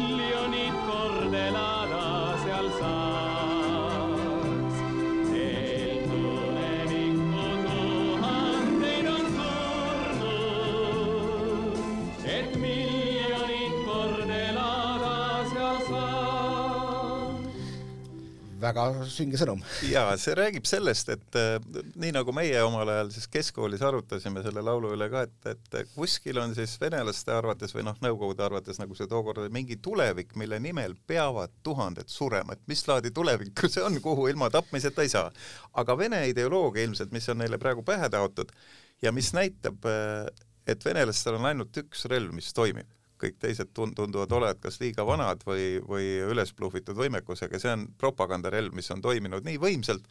väga 18.62 18.86
sünge 19.12 19.40
sõnum. 19.40 19.62
jaa, 19.90 20.16
see 20.22 20.36
räägib 20.38 20.66
sellest, 20.70 21.12
et 21.14 21.38
äh, 21.40 21.58
nii 22.00 22.14
nagu 22.16 22.34
meie 22.36 22.60
omal 22.66 22.90
ajal 22.94 23.12
siis 23.16 23.28
keskkoolis 23.32 23.84
arutasime 23.86 24.44
selle 24.46 24.64
laulu 24.66 24.94
üle 24.96 25.10
ka, 25.14 25.26
et, 25.28 25.52
et 25.54 25.94
kuskil 25.94 26.40
on 26.42 26.56
siis 26.58 26.76
venelaste 26.82 27.34
arvates 27.34 27.76
või 27.76 27.86
noh, 27.88 27.98
Nõukogude 28.04 28.46
arvates, 28.46 28.78
nagu 28.82 28.96
see 28.98 29.10
tookord 29.10 29.44
oli, 29.44 29.54
mingi 29.54 29.80
tulevik, 29.84 30.36
mille 30.40 30.60
nimel 30.64 30.94
peavad 31.10 31.54
tuhanded 31.66 32.10
surema, 32.12 32.58
et 32.58 32.66
mis 32.70 32.84
laadi 32.88 33.12
tulevikku 33.16 33.72
see 33.72 33.84
on, 33.84 33.98
kuhu 34.04 34.28
ilma 34.32 34.52
tapmiseta 34.54 35.06
ei 35.06 35.14
saa. 35.14 35.32
aga 35.74 35.98
Vene 35.98 36.22
ideoloogia 36.30 36.86
ilmselt, 36.86 37.14
mis 37.16 37.30
on 37.34 37.42
neile 37.42 37.58
praegu 37.62 37.84
pähe 37.86 38.10
taotud 38.14 38.54
ja 39.02 39.12
mis 39.12 39.34
näitab, 39.38 39.86
äh, 39.86 40.28
et 40.68 40.86
venelastel 40.86 41.40
on 41.40 41.50
ainult 41.50 41.84
üks 41.86 42.06
relv, 42.12 42.36
mis 42.36 42.54
toimib 42.54 42.97
kõik 43.22 43.38
teised 43.42 43.74
tunduvad 43.76 44.32
olevat 44.32 44.62
kas 44.64 44.80
liiga 44.82 45.06
vanad 45.08 45.44
või, 45.48 45.78
või 45.84 46.10
üles 46.32 46.54
blufitud 46.58 46.98
võimekusega, 46.98 47.60
see 47.62 47.76
on 47.76 47.88
propagandarelv, 48.00 48.76
mis 48.78 48.92
on 48.94 49.04
toiminud 49.04 49.46
nii 49.48 49.62
võimsalt, 49.62 50.08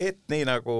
et 0.00 0.18
nii 0.30 0.42
nagu, 0.48 0.74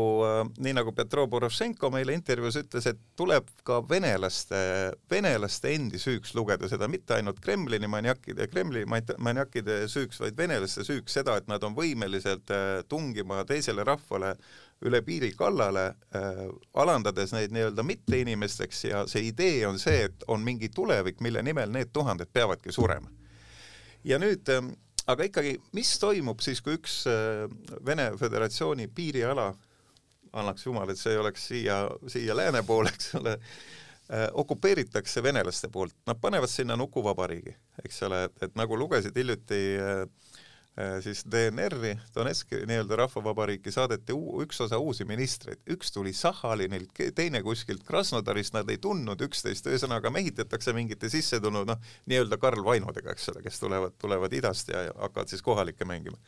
nii 0.58 0.74
nagu 0.74 0.92
Petro 0.94 1.26
Porošenko 1.30 1.90
meile 1.94 2.16
intervjuus 2.16 2.58
ütles, 2.58 2.88
et 2.90 2.98
tuleb 3.18 3.46
ka 3.66 3.78
venelaste, 3.86 4.58
venelaste 5.10 5.70
endi 5.76 6.00
süüks 6.02 6.34
lugeda 6.34 6.68
seda, 6.70 6.88
mitte 6.90 7.14
ainult 7.18 7.38
Kremlini 7.44 7.90
maniakide, 7.90 8.48
Kremli 8.50 8.82
maniakide 8.88 9.84
süüks, 9.90 10.18
vaid 10.24 10.38
venelaste 10.38 10.86
süüks 10.86 11.14
seda, 11.20 11.38
et 11.38 11.50
nad 11.50 11.62
on 11.62 11.76
võimelised 11.78 12.50
äh, 12.54 12.80
tungima 12.90 13.44
teisele 13.46 13.86
rahvale 13.86 14.34
üle 14.84 15.00
piiri 15.02 15.32
kallale 15.38 15.84
äh,, 15.86 16.46
alandades 16.74 17.32
neid 17.32 17.54
nii-öelda 17.54 17.84
mitteinimesteks 17.86 18.84
ja 18.84 19.04
see 19.10 19.28
idee 19.30 19.66
on 19.68 19.78
see, 19.78 20.08
et 20.08 20.24
on 20.28 20.42
mingi 20.44 20.68
tulevik, 20.74 21.20
mille 21.24 21.42
nimel 21.42 21.70
need 21.72 21.92
tuhanded 21.92 22.30
peavadki 22.32 22.72
surema. 22.72 23.10
ja 24.04 24.18
nüüd 24.18 24.50
äh, 24.52 24.64
aga 25.06 25.28
ikkagi, 25.28 25.54
mis 25.76 25.94
toimub 26.00 26.42
siis, 26.44 26.60
kui 26.64 26.78
üks 26.78 27.04
äh, 27.10 27.46
Vene 27.86 28.10
Föderatsiooni 28.20 28.88
piiriala, 28.94 29.52
annaks 30.34 30.66
jumal, 30.66 30.90
et 30.90 30.98
see 30.98 31.14
ei 31.14 31.22
oleks 31.22 31.48
siia, 31.52 31.78
siia 32.10 32.36
lääne 32.36 32.64
poole, 32.66 32.90
eks 32.94 33.14
ole, 33.20 33.36
äh, 34.10 34.26
okupeeritakse 34.32 35.22
venelaste 35.22 35.70
poolt, 35.72 35.96
nad 36.08 36.20
panevad 36.20 36.50
sinna 36.50 36.76
nukuvabariigi, 36.80 37.54
eks 37.84 38.02
ole, 38.08 38.24
et, 38.42 38.54
nagu 38.58 38.78
lugesid 38.78 39.16
hiljuti 39.16 39.62
Äh, 39.80 40.06
siis 41.00 41.20
DNR-i, 41.30 41.92
Donetski 42.14 42.64
nii-öelda 42.66 42.96
rahvavabariiki 42.98 43.70
saadeti 43.70 44.14
üks 44.42 44.58
osa 44.64 44.78
uusi 44.82 45.04
ministreid, 45.06 45.60
üks 45.70 45.92
tuli 45.94 46.12
Sahhalinilt, 46.12 46.90
teine 47.14 47.42
kuskilt 47.46 47.84
Krasnodarist, 47.86 48.56
nad 48.56 48.70
ei 48.70 48.80
tundnud 48.82 49.20
üksteist, 49.22 49.68
ühesõnaga 49.70 50.10
mehitatakse 50.10 50.74
mingite 50.74 51.08
sissetulnud 51.12 51.70
noh, 51.70 51.92
nii-öelda 52.10 52.38
Karl 52.42 52.64
Vainodega, 52.66 53.14
eks 53.14 53.30
ole, 53.30 53.44
kes 53.44 53.62
tulevad, 53.62 53.94
tulevad 54.02 54.34
idast 54.34 54.74
ja 54.74 54.88
hakkavad 54.98 55.30
siis 55.30 55.46
kohalikke 55.46 55.86
mängima. 55.86 56.18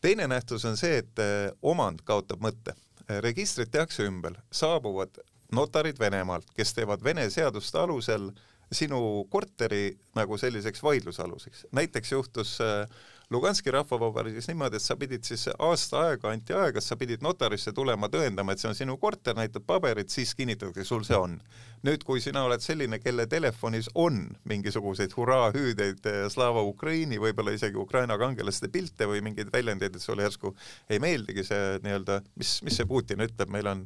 teine 0.00 0.26
nähtus 0.28 0.64
on 0.64 0.76
see, 0.80 0.98
et 1.04 1.20
äh, 1.20 1.52
omand 1.62 2.00
kaotab 2.04 2.40
mõtte. 2.40 2.74
Äh, 3.04 3.20
registrid 3.20 3.68
tehakse 3.72 4.08
ümber, 4.08 4.40
saabuvad 4.52 5.20
notarid 5.52 6.00
Venemaalt, 6.00 6.48
kes 6.56 6.72
teevad 6.74 7.04
Vene 7.04 7.28
seaduste 7.30 7.78
alusel 7.78 8.30
sinu 8.72 9.26
korteri 9.30 9.98
nagu 10.16 10.38
selliseks 10.38 10.82
vaidlusaluseks. 10.82 11.66
näiteks 11.72 12.12
juhtus 12.12 12.58
äh, 12.60 12.88
Luganski 13.30 13.72
rahvavabariigis 13.72 14.48
niimoodi, 14.50 14.76
et 14.76 14.84
sa 14.84 14.96
pidid 15.00 15.24
siis 15.24 15.46
aasta 15.52 16.02
aega, 16.08 16.32
anti 16.34 16.52
aega, 16.56 16.80
sa 16.84 16.96
pidid 17.00 17.22
notarisse 17.24 17.72
tulema 17.72 18.10
tõendama, 18.12 18.52
et 18.52 18.60
see 18.60 18.68
on 18.68 18.76
sinu 18.76 18.96
korter, 19.00 19.36
näitad 19.38 19.64
paberit, 19.66 20.12
siis 20.12 20.34
kinnitatakse, 20.36 20.84
sul 20.88 21.06
see 21.08 21.16
on. 21.16 21.38
nüüd, 21.84 22.04
kui 22.04 22.20
sina 22.24 22.46
oled 22.46 22.62
selline, 22.64 22.96
kelle 23.00 23.26
telefonis 23.28 23.90
on 24.00 24.22
mingisuguseid 24.48 25.12
hurraa-hüüdeid 25.16 26.06
eh, 26.08 26.20
Slava 26.32 26.62
Ukraini, 26.64 27.18
võib-olla 27.20 27.52
isegi 27.52 27.76
Ukraina 27.76 28.16
kangelaste 28.20 28.70
pilte 28.72 29.08
või 29.08 29.20
mingeid 29.24 29.52
väljendeid, 29.52 29.96
et 29.96 30.04
sulle 30.04 30.24
järsku 30.24 30.54
ei 30.88 31.00
meeldigi 31.04 31.44
see 31.44 31.80
nii-öelda, 31.84 32.22
mis, 32.40 32.56
mis 32.64 32.80
see 32.80 32.88
Putin 32.88 33.20
ütleb, 33.24 33.52
meil 33.52 33.68
on 33.68 33.84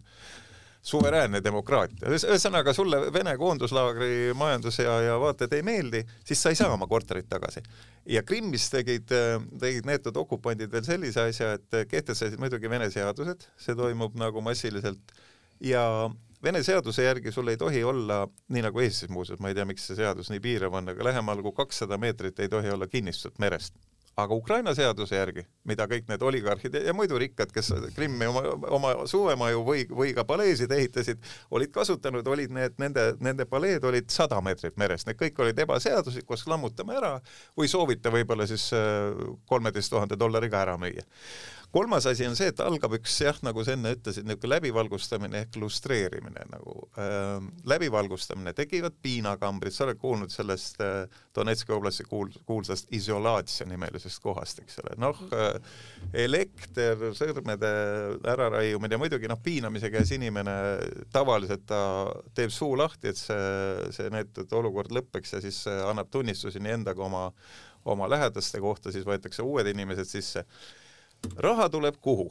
suveräänne 0.82 1.40
demokraatia. 1.44 2.08
ühesõnaga, 2.08 2.72
sulle 2.72 3.00
Vene 3.12 3.36
koonduslaagri 3.36 4.34
majandus 4.34 4.78
ja, 4.78 4.98
ja 5.02 5.16
vaated 5.20 5.52
ei 5.52 5.62
meeldi, 5.62 6.04
siis 6.24 6.42
sa 6.42 6.52
ei 6.52 6.58
saa 6.58 6.70
oma 6.72 6.86
korterit 6.86 7.28
tagasi. 7.28 7.62
ja 8.06 8.22
Krimmis 8.22 8.70
tegid, 8.70 9.10
tegid 9.60 9.86
neetud 9.86 10.16
okupandid 10.16 10.72
veel 10.72 10.86
sellise 10.86 11.28
asja, 11.28 11.52
et 11.58 11.82
kehtestasid 11.90 12.38
muidugi 12.38 12.70
Vene 12.70 12.90
seadused, 12.90 13.48
see 13.58 13.76
toimub 13.76 14.16
nagu 14.16 14.40
massiliselt, 14.40 15.12
ja 15.60 16.10
Vene 16.42 16.62
seaduse 16.62 17.02
järgi 17.02 17.32
sul 17.34 17.48
ei 17.50 17.56
tohi 17.58 17.82
olla, 17.84 18.22
nii 18.48 18.62
nagu 18.62 18.80
Eestis 18.80 19.10
muuseas, 19.10 19.40
ma 19.42 19.50
ei 19.50 19.58
tea, 19.58 19.66
miks 19.66 19.90
see 19.90 19.98
seadus 19.98 20.30
nii 20.30 20.40
piirav 20.40 20.74
on, 20.78 20.94
aga 20.94 21.10
lähemal 21.10 21.42
kui 21.42 21.56
kakssada 21.56 21.98
meetrit 21.98 22.38
ei 22.38 22.48
tohi 22.48 22.70
olla 22.70 22.86
kinnistut 22.86 23.38
merest 23.42 23.74
aga 24.18 24.34
Ukraina 24.34 24.74
seaduse 24.74 25.16
järgi, 25.16 25.44
mida 25.68 25.86
kõik 25.90 26.08
need 26.10 26.22
oligarhid 26.26 26.74
ja 26.82 26.94
muidu 26.96 27.18
rikkad, 27.22 27.52
kes 27.54 27.70
Krimmi 27.94 28.26
oma, 28.26 28.42
oma 28.74 28.92
suvemaju 29.10 29.62
või, 29.66 29.84
või 29.90 30.14
ka 30.16 30.24
paleesid 30.26 30.72
ehitasid, 30.74 31.20
olid 31.54 31.70
kasutanud, 31.74 32.26
olid 32.26 32.54
need, 32.54 32.74
nende, 32.82 33.12
nende 33.22 33.46
paleed 33.46 33.84
olid 33.86 34.10
sada 34.10 34.40
meetrit 34.44 34.78
merest, 34.80 35.06
need 35.06 35.20
kõik 35.20 35.38
olid 35.44 35.62
ebaseaduslikud, 35.62 36.46
lammutame 36.50 36.98
ära 36.98 37.12
või 37.58 37.70
soovite 37.70 38.10
võib-olla 38.14 38.48
siis 38.50 38.70
äh, 38.76 39.14
kolmeteist 39.46 39.94
tuhande 39.94 40.18
dollariga 40.18 40.64
ära 40.66 40.78
müüa 40.80 41.06
kolmas 41.72 42.06
asi 42.06 42.26
on 42.26 42.36
see, 42.36 42.48
et 42.48 42.60
algab 42.64 42.94
üks 42.96 43.12
jah, 43.20 43.36
nagu 43.44 43.62
sa 43.64 43.74
enne 43.74 43.92
ütlesid, 43.96 44.24
niisugune 44.24 44.54
läbivalgustamine 44.54 45.42
ehk 45.44 45.58
lustreerimine 45.60 46.46
nagu 46.52 46.74
äh,. 46.96 47.42
läbivalgustamine, 47.68 48.54
tekivad 48.56 48.96
piinakambrid, 49.04 49.74
sa 49.74 49.84
oled 49.84 50.00
kuulnud 50.00 50.32
sellest 50.32 50.80
äh, 50.84 51.04
Donetski 51.36 51.74
oblasti 51.76 52.06
kuul-, 52.08 52.32
kuulsast 52.48 52.88
Isolatsia 52.96 53.68
nimelisest 53.68 54.22
kohast, 54.24 54.62
eks 54.64 54.80
ole, 54.84 54.96
noh 55.02 55.20
äh, 55.36 55.60
elekter, 56.24 57.10
sõrmede 57.18 57.72
äraraiumine 58.32 58.96
ja 58.96 59.02
muidugi 59.02 59.28
noh, 59.28 59.40
piinamise 59.44 59.92
käes 59.92 60.14
inimene 60.16 60.56
tavaliselt 61.12 61.68
ta 61.68 61.82
teeb 62.34 62.52
suu 62.54 62.78
lahti, 62.80 63.12
et 63.12 63.20
see, 63.20 63.92
see 63.92 64.08
neetud 64.14 64.52
olukord 64.56 64.92
lõpeks 64.94 65.36
ja 65.36 65.44
siis 65.44 65.66
annab 65.68 66.08
tunnistusi 66.12 66.64
nii 66.64 66.78
enda 66.80 66.96
kui 66.96 67.04
oma, 67.04 67.28
oma 67.88 68.08
lähedaste 68.08 68.60
kohta, 68.64 68.92
siis 68.94 69.04
võetakse 69.06 69.44
uued 69.44 69.68
inimesed 69.68 70.08
sisse 70.08 70.46
raha 71.36 71.68
tuleb 71.68 71.94
kuhu? 72.00 72.30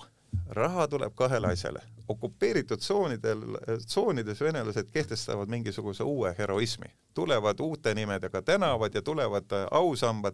raha 0.49 0.87
tuleb 0.87 1.13
kahele 1.15 1.47
asjale. 1.47 1.79
okupeeritud 2.07 2.79
tsoonidel, 2.79 3.41
tsoonides 3.85 4.41
venelased 4.41 4.91
kehtestavad 4.91 5.49
mingisuguse 5.49 6.03
uue 6.03 6.35
heroismi, 6.37 6.85
tulevad 7.13 7.59
uute 7.59 7.93
nimedega 7.95 8.41
tänavad 8.41 8.95
ja 8.95 9.01
tulevad 9.01 9.51
äh, 9.51 9.67
ausambad. 9.71 10.33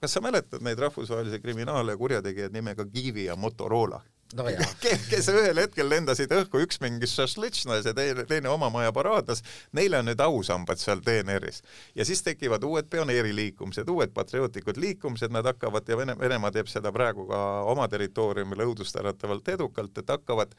kas 0.00 0.12
sa 0.12 0.20
mäletad 0.20 0.62
neid 0.62 0.78
rahvusvahelisi 0.78 1.40
kriminaale 1.40 1.92
ja 1.92 1.96
kurjategijaid 1.96 2.52
nimega 2.52 2.84
Kivi 2.84 3.24
ja 3.24 3.36
Motorola? 3.36 4.00
No 4.34 4.46
kes 5.10 5.28
ühel 5.30 5.60
hetkel 5.60 5.88
lendasid 5.90 6.32
õhku, 6.34 6.60
üks 6.64 6.80
mingi 6.82 7.06
šašlõtšnas 7.10 7.86
ja 7.86 7.94
teine, 7.96 8.24
teine 8.26 8.50
oma 8.50 8.70
maja 8.74 8.92
paraadnas, 8.96 9.42
neile 9.76 10.00
on 10.00 10.08
nüüd 10.10 10.22
ausambad 10.22 10.80
seal 10.82 11.02
DNR-is. 11.04 11.62
ja 11.94 12.06
siis 12.08 12.24
tekivad 12.26 12.64
uued 12.66 12.90
pioneeriliikumised, 12.90 13.88
uued 13.92 14.14
patriootlikud 14.16 14.80
liikumised, 14.82 15.30
nad 15.34 15.46
hakkavad 15.46 15.88
ja 15.88 15.98
Vene, 16.00 16.18
Venemaa 16.18 16.50
teeb 16.54 16.70
seda 16.72 16.92
praegu 16.92 17.28
ka 17.30 17.44
oma 17.70 17.86
territooriumil 17.92 18.66
õudustäratavalt 18.66 19.54
edukalt, 19.54 19.98
et 20.02 20.14
hakkavad 20.16 20.58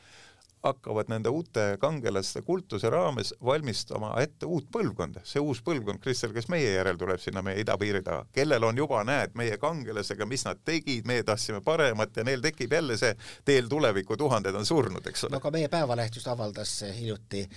hakkavad 0.68 1.10
nende 1.12 1.32
uute 1.34 1.66
kangelaste 1.82 2.42
kultuse 2.46 2.90
raames 2.94 3.34
valmistama 3.46 4.14
ette 4.22 4.46
uut 4.46 4.70
põlvkonda. 4.74 5.24
see 5.24 5.42
uus 5.44 5.62
põlvkond, 5.66 6.02
Kristel, 6.04 6.34
kes 6.36 6.50
meie 6.54 6.72
järel 6.76 7.00
tuleb 7.00 7.22
sinna 7.24 7.44
meie 7.46 7.62
idapiiri 7.64 8.04
taha, 8.06 8.26
kellel 8.36 8.64
on 8.68 8.78
juba, 8.78 9.04
näed, 9.08 9.36
meie 9.40 9.58
kangelasega, 9.62 10.26
mis 10.30 10.46
nad 10.48 10.64
tegid, 10.66 11.08
meie 11.08 11.24
tahtsime 11.28 11.62
paremat 11.66 12.18
ja 12.18 12.26
neil 12.28 12.44
tekib 12.44 12.74
jälle 12.74 12.98
see 12.98 13.14
teel 13.46 13.70
tuleviku 13.72 14.18
tuhanded 14.18 14.56
on 14.56 14.66
surnud, 14.66 15.06
eks 15.08 15.28
ole. 15.28 15.36
no 15.36 15.44
aga 15.44 15.54
meie 15.58 15.70
Päevaleht 15.72 16.16
just 16.16 16.28
avaldas 16.32 16.80
hiljuti 16.96 17.48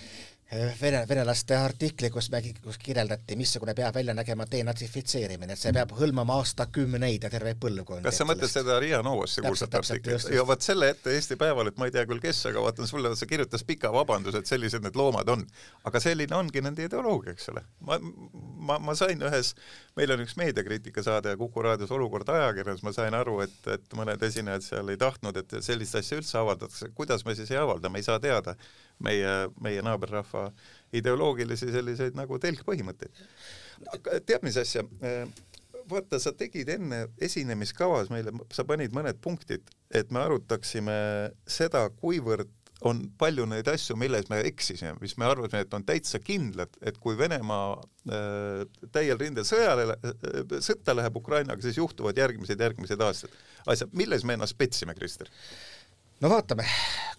vene, 0.50 1.04
venelaste 1.08 1.54
artikli, 1.56 2.10
kus 2.10 2.30
me, 2.30 2.40
kus 2.62 2.78
kirjeldati, 2.82 3.36
missugune 3.38 3.74
peab 3.78 3.94
välja 3.94 4.14
nägema 4.14 4.46
denatsifitseerimine, 4.50 5.54
et 5.54 5.62
see 5.62 5.72
peab 5.74 5.92
hõlmama 5.94 6.40
aastakümneid 6.40 7.26
ja 7.26 7.30
terveid 7.30 7.60
põlvkondi. 7.62 8.02
kas 8.06 8.18
sa 8.18 8.26
mõtled 8.26 8.50
seda 8.50 8.78
Riia 8.82 9.02
Novosti 9.06 9.44
kuulsat 9.44 9.76
artiklit? 9.78 10.26
ja 10.34 10.44
vot 10.46 10.66
selle 10.66 10.90
ette 10.94 11.14
Eesti 11.14 11.38
Päevaleht, 11.40 11.78
ma 11.78 11.86
ei 11.86 11.94
tea 11.94 12.06
küll, 12.10 12.22
kes, 12.22 12.42
aga 12.50 12.64
vaatan 12.66 12.90
sulle, 12.90 13.14
see 13.18 13.30
kirjutas 13.30 13.64
pika 13.66 13.92
vabanduse, 13.94 14.42
et 14.42 14.50
sellised 14.50 14.82
need 14.86 14.98
loomad 14.98 15.30
on. 15.30 15.46
aga 15.86 16.02
selline 16.02 16.36
ongi 16.36 16.64
nende 16.66 16.88
ideoloogia, 16.88 17.36
eks 17.36 17.52
ole. 17.54 17.62
ma, 17.86 18.00
ma, 18.02 18.80
ma 18.90 18.96
sain 18.98 19.22
ühes, 19.30 19.54
meil 19.98 20.14
on 20.14 20.22
üks 20.24 20.36
meediakriitika 20.38 21.02
saade 21.04 21.32
Kuku 21.40 21.62
raadios 21.64 21.90
Olukord 21.94 22.28
ajakirjas, 22.30 22.82
ma 22.86 22.92
sain 22.94 23.14
aru, 23.16 23.40
et, 23.44 23.58
et 23.74 23.96
mõned 23.98 24.22
esinejad 24.26 24.64
seal 24.64 24.92
ei 24.92 25.00
tahtnud, 25.00 25.36
et 25.40 25.56
sellist 25.64 25.98
asja 25.98 26.20
üldse 26.20 26.38
avaldatakse, 26.40 26.90
kuidas 26.96 27.24
me 27.26 27.34
siis 27.38 27.50
ei 27.50 27.60
avalda, 27.60 27.90
me 27.90 28.02
ei 28.02 28.06
saa 28.06 28.20
teada 28.22 28.54
meie, 29.02 29.34
meie 29.62 29.82
naaberrahva 29.86 30.48
ideoloogilisi 30.96 31.72
selliseid 31.74 32.18
nagu 32.18 32.38
telgpõhimõtteid. 32.42 33.22
tead, 34.26 34.42
mis 34.46 34.60
asja? 34.60 34.84
vaata, 35.90 36.20
sa 36.22 36.32
tegid 36.36 36.68
enne 36.70 37.00
esinemiskavas 37.22 38.10
meile, 38.12 38.32
sa 38.54 38.62
panid 38.68 38.94
mõned 38.94 39.18
punktid, 39.22 39.66
et 39.90 40.12
me 40.14 40.20
arutaksime 40.22 40.94
seda, 41.50 41.88
kuivõrd 42.02 42.50
on 42.86 43.02
palju 43.18 43.44
neid 43.48 43.68
asju, 43.68 43.96
milles 44.00 44.28
me 44.30 44.40
eksisime, 44.48 44.94
mis 45.02 45.16
me 45.20 45.28
arvasime, 45.28 45.64
et 45.64 45.74
on 45.76 45.84
täitsa 45.86 46.20
kindlad, 46.24 46.78
et 46.86 46.98
kui 47.02 47.18
Venemaa 47.18 47.74
äh, 47.76 48.62
täiel 48.92 49.20
rindel 49.20 49.46
sõjale 49.48 49.88
äh,, 49.92 50.56
sõtta 50.64 50.96
läheb 50.96 51.18
Ukrainaga, 51.20 51.60
siis 51.64 51.80
juhtuvad 51.80 52.18
järgmised, 52.18 52.60
järgmised 52.60 53.04
aastad. 53.04 53.36
asjad, 53.66 53.92
milles 53.92 54.24
me 54.24 54.38
ennast 54.38 54.58
petsime, 54.58 54.96
Krister? 54.96 55.28
no 56.20 56.32
vaatame, 56.32 56.66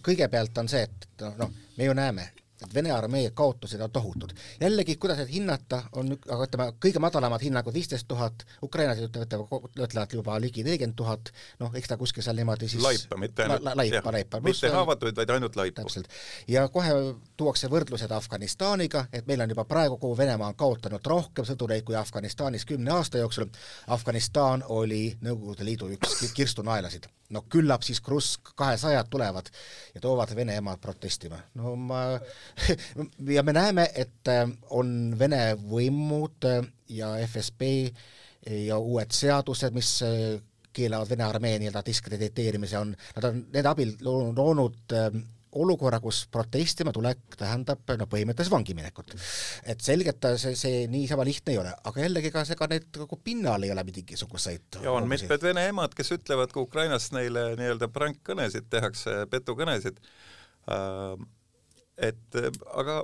kõigepealt 0.05 0.57
on 0.61 0.71
see, 0.71 0.85
et 0.87 1.25
noh 1.25 1.37
no,, 1.37 1.51
me 1.77 1.89
ju 1.89 1.97
näeme, 1.97 2.31
et 2.61 2.73
Vene 2.73 2.91
armee 2.91 3.31
kaotused 3.35 3.81
on 3.81 3.91
tohutud. 3.91 4.33
jällegi, 4.61 4.95
kuidas 4.95 5.17
neid 5.17 5.31
hinnata, 5.33 5.83
on, 5.95 6.11
aga 6.29 6.47
ütleme, 6.47 6.67
kõige 6.85 6.99
madalamad 7.03 7.41
hinnangud 7.41 7.73
viisteist 7.73 8.07
tuhat, 8.07 8.45
ukrainlased 8.63 9.07
ütlevad, 9.09 9.47
ütlevad 9.79 10.13
juba 10.13 10.39
ligi 10.41 10.63
nelikümmend 10.63 10.95
tuhat, 10.95 11.31
noh, 11.59 11.73
eks 11.75 11.91
ta 11.91 11.97
kuskil 11.97 12.23
seal 12.23 12.37
niimoodi 12.39 12.69
siis 12.69 12.83
laipa, 12.83 13.17
mitte 13.17 13.45
ainult 13.45 13.65
la, 13.65 13.75
laipa, 13.75 14.11
laipa. 14.11 14.41
mitte 14.45 14.69
haavatuid, 14.73 15.15
vaid 15.17 15.35
ainult 15.37 15.55
laipu. 15.55 15.81
täpselt. 15.81 16.07
ja 16.47 16.67
kohe 16.69 16.93
tuuakse 17.37 17.69
võrdlused 17.71 18.11
Afganistaniga, 18.11 19.05
et 19.13 19.27
meil 19.27 19.41
on 19.41 19.55
juba 19.55 19.65
praegu 19.65 19.97
kogu 19.97 20.17
Venemaa 20.17 20.51
on 20.51 20.59
kaotanud 20.59 21.05
rohkem 21.05 21.47
sõdureid 21.47 21.85
kui 21.87 21.95
Afganistanis 21.95 22.65
kümne 22.65 22.91
aasta 22.91 23.17
jooksul. 23.21 23.49
Afganistan 23.87 24.63
oli 24.67 25.17
Nõukogude 25.21 25.65
Liidu 25.65 25.89
üks 25.95 26.31
kirstunaelasid 26.35 27.09
no 27.31 27.43
küllap 27.51 27.83
siis 27.85 28.01
Krusk 28.03 28.53
kahesajad 28.59 29.09
tulevad 29.11 29.49
ja 29.95 30.01
toovad 30.01 30.35
Vene 30.35 30.57
emad 30.59 30.79
protestima. 30.81 31.39
no 31.55 31.75
ma 31.75 32.03
ja 33.37 33.43
me 33.43 33.53
näeme, 33.53 33.87
et 33.95 34.27
äh, 34.27 34.45
on 34.69 35.15
Vene 35.19 35.55
võimud 35.55 36.47
äh, 36.49 36.63
ja 36.89 37.15
FSB 37.27 37.71
ja 38.67 38.77
uued 38.77 39.11
seadused, 39.13 39.73
mis 39.73 39.99
äh, 40.05 40.39
keelavad 40.73 41.09
Vene 41.09 41.27
armee 41.27 41.59
nii-öelda 41.59 41.83
diskrediteerimise, 41.85 42.79
on, 42.79 42.95
nad 43.15 43.29
on 43.29 43.45
nende 43.51 43.69
abil 43.69 43.95
loonud 44.01 44.83
olukorra, 45.51 45.99
kus 46.03 46.23
protestima 46.31 46.93
tulek 46.95 47.35
tähendab 47.39 47.93
no 47.99 48.07
põhimõtteliselt 48.11 48.53
vangi 48.53 48.75
minekut. 48.77 49.15
et 49.65 49.81
selgelt 49.83 50.27
see, 50.41 50.55
see 50.55 50.83
niisama 50.91 51.25
lihtne 51.27 51.55
ei 51.55 51.61
ole, 51.61 51.73
aga 51.83 52.05
jällegi 52.05 52.31
ka 52.31 52.45
ega 52.55 52.67
need 52.71 53.01
nagu 53.03 53.19
pinnal 53.23 53.63
ei 53.63 53.71
ole 53.73 53.83
mingisuguseid 53.87 54.81
ja 54.83 54.95
on 54.95 55.09
mitmed 55.11 55.43
vene 55.43 55.67
emad, 55.71 55.95
kes 55.97 56.13
ütlevad 56.17 56.53
ka 56.53 56.63
Ukrainast 56.63 57.15
neile 57.15 57.51
nii-öelda 57.59 57.91
prankkõnesid 57.91 58.69
tehakse, 58.71 59.25
petukõnesid. 59.31 59.99
Äh,, 60.71 61.25
et 62.09 62.37
aga 62.71 63.01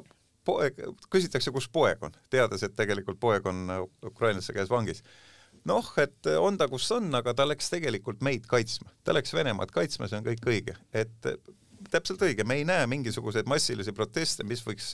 poeg, 0.48 0.80
küsitakse, 1.14 1.52
kus 1.56 1.68
poeg 1.72 2.04
on, 2.08 2.16
teades, 2.34 2.64
et 2.64 2.76
tegelikult 2.78 3.20
poeg 3.20 3.48
on 3.50 3.68
ukrainlaste 4.08 4.56
käes 4.56 4.72
vangis. 4.72 5.04
Noh, 5.68 5.88
et 6.00 6.30
on 6.40 6.56
ta, 6.60 6.70
kus 6.72 6.88
on, 6.96 7.10
aga 7.18 7.34
ta 7.36 7.48
läks 7.48 7.72
tegelikult 7.74 8.22
meid 8.24 8.48
kaitsma, 8.48 8.94
ta 9.04 9.16
läks 9.16 9.34
Venemaad 9.36 9.74
kaitsma, 9.76 10.08
see 10.08 10.20
on 10.20 10.28
kõik 10.28 10.48
õige, 10.48 10.78
et 10.96 11.32
täpselt 11.92 12.24
õige, 12.28 12.46
me 12.48 12.60
ei 12.60 12.66
näe 12.68 12.88
mingisuguseid 12.90 13.50
massilisi 13.50 13.94
proteste, 13.96 14.46
mis 14.48 14.64
võiks, 14.66 14.92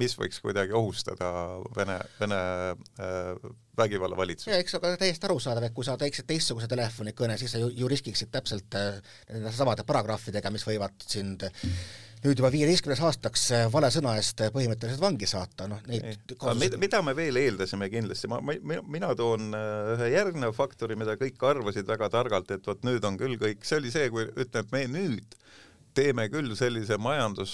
mis 0.00 0.16
võiks 0.18 0.40
kuidagi 0.44 0.74
ohustada 0.76 1.30
Vene, 1.76 1.98
Vene 2.20 2.40
äh, 2.74 3.50
vägivallavalitsust. 3.78 4.52
eks 4.56 4.78
aga 4.78 4.94
täiesti 5.00 5.28
arusaadav, 5.28 5.68
et 5.68 5.76
kui 5.76 5.86
sa 5.86 5.98
teeksid 6.00 6.28
teistsuguse 6.28 6.70
telefonikõne, 6.70 7.38
siis 7.40 7.54
sa 7.54 7.62
ju, 7.62 7.70
ju 7.74 7.90
riskiksid 7.90 8.32
täpselt 8.34 8.78
äh, 8.78 8.98
nende 9.32 9.52
samade 9.54 9.86
paragrahvidega, 9.86 10.52
mis 10.54 10.66
võivad 10.68 11.06
sind 11.06 11.46
nüüd 12.24 12.40
juba 12.40 12.48
viieteistkümnes 12.54 13.02
aastaks 13.04 13.46
äh, 13.52 13.66
vale 13.72 13.90
sõna 13.92 14.14
eest 14.16 14.40
põhimõtteliselt 14.54 15.02
vangi 15.02 15.28
saata, 15.28 15.68
noh 15.68 15.82
neid 15.90 16.34
kaasus... 16.40 16.78
mida, 16.80 17.02
me 17.04 17.16
veel 17.18 17.40
eeldasime 17.42 17.90
kindlasti, 17.92 18.30
ma, 18.32 18.40
ma, 18.40 18.80
mina 18.88 19.12
toon 19.18 19.52
ühe 19.54 20.10
järgneva 20.14 20.54
faktori, 20.56 20.96
mida 20.98 21.18
kõik 21.20 21.42
arvasid 21.50 21.88
väga 21.88 22.08
targalt, 22.14 22.54
et 22.54 22.66
vot 22.70 22.86
nüüd 22.86 23.04
on 23.04 23.20
küll 23.20 23.36
kõik, 23.40 23.66
see 23.68 23.82
oli 23.82 23.92
see, 23.94 24.08
kui 24.14 24.28
ütleme, 24.30 24.64
et 24.64 24.72
me 24.72 24.86
nüüd 24.98 25.40
teeme 25.94 26.26
küll 26.32 26.54
sellise 26.58 26.96
majandus, 27.00 27.52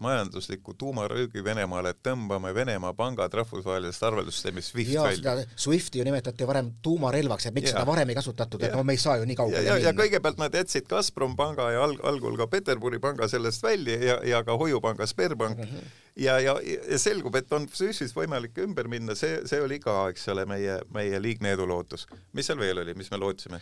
majandusliku 0.00 0.74
tuumaröögi 0.78 1.42
Venemaale, 1.44 1.92
et 1.94 2.00
tõmbame 2.06 2.52
Venemaa 2.54 2.92
pangad 2.96 3.34
rahvusvahelisest 3.40 4.06
arveldussüsteemist 4.08 4.72
SWIFT 4.72 4.92
ja, 4.92 5.06
välja. 5.06 5.34
SWIFTi 5.56 6.00
ju 6.00 6.06
nimetati 6.06 6.46
varem 6.48 6.70
tuumarelvaks, 6.82 7.48
et 7.50 7.56
miks 7.56 7.70
ja. 7.70 7.76
seda 7.76 7.86
varem 7.88 8.12
ei 8.12 8.18
kasutatud, 8.18 8.62
et 8.66 8.76
no 8.76 8.84
me 8.86 8.96
ei 8.96 9.02
saa 9.02 9.16
ju 9.20 9.28
nii 9.28 9.38
kaugele 9.38 9.64
minna. 9.64 9.78
ja 9.82 9.94
kõigepealt 9.96 10.40
nad 10.42 10.54
jätsid 10.60 10.86
Gazprom 10.90 11.36
panga 11.38 11.68
ja 11.74 11.82
alg-, 11.86 12.02
algul 12.06 12.38
ka 12.40 12.48
Peterburi 12.52 13.00
panga 13.02 13.28
sellest 13.30 13.64
välja 13.66 13.98
ja, 14.02 14.18
ja 14.26 14.42
ka 14.46 14.56
hoiupanga 14.58 15.06
Sberbank 15.06 15.58
mm. 15.58 15.72
-hmm. 15.72 15.96
ja, 16.26 16.38
ja, 16.40 16.56
ja 16.62 16.98
selgub, 17.02 17.34
et 17.36 17.52
on 17.52 17.68
SWIFTist 17.72 18.16
võimalik 18.16 18.58
ümber 18.62 18.88
minna, 18.88 19.18
see, 19.18 19.42
see 19.48 19.60
oli 19.62 19.80
ka, 19.82 20.06
eks 20.14 20.28
ole, 20.34 20.46
meie, 20.46 20.80
meie 20.94 21.22
liigne 21.22 21.52
edulootus. 21.58 22.06
mis 22.32 22.46
seal 22.46 22.58
veel 22.62 22.84
oli, 22.84 22.94
mis 22.94 23.10
me 23.10 23.20
lootsime? 23.20 23.60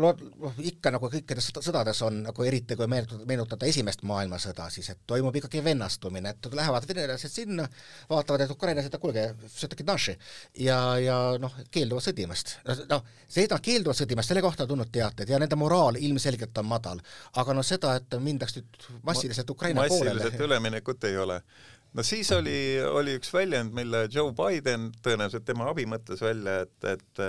No 0.00 0.12
noh, 0.18 0.58
ikka 0.70 0.92
nagu 0.94 1.10
kõikides 1.12 1.50
sõdades 1.54 2.00
on 2.06 2.22
nagu 2.26 2.46
eriti, 2.46 2.76
kui 2.78 2.88
meenutada, 2.90 3.66
esimest 3.68 4.04
maailmasõda, 4.08 4.68
siis 4.72 4.90
et 4.92 5.00
toimub 5.08 5.36
ikkagi 5.40 5.62
vennastumine, 5.64 6.34
et 6.34 6.50
lähevad 6.54 6.88
venelased 6.88 7.32
sinna, 7.32 7.68
vaatavad, 8.10 8.44
et 8.44 8.54
ukrainlased, 8.54 8.94
et 8.94 9.02
kuulge, 9.02 10.16
ja, 10.64 10.78
ja 11.02 11.18
noh, 11.40 11.54
keelduvad 11.74 12.06
sõdimast. 12.08 12.58
noh, 12.90 13.04
seda 13.28 13.60
keelduvad 13.62 13.98
sõdimast, 14.02 14.32
selle 14.32 14.44
kohta 14.44 14.66
on 14.66 14.74
tulnud 14.74 14.92
teateid 14.92 15.30
ja 15.30 15.40
nende 15.40 15.58
moraal 15.58 15.98
ilmselgelt 16.00 16.58
on 16.58 16.70
madal. 16.70 17.02
aga 17.36 17.56
noh, 17.56 17.66
seda, 17.66 17.96
et 17.98 18.20
mindaks 18.20 18.58
nüüd 18.58 18.88
massiliselt 19.02 19.50
Ukraina 19.50 19.82
massiliselt 19.82 20.04
poolele 20.04 20.24
massiliselt 20.24 20.48
üleminekut 20.48 21.04
ei 21.04 21.18
ole 21.18 21.42
no 21.92 22.04
siis 22.04 22.30
oli, 22.32 22.58
oli 22.84 23.16
üks 23.18 23.32
väljend, 23.32 23.72
mille 23.76 24.06
Joe 24.12 24.34
Biden, 24.36 24.90
tõenäoliselt 25.04 25.46
tema 25.48 25.70
abi 25.70 25.86
mõtles 25.88 26.20
välja, 26.22 26.60
et, 26.66 26.76
et 26.84 27.22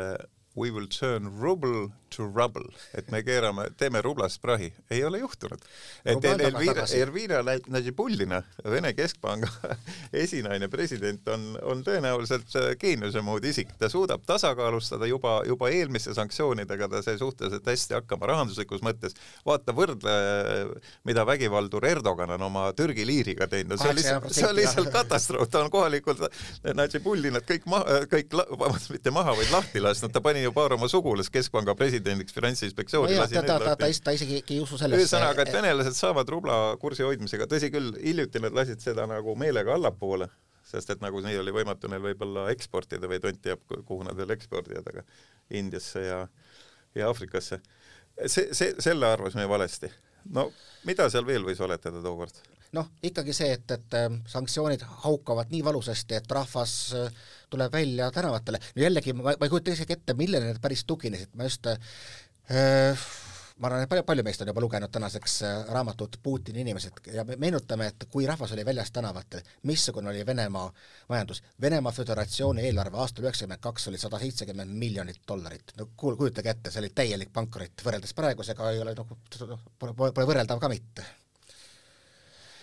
we 0.57 0.71
will 0.71 0.87
turn 0.87 1.29
ruble 1.39 1.89
to 2.15 2.25
rubble, 2.35 2.69
et 2.97 3.09
me 3.11 3.21
keerame, 3.23 3.69
teeme 3.77 4.01
rublast 4.01 4.41
prahi, 4.41 4.69
ei 4.91 5.03
ole 5.05 5.19
juhtunud. 5.19 5.61
et 6.05 6.25
Elvira, 6.25 6.85
Elvira 6.95 7.41
Nažibullina, 7.67 8.41
Vene 8.65 8.93
Keskpanga 8.93 9.49
esinaine, 10.23 10.67
president, 10.69 11.27
on, 11.27 11.45
on 11.61 11.83
tõenäoliselt 11.85 12.55
geeniuse 12.81 13.21
moodi 13.25 13.53
isik, 13.53 13.75
ta 13.79 13.89
suudab 13.89 14.25
tasakaalustada 14.27 15.07
juba, 15.09 15.39
juba 15.47 15.69
eelmiste 15.73 16.13
sanktsioonidega, 16.17 16.89
ta 16.89 17.03
sai 17.05 17.17
suhteliselt 17.21 17.67
hästi 17.69 17.99
hakkama 17.99 18.29
rahanduslikus 18.33 18.83
mõttes, 18.85 19.17
vaata 19.45 19.75
võrdle, 19.75 20.15
mida 21.07 21.25
vägivaldur 21.27 21.85
Erdogan 21.89 22.35
on 22.37 22.47
oma 22.49 22.67
Türgi 22.77 23.05
liiriga 23.07 23.47
teinud, 23.51 23.77
see 23.79 23.93
on 23.93 23.99
lihtsalt, 23.99 24.29
see 24.33 24.49
on 24.49 24.57
lihtsalt 24.57 24.91
katastroof, 24.97 25.49
ta 25.51 25.63
on 25.63 25.71
kohalikult 25.73 26.25
Nažibullinat 26.75 27.45
kõik 27.49 27.69
maha, 27.69 28.01
kõik, 28.09 28.33
vabandust, 28.33 28.91
mitte 28.95 29.13
maha, 29.13 29.37
vaid 29.37 29.53
lahti 29.53 29.83
lasknud, 29.83 30.13
ta 30.13 30.23
pani 30.23 30.43
ju 30.43 30.53
paar 30.55 30.73
oma 30.75 30.89
sugulast 30.91 31.31
Keskpanga 31.33 31.75
presidendi 31.77 31.98
presidendiks 31.99 32.33
Finantsinspektsiooni 32.33 33.15
no. 33.15 33.25
ta, 33.27 33.41
ta, 33.41 33.57
ta, 33.59 33.75
ta, 33.75 33.87
ta 34.03 34.11
isegi 34.15 34.41
ei 34.41 34.59
usu 34.63 34.77
sellesse. 34.79 35.05
ühesõnaga, 35.05 35.43
et 35.43 35.53
venelased 35.53 35.97
saavad 35.97 36.29
rubla 36.31 36.59
kursi 36.81 37.05
hoidmisega, 37.05 37.47
tõsi 37.49 37.71
küll, 37.73 37.91
hiljuti 38.03 38.41
nad 38.43 38.55
lasid 38.55 38.81
seda 38.83 39.05
nagu 39.09 39.35
meelega 39.39 39.75
allapoole, 39.75 40.29
sest 40.69 40.93
et 40.95 41.01
nagu 41.03 41.21
nii 41.25 41.39
oli 41.41 41.55
võimatu 41.59 41.91
neil 41.91 42.03
võib-olla 42.09 42.49
eksportida 42.53 43.09
või 43.11 43.21
tont 43.23 43.41
teab, 43.43 43.63
kuhu 43.87 44.03
nad 44.07 44.17
veel 44.17 44.35
ekspordivad, 44.35 44.91
aga 44.93 45.05
Indiasse 45.59 46.05
ja, 46.05 46.21
ja 46.95 47.09
Aafrikasse. 47.09 47.61
see, 48.25 48.53
see, 48.53 48.75
selle 48.79 49.09
arvasime 49.09 49.47
valesti. 49.49 49.91
no 50.35 50.49
mida 50.85 51.09
seal 51.09 51.25
veel 51.25 51.45
võis 51.47 51.61
oletada 51.63 52.01
tookord? 52.03 52.41
Noh, 52.77 52.89
ikkagi 53.03 53.33
see, 53.33 53.53
et, 53.57 53.71
et 53.71 53.97
ähm, 53.97 54.19
sanktsioonid 54.29 54.83
haukavad 55.05 55.49
nii 55.53 55.63
valusasti, 55.65 56.19
et 56.19 56.31
rahvas 56.31 56.75
äh, 56.97 57.23
tuleb 57.49 57.73
välja 57.73 58.11
tänavatele. 58.11 58.59
no 58.75 58.83
jällegi, 58.83 59.13
ma, 59.13 59.31
ma 59.31 59.47
ei 59.47 59.49
kujuta 59.49 59.73
isegi 59.73 59.97
ette, 59.97 60.13
millele 60.17 60.51
need 60.51 60.61
päris 60.61 60.85
tuginesid, 60.85 61.33
ma 61.35 61.49
just 61.49 61.69
äh, 61.69 61.79
ma 63.59 63.67
arvan, 63.67 63.83
et 63.83 63.89
palju, 63.91 64.03
palju 64.07 64.23
meist 64.23 64.41
on 64.43 64.51
juba 64.51 64.61
lugenud 64.63 64.91
tänaseks 64.93 65.37
äh, 65.43 65.55
raamatut 65.73 66.19
Putini 66.23 66.61
inimesed 66.61 67.01
ja 67.13 67.25
me 67.27 67.35
meenutame, 67.41 67.89
et 67.91 68.05
kui 68.11 68.27
rahvas 68.29 68.53
oli 68.55 68.65
väljas 68.65 68.91
tänavatel, 68.95 69.41
missugune 69.69 70.11
oli 70.11 70.25
Venemaa 70.25 70.67
majandus. 71.09 71.41
Venemaa 71.61 71.91
Föderatsiooni 71.95 72.67
eelarve 72.69 73.01
aastal 73.01 73.25
üheksakümmend 73.27 73.63
kaks 73.63 73.87
oli 73.91 73.97
sada 73.97 74.19
seitsekümmend 74.19 74.77
miljonit 74.77 75.23
dollarit. 75.27 75.73
no 75.77 75.89
kuul-, 75.97 76.17
kujutage 76.17 76.53
ette, 76.53 76.71
see 76.71 76.83
oli 76.83 76.91
täielik 76.95 77.33
pankrot, 77.33 77.85
võrreldes 77.85 78.13
praegusega 78.15 78.71
ei 78.71 78.83
ole 78.85 78.93
nagu, 78.95 79.17
pole, 79.79 79.95
pole 79.97 80.29
võrreldav 80.29 80.61
ka 80.61 80.69
mitte 80.69 81.07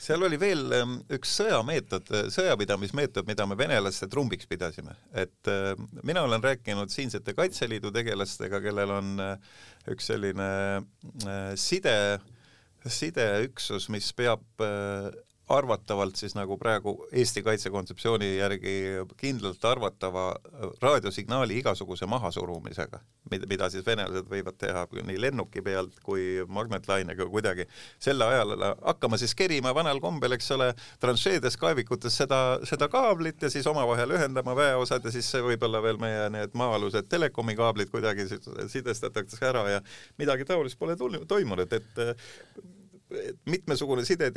seal 0.07 0.23
oli 0.23 0.39
veel 0.39 0.63
ähm, 0.77 0.97
üks 1.17 1.33
sõjameetod, 1.41 2.11
sõjapidamismeetod, 2.35 3.27
mida 3.29 3.47
me 3.49 3.59
venelaste 3.59 4.09
trumbiks 4.11 4.49
pidasime, 4.51 4.95
et 5.17 5.51
äh, 5.51 5.73
mina 6.07 6.23
olen 6.27 6.45
rääkinud 6.45 6.93
siinsete 6.93 7.35
Kaitseliidu 7.37 7.91
tegelastega, 7.95 8.61
kellel 8.65 8.95
on 8.95 9.13
äh, 9.23 9.61
üks 9.91 10.11
selline 10.13 10.49
äh, 10.79 11.53
side, 11.59 11.97
sideüksus, 12.87 13.89
mis 13.91 14.13
peab 14.15 14.45
arvatavalt 15.49 16.17
siis 16.17 16.35
nagu 16.35 16.57
praegu 16.59 16.97
Eesti 17.13 17.43
kaitsekontseptsiooni 17.47 18.31
järgi 18.37 18.75
kindlalt 19.21 19.65
arvatava 19.65 20.25
raadiosignaali 20.83 21.61
igasuguse 21.61 22.07
mahasurumisega, 22.11 22.99
mida, 23.31 23.69
siis 23.71 23.87
venelased 23.87 24.27
võivad 24.31 24.59
teha 24.59 24.83
nii 25.07 25.21
lennuki 25.23 25.63
pealt 25.63 26.01
kui 26.03 26.43
magnetlainega 26.49 27.29
kuidagi. 27.31 27.67
sel 27.99 28.23
ajal 28.23 28.57
hakkama 28.83 29.19
siis 29.23 29.35
kerima 29.35 29.75
vanal 29.75 30.01
kombel, 30.03 30.35
eks 30.35 30.51
ole, 30.57 30.73
tranšeedes, 31.01 31.57
kaevikutes 31.57 32.19
seda, 32.25 32.59
seda 32.65 32.89
kaablit 32.91 33.43
ja 33.43 33.51
siis 33.51 33.67
omavahel 33.67 34.19
ühendama 34.19 34.57
väeosad 34.57 35.05
ja 35.05 35.15
siis 35.15 35.31
võib-olla 35.35 35.83
veel 35.83 36.03
meie 36.03 36.31
need 36.31 36.59
maa-alused 36.59 37.07
telekomi 37.09 37.55
kaablid 37.55 37.91
kuidagi 37.95 38.27
sidestatakse 38.73 39.47
ära 39.47 39.69
ja 39.77 39.85
midagi 40.19 40.45
taolist 40.45 40.79
pole 40.79 40.99
toimunud, 40.99 41.73
et 41.73 42.03
mitmesugune 43.47 44.05
side 44.07 44.33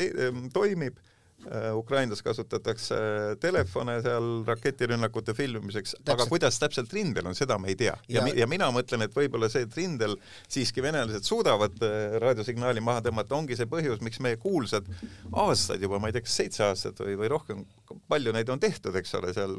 toimib. 0.53 0.99
Äh, 1.39 1.69
Ukrainas 1.71 2.19
kasutatakse 2.19 2.95
telefone 3.39 3.93
seal 4.03 4.25
raketirünnakute 4.43 5.31
filmimiseks, 5.33 5.93
aga 6.11 6.25
kuidas 6.27 6.57
täpselt 6.59 6.91
rindel 6.91 7.29
on, 7.31 7.37
seda 7.37 7.55
me 7.55 7.69
ei 7.71 7.77
tea. 7.79 7.93
ja, 8.11 8.25
ja, 8.27 8.33
ja 8.41 8.47
mina 8.51 8.67
mõtlen, 8.75 9.05
et 9.05 9.15
võib-olla 9.15 9.47
see, 9.47 9.63
et 9.63 9.77
rindel 9.79 10.17
siiski 10.51 10.83
venelased 10.83 11.23
suudavad 11.23 11.79
äh, 11.87 12.17
raadiosignaali 12.19 12.83
maha 12.83 13.05
tõmmata, 13.07 13.37
ongi 13.39 13.55
see 13.55 13.71
põhjus, 13.71 14.03
miks 14.03 14.19
meie 14.19 14.35
kuulsad 14.41 14.91
aastaid 15.31 15.87
juba, 15.87 16.01
ma 16.03 16.11
ei 16.11 16.17
tea, 16.17 16.25
kas 16.27 16.35
seitse 16.41 16.65
aastat 16.67 16.99
või, 17.05 17.15
või 17.23 17.31
rohkem, 17.31 17.63
palju 18.11 18.35
neid 18.35 18.51
on 18.51 18.59
tehtud, 18.59 18.99
eks 18.99 19.15
ole, 19.21 19.31
seal 19.37 19.55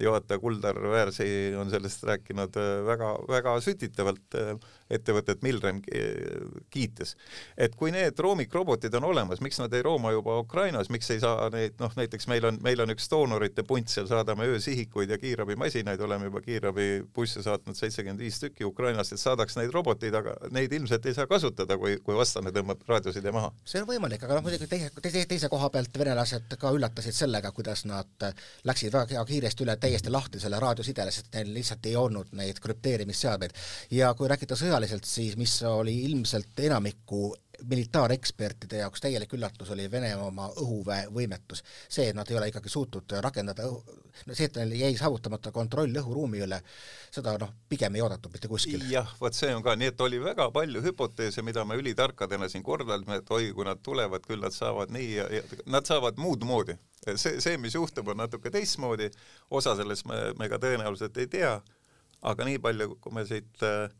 juhataja 0.00 0.38
Kuldar 0.38 0.80
Väärsi 0.90 1.28
on 1.58 1.70
sellest 1.70 2.02
rääkinud 2.04 2.56
väga-väga 2.86 3.56
äh, 3.56 3.62
sütitavalt 3.64 4.36
ettevõtet 4.90 5.42
Milrem 5.42 5.80
kiites. 6.70 7.16
et 7.56 7.74
kui 7.74 7.90
need 7.90 8.18
roomikrobotid 8.18 8.94
on 8.94 9.04
olemas, 9.04 9.40
miks 9.40 9.58
nad 9.58 9.72
ei 9.74 9.82
rooma 9.82 10.12
juba 10.12 10.38
Ukrainas, 10.38 10.90
miks 10.90 11.10
ei 11.10 11.20
saa 11.20 11.48
neid, 11.50 11.74
noh 11.80 11.92
näiteks 11.96 12.28
meil 12.30 12.44
on, 12.44 12.58
meil 12.62 12.80
on 12.80 12.92
üks 12.94 13.08
doonorite 13.10 13.64
punt 13.66 13.90
seal, 13.90 14.06
saadame 14.10 14.46
öösihikuid 14.52 15.10
ja 15.10 15.18
kiirabimasinaid, 15.18 16.00
oleme 16.00 16.30
juba 16.30 16.42
kiirabibusse 16.44 17.42
saatnud 17.42 17.78
seitsekümmend 17.78 18.22
viis 18.22 18.38
tükki 18.40 18.66
Ukrainast, 18.68 19.12
et 19.12 19.22
saadaks 19.22 19.58
neid 19.58 19.74
roboteid, 19.74 20.14
aga 20.14 20.36
neid 20.54 20.72
ilmselt 20.72 21.06
ei 21.06 21.16
saa 21.16 21.26
kasutada, 21.30 21.78
kui, 21.78 21.98
kui 22.04 22.16
vastane 22.18 22.52
tõmbab 22.54 22.84
raadioside 22.88 23.32
maha. 23.34 23.52
see 23.64 23.82
on 23.82 23.88
võimalik, 23.90 24.22
aga 24.22 24.38
noh, 24.38 24.46
muidugi 24.46 24.70
teise, 24.70 24.92
teise, 25.02 25.26
teise 25.26 25.50
koha 25.52 25.70
pealt 25.74 25.98
venelased 25.98 26.56
ka 26.60 26.72
üllatasid 26.76 27.16
sellega, 27.16 27.52
kuidas 27.56 27.84
nad 27.88 28.30
läksid 28.66 28.94
väga 28.94 29.24
kiiresti 29.26 29.66
üle 29.66 29.76
täiesti 29.86 30.10
lahtisele 30.10 30.58
raadiosidele, 30.60 31.12
sest 31.14 31.30
neil 31.36 31.52
lihtsalt 31.54 31.86
ei 31.86 31.96
olnud 31.96 32.32
neid 32.38 32.58
krüpteerimisseadmeid. 32.62 33.54
ja 33.94 34.12
kui 34.18 34.28
rääkida 34.28 34.58
sõjaliselt, 34.58 35.06
siis 35.06 35.36
mis 35.38 35.54
oli 35.62 35.94
ilmselt 36.08 36.58
enamiku 36.66 37.34
militaarekspertide 37.64 38.80
jaoks 38.82 39.00
täielik 39.00 39.32
üllatus 39.32 39.70
oli 39.70 39.90
Venemaa 39.90 40.48
õhuväe 40.62 41.06
võimetus. 41.12 41.62
see, 41.88 42.08
et 42.08 42.16
nad 42.16 42.30
ei 42.30 42.36
ole 42.36 42.48
ikkagi 42.48 42.68
suutnud 42.68 43.16
rakendada 43.24 43.66
õhu, 43.68 43.82
no 44.26 44.34
see, 44.34 44.48
et 44.48 44.56
neil 44.60 44.74
jäi 44.80 44.96
saavutamata 44.98 45.52
kontroll 45.52 45.96
õhuruumi 46.02 46.42
üle, 46.44 46.60
seda 47.14 47.36
noh, 47.40 47.52
pigem 47.68 47.94
ei 47.96 48.04
oodatud 48.04 48.32
mitte 48.32 48.48
kuskil. 48.48 48.84
jah, 48.90 49.14
vot 49.20 49.34
see 49.34 49.54
on 49.54 49.62
ka, 49.62 49.76
nii 49.76 49.92
et 49.92 50.00
oli 50.00 50.20
väga 50.22 50.50
palju 50.54 50.82
hüpoteese, 50.84 51.44
mida 51.46 51.64
me 51.64 51.78
ülitarkadena 51.80 52.48
siin 52.52 52.64
kordasime, 52.66 53.20
et 53.20 53.30
oi, 53.30 53.52
kui 53.56 53.68
nad 53.68 53.82
tulevad, 53.82 54.26
küll 54.26 54.42
nad 54.42 54.54
saavad 54.54 54.92
nii 54.94 55.12
ja, 55.14 55.28
ja 55.38 55.62
nad 55.66 55.88
saavad 55.88 56.20
muud 56.22 56.44
moodi. 56.44 56.76
see, 57.14 57.40
see, 57.40 57.56
mis 57.62 57.74
juhtub, 57.74 58.08
on 58.08 58.20
natuke 58.24 58.50
teistmoodi, 58.50 59.10
osa 59.50 59.76
sellest 59.76 60.06
me, 60.10 60.32
me 60.38 60.48
ka 60.52 60.58
tõenäoliselt 60.62 61.16
ei 61.22 61.30
tea, 61.30 61.56
aga 62.26 62.44
nii 62.48 62.58
palju, 62.58 62.96
kui 63.00 63.14
me 63.14 63.24
siit 63.28 63.62
äh, 63.62 63.90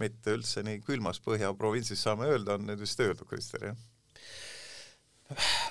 mitte 0.00 0.36
üldse 0.36 0.62
nii 0.64 0.80
külmas 0.86 1.20
Põhja 1.22 1.52
provintsis 1.56 2.02
saame 2.02 2.28
öelda, 2.32 2.56
on 2.56 2.68
nüüd 2.68 2.80
vist 2.80 3.00
öeldud, 3.00 3.28
Krister, 3.28 3.72
jah? 3.72 3.80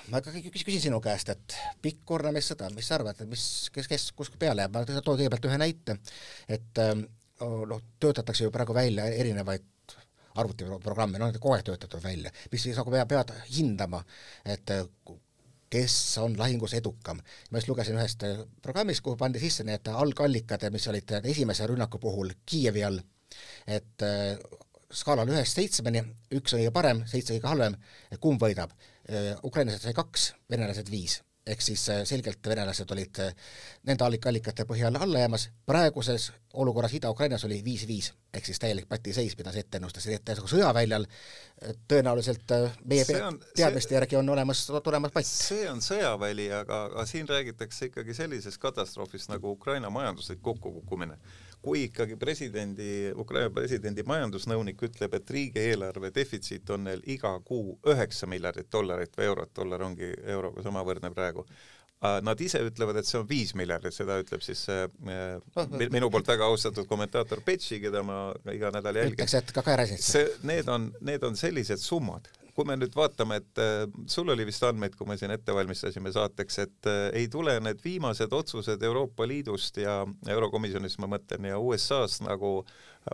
ma 0.10 0.22
ikkagi 0.22 0.50
küsin 0.50 0.82
sinu 0.88 0.98
käest, 1.04 1.30
et 1.30 1.56
pikk 1.84 2.04
korramissõda, 2.10 2.72
mis 2.76 2.88
sa 2.90 2.98
arvad, 2.98 3.20
et 3.22 3.30
mis, 3.30 3.44
kes, 3.74 3.90
kes 3.90 4.08
kuskil 4.18 4.40
peale 4.42 4.66
jääb, 4.66 4.74
ma 4.74 4.86
toon 4.88 5.20
kõigepealt 5.20 5.50
ühe 5.50 5.60
näite, 5.62 5.98
et 6.50 6.82
ähm, 6.82 7.04
noh, 7.70 7.84
töötatakse 8.02 8.48
ju 8.48 8.54
praegu 8.54 8.74
välja 8.74 9.06
erinevaid 9.12 9.68
arvutiprogramme, 10.42 11.20
noh, 11.20 11.34
kogu 11.38 11.58
aeg 11.58 11.66
töötatud 11.68 12.04
välja, 12.04 12.32
mis 12.52 12.66
siis 12.66 12.80
nagu 12.80 12.94
peavad 12.94 13.34
hindama, 13.52 14.02
et 14.48 14.74
kes 15.72 15.96
on 16.24 16.36
lahingus 16.40 16.74
edukam. 16.76 17.22
ma 17.52 17.60
just 17.60 17.70
lugesin 17.70 18.00
ühest 18.00 18.26
programmist, 18.64 19.04
kuhu 19.04 19.18
pandi 19.20 19.40
sisse 19.40 19.64
need 19.68 19.88
algallikad, 19.88 20.68
mis 20.72 20.88
olid 20.88 21.18
esimese 21.24 21.68
rünnaku 21.68 22.00
puhul 22.00 22.34
Kiievi 22.46 22.84
all 22.84 23.00
et 23.68 24.06
äh, 24.06 24.38
skaalal 24.92 25.30
ühest 25.32 25.58
seitsmeni, 25.58 26.04
üks 26.36 26.56
on 26.56 26.62
kõige 26.62 26.76
parem, 26.76 27.04
seitse 27.10 27.36
kõige 27.38 27.52
halvem, 27.52 27.82
kumb 28.24 28.42
võidab? 28.44 28.74
Äh, 29.10 29.34
ukrainlased 29.48 29.86
sai 29.86 29.98
kaks, 29.98 30.32
venelased 30.52 30.90
viis. 30.92 31.22
Ehk 31.52 31.64
siis 31.66 31.88
äh, 31.90 32.04
selgelt 32.06 32.46
venelased 32.46 32.92
olid 32.94 33.18
nende 33.90 34.06
allikate 34.06 34.62
põhjal 34.70 34.94
alla 34.94 35.24
jäämas, 35.24 35.48
praeguses 35.66 36.28
olukorras 36.62 36.94
Ida-Ukrainas 36.94 37.48
oli 37.48 37.58
viis-viis, 37.66 38.12
ehk 38.36 38.46
siis 38.46 38.60
täielik 38.62 38.86
patiseis, 38.90 39.34
mida 39.40 39.50
sa 39.50 39.64
ette 39.64 39.80
ennustasid, 39.80 40.20
et 40.20 40.42
sõjaväljal. 40.52 41.08
Tõenäoliselt 41.90 42.54
meie 42.86 43.06
on, 43.26 43.40
teadmiste 43.58 43.90
see, 43.90 43.98
järgi 43.98 44.20
on 44.20 44.30
olemas, 44.30 44.68
tulemas 44.86 45.16
patt. 45.16 45.26
see 45.28 45.66
on 45.72 45.82
sõjaväli, 45.82 46.52
aga, 46.60 46.84
aga 46.92 47.08
siin 47.10 47.30
räägitakse 47.30 47.90
ikkagi 47.90 48.14
sellisest 48.14 48.62
katastroofist 48.62 49.34
nagu 49.34 49.56
Ukraina 49.58 49.90
majanduslik 49.90 50.44
kokkukukkumine 50.46 51.18
kui 51.62 51.84
ikkagi 51.88 52.18
presidendi, 52.20 53.12
Ukraina 53.18 53.52
presidendi 53.54 54.06
majandusnõunik 54.08 54.82
ütleb, 54.88 55.14
et 55.18 55.36
riigieelarve 55.36 56.10
defitsiit 56.16 56.70
on 56.74 56.88
neil 56.90 57.04
iga 57.06 57.36
kuu 57.46 57.78
üheksa 57.94 58.30
miljardit 58.30 58.72
dollarit 58.72 59.14
või 59.18 59.30
eurot, 59.30 59.54
dollar 59.56 59.86
ongi 59.86 60.10
euroga 60.24 60.66
samavõrdne 60.66 61.14
praegu, 61.14 61.46
Nad 62.02 62.40
ise 62.42 62.58
ütlevad, 62.66 62.98
et 62.98 63.06
see 63.06 63.20
on 63.20 63.28
viis 63.30 63.52
miljardit, 63.54 63.94
seda 63.94 64.16
ütleb 64.24 64.42
siis 64.42 64.64
äh, 64.74 64.88
minu 65.94 66.08
poolt 66.10 66.32
väga 66.32 66.48
austatud 66.50 66.88
kommentaator 66.90 67.44
Petši, 67.46 67.78
keda 67.84 68.02
ma 68.02 68.16
iga 68.50 68.72
nädal 68.74 68.98
jälgin. 68.98 69.14
ütleks, 69.20 69.36
et 69.38 69.54
ka 69.54 69.62
Kaerasis. 69.68 70.08
see, 70.16 70.32
need 70.50 70.72
on, 70.74 70.88
need 71.06 71.22
on 71.28 71.38
sellised 71.38 71.84
summad, 71.84 72.26
kui 72.62 72.70
me 72.70 72.78
nüüd 72.78 72.94
vaatame, 72.96 73.40
et 73.42 73.62
äh, 73.62 73.84
sul 74.10 74.30
oli 74.30 74.46
vist 74.46 74.64
andmeid, 74.68 74.94
kui 74.98 75.10
me 75.10 75.18
siin 75.18 75.34
ette 75.34 75.54
valmistasime 75.56 76.14
saateks, 76.14 76.60
et 76.62 76.90
äh, 76.90 77.02
ei 77.18 77.28
tule 77.32 77.56
need 77.64 77.82
viimased 77.82 78.34
otsused 78.38 78.84
Euroopa 78.86 79.26
Liidust 79.28 79.82
ja 79.82 80.02
Eurokomisjonist, 80.30 81.00
ma 81.02 81.10
mõtlen, 81.16 81.50
ja 81.50 81.58
USA-st 81.62 82.28
nagu 82.28 82.60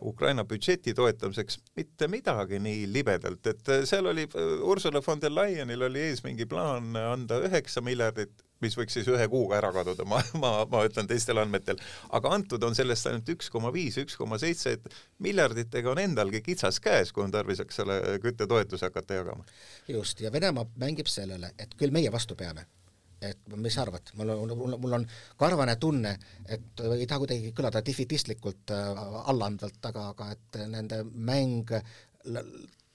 Ukraina 0.04 0.44
budžeti 0.44 0.92
toetamiseks 0.98 1.62
mitte 1.80 2.10
midagi 2.12 2.60
nii 2.60 2.90
libedalt, 2.92 3.48
et 3.48 3.72
äh, 3.72 3.86
seal 3.88 4.12
oli 4.12 4.28
Ursula 4.68 5.02
von 5.06 5.24
der 5.24 5.32
Leyenil 5.32 5.88
oli 5.88 6.10
ees 6.10 6.26
mingi 6.28 6.50
plaan 6.50 6.92
anda 7.00 7.40
üheksa 7.48 7.84
miljardit 7.86 8.44
mis 8.64 8.78
võiks 8.78 8.98
siis 8.98 9.08
ühe 9.12 9.28
kuuga 9.32 9.58
ära 9.60 9.72
kaduda, 9.76 10.06
ma, 10.10 10.22
ma, 10.42 10.52
ma 10.70 10.84
ütlen 10.88 11.10
teistel 11.10 11.42
andmetel, 11.42 11.80
aga 12.18 12.32
antud 12.38 12.64
on 12.68 12.78
sellest 12.78 13.10
ainult 13.10 13.30
üks 13.36 13.52
koma 13.54 13.72
viis, 13.76 14.00
üks 14.02 14.18
koma 14.20 14.40
seitse, 14.42 14.78
et 14.78 14.98
miljarditega 15.24 15.92
on 15.94 16.02
endalgi 16.04 16.42
kitsas 16.46 16.82
käes, 16.84 17.14
kui 17.14 17.26
on 17.26 17.34
tarvis, 17.34 17.62
eks 17.64 17.84
ole, 17.86 18.00
küttetoetusi 18.24 18.88
hakata 18.88 19.22
jagama. 19.22 19.46
just, 19.92 20.22
ja 20.22 20.32
Venemaa 20.34 20.68
mängib 20.82 21.10
sellele, 21.12 21.54
et 21.60 21.78
küll 21.78 21.94
meie 21.96 22.12
vastu 22.14 22.38
peame. 22.40 22.68
Et 23.18 23.40
mis 23.50 23.74
sa 23.74 23.82
arvad, 23.82 24.12
mul 24.14 24.30
on, 24.30 24.52
mul, 24.54 24.76
mul 24.78 24.94
on 25.00 25.06
karvane 25.42 25.74
tunne, 25.82 26.12
et 26.46 26.84
ei 26.86 27.08
taha 27.10 27.24
kuidagi 27.24 27.50
kõlada 27.58 27.82
defitistlikult 27.82 28.74
äh, 28.76 29.00
allaandvalt, 29.34 29.80
aga, 29.90 30.12
aga 30.14 30.30
et 30.36 30.60
nende 30.70 31.02
mäng 31.02 31.74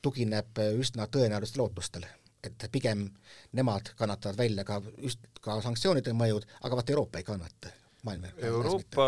tugineb 0.02 0.62
üsna 0.78 1.08
tõenäolistele 1.10 1.66
ootustele 1.66 2.10
et 2.42 2.66
pigem 2.72 3.06
nemad 3.52 3.92
kannatavad 3.98 4.38
välja 4.38 4.64
ka 4.64 4.80
just 4.98 5.22
ka 5.42 5.60
sanktsioonide 5.62 6.14
mõjud, 6.16 6.46
aga 6.62 6.78
vaat 6.78 6.90
Euroopa 6.90 7.18
ei 7.18 7.26
kannata. 7.26 7.78
Euroopa, 8.42 9.04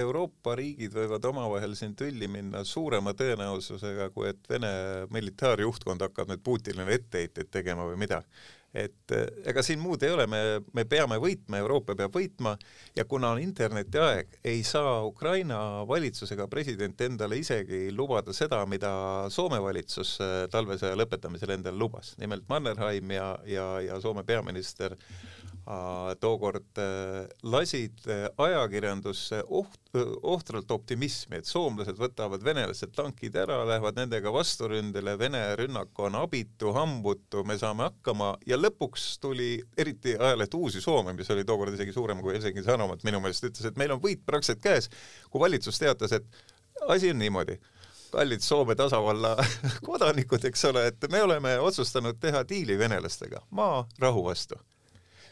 Euroopa 0.00 0.54
riigid 0.56 0.94
võivad 0.96 1.26
omavahel 1.28 1.74
siin 1.76 1.92
tülli 1.92 2.24
minna 2.28 2.62
suurema 2.64 3.12
tõenäosusega, 3.12 4.06
kui 4.14 4.30
et 4.30 4.48
Vene 4.48 4.70
militaarjuhtkond 5.12 6.00
hakkab 6.06 6.32
nüüd 6.32 6.40
Putinile 6.44 6.86
etteheiteid 6.96 7.50
tegema 7.52 7.84
või 7.84 8.00
midagi 8.00 8.24
et 8.74 9.14
eh, 9.14 9.26
ega 9.50 9.62
siin 9.66 9.80
muud 9.82 10.02
ei 10.06 10.12
ole, 10.14 10.26
me, 10.30 10.40
me 10.76 10.84
peame 10.88 11.18
võitma, 11.22 11.58
Euroopa 11.58 11.96
peab 11.98 12.14
võitma 12.14 12.54
ja 12.96 13.04
kuna 13.08 13.32
on 13.34 13.42
internetiaeg, 13.42 14.38
ei 14.46 14.62
saa 14.66 15.00
Ukraina 15.06 15.58
valitsus 15.88 16.30
ega 16.36 16.46
president 16.50 17.00
endale 17.02 17.40
isegi 17.40 17.88
lubada 17.94 18.34
seda, 18.36 18.62
mida 18.70 18.92
Soome 19.30 19.58
valitsus 19.62 20.16
eh, 20.22 20.36
talvesõja 20.52 20.98
lõpetamisel 20.98 21.56
endale 21.56 21.78
lubas. 21.78 22.14
nimelt 22.18 22.46
Mannerheim 22.48 23.10
ja, 23.16 23.32
ja, 23.46 23.66
ja 23.84 24.00
Soome 24.00 24.24
peaminister 24.24 24.96
tookord 26.20 26.78
äh, 26.78 27.28
lasid 27.42 28.06
äh, 28.08 28.26
ajakirjandusse 28.38 29.42
oht, 29.46 29.78
ohtralt 30.22 30.70
optimismi, 30.70 31.38
et 31.38 31.46
soomlased 31.46 31.98
võtavad 31.98 32.42
venelased 32.44 32.94
tankid 32.96 33.36
ära, 33.38 33.60
lähevad 33.68 33.98
nendega 34.00 34.32
vasturündele, 34.34 35.16
Vene 35.20 35.42
rünnak 35.58 35.98
on 35.98 36.16
abitu, 36.18 36.72
hambutu, 36.74 37.44
me 37.44 37.58
saame 37.60 37.88
hakkama. 37.88 38.32
Ja 38.46 38.58
lõpuks 38.58 39.18
tuli 39.22 39.58
eriti 39.78 40.16
ajaleht 40.18 40.54
Uusi 40.54 40.80
Soome, 40.80 41.14
mis 41.18 41.30
oli 41.30 41.44
tookord 41.44 41.74
isegi 41.76 41.94
suurem 41.94 42.22
kui 42.22 42.34
Helsingi 42.34 42.64
Sanomat 42.66 43.04
minu 43.06 43.20
meelest, 43.20 43.46
ütles, 43.50 43.68
et 43.68 43.78
meil 43.78 43.94
on 43.94 44.02
võit 44.02 44.24
praktiliselt 44.26 44.64
käes, 44.64 44.90
kui 45.30 45.42
valitsus 45.42 45.78
teatas, 45.78 46.16
et 46.16 46.88
asi 46.88 47.12
on 47.12 47.20
niimoodi 47.20 47.60
kallid 48.10 48.42
Soome 48.42 48.74
tasavalla 48.74 49.36
kodanikud, 49.86 50.42
eks 50.50 50.66
ole, 50.72 50.88
et 50.90 51.10
me 51.12 51.22
oleme 51.22 51.58
otsustanud 51.62 52.18
teha 52.18 52.42
diili 52.48 52.78
venelastega, 52.78 53.44
maa 53.54 53.84
rahu 54.02 54.24
vastu 54.26 54.58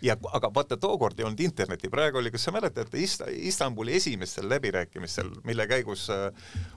ja 0.02 0.16
aga 0.32 0.50
vaata, 0.54 0.76
tookord 0.76 1.18
ei 1.18 1.26
olnud 1.26 1.40
internetti, 1.42 1.90
praegu 1.90 2.20
oli, 2.20 2.30
kas 2.30 2.44
sa 2.46 2.52
mäletad, 2.54 2.92
Ist-, 2.94 3.24
Istanbuli 3.50 3.96
esimestel 3.96 4.48
läbirääkimistel, 4.48 5.30
mille 5.44 5.66
käigus 5.66 6.08
äh, 6.10 6.28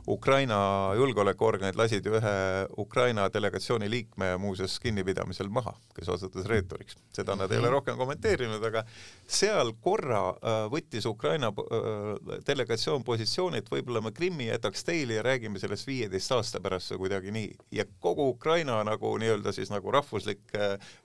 Ukraina 0.07 0.57
julgeolekuorganid 0.97 1.77
lasid 1.77 2.07
ühe 2.09 2.35
Ukraina 2.81 3.27
delegatsiooni 3.33 3.89
liikme 3.89 4.33
muuseas 4.41 4.79
kinnipidamisel 4.79 5.49
maha, 5.49 5.75
kes 5.95 6.09
osutus 6.09 6.45
reeturiks. 6.49 6.97
seda 7.13 7.35
nad 7.35 7.51
ei 7.51 7.57
ole 7.57 7.67
mhm. 7.67 7.73
rohkem 7.73 7.97
kommenteerinud, 7.97 8.63
aga 8.63 8.83
seal 9.27 9.73
korra 9.81 10.23
äh, 10.29 10.65
võttis 10.73 11.05
Ukraina 11.09 11.51
äh, 11.51 12.41
delegatsioon 12.47 13.03
positsiooni, 13.03 13.61
et 13.61 13.71
võib-olla 13.71 14.01
me 14.01 14.11
Krimmi 14.11 14.47
jätaks 14.49 14.85
teile 14.87 15.19
ja 15.19 15.25
räägime 15.25 15.59
sellest 15.59 15.87
viieteist 15.87 16.31
aasta 16.31 16.61
pärast 16.61 16.95
või 16.95 17.05
kuidagi 17.05 17.31
nii. 17.31 17.53
ja 17.71 17.85
kogu 17.99 18.29
Ukraina 18.29 18.81
nagu 18.83 19.13
nii-öelda 19.21 19.53
siis 19.53 19.69
nagu 19.69 19.91
rahvuslik 19.91 20.53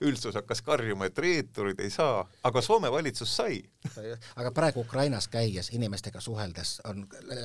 üldsus 0.01 0.35
hakkas 0.37 0.63
karjuma, 0.63 1.07
et 1.07 1.19
reeturid 1.19 1.81
ei 1.81 1.91
saa 1.91 2.06
saa, 2.07 2.27
aga 2.49 2.63
Soome 2.63 2.91
valitsus 2.93 3.37
sai. 3.37 3.59
Aga 4.37 4.51
praegu 4.55 4.83
Ukrainas 4.83 5.29
käies, 5.33 5.71
inimestega 5.75 6.21
suheldes 6.21 6.81
on 6.91 7.05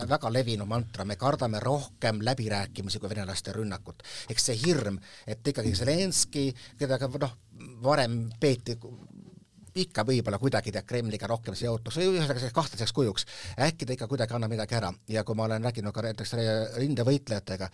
väga 0.10 0.32
levinud 0.34 0.70
mantra, 0.70 1.06
me 1.06 1.16
kardame 1.20 1.60
rohkem 1.60 2.22
läbirääkimisi 2.26 3.00
kui 3.00 3.10
venelaste 3.10 3.54
rünnakut. 3.54 4.04
eks 4.30 4.46
see 4.50 4.60
hirm, 4.66 5.00
et 5.28 5.48
ikkagi 5.48 5.74
Zelenskõi, 5.76 6.52
keda 6.80 7.00
ka 7.02 7.10
noh, 7.26 7.38
varem 7.84 8.24
peeti 8.40 8.78
ikka 9.76 10.04
võib-olla 10.08 10.40
kuidagi 10.40 10.72
tead 10.72 10.86
Kremliga 10.88 11.30
rohkem 11.32 11.56
seotus, 11.56 11.98
ühesõnaga 11.98 12.34
selliseks 12.34 12.56
kahtlaseks 12.56 12.94
kujuks, 12.94 13.26
äkki 13.68 13.88
ta 13.88 13.96
ikka 13.96 14.10
kuidagi 14.12 14.36
annab 14.36 14.52
midagi 14.52 14.76
ära. 14.76 14.92
Ja 15.08 15.24
kui 15.24 15.38
ma 15.38 15.48
olen 15.48 15.64
rääkinud 15.64 15.96
ka 15.96 16.04
näiteks 16.10 16.36
rindevõitlejatega, 16.82 17.70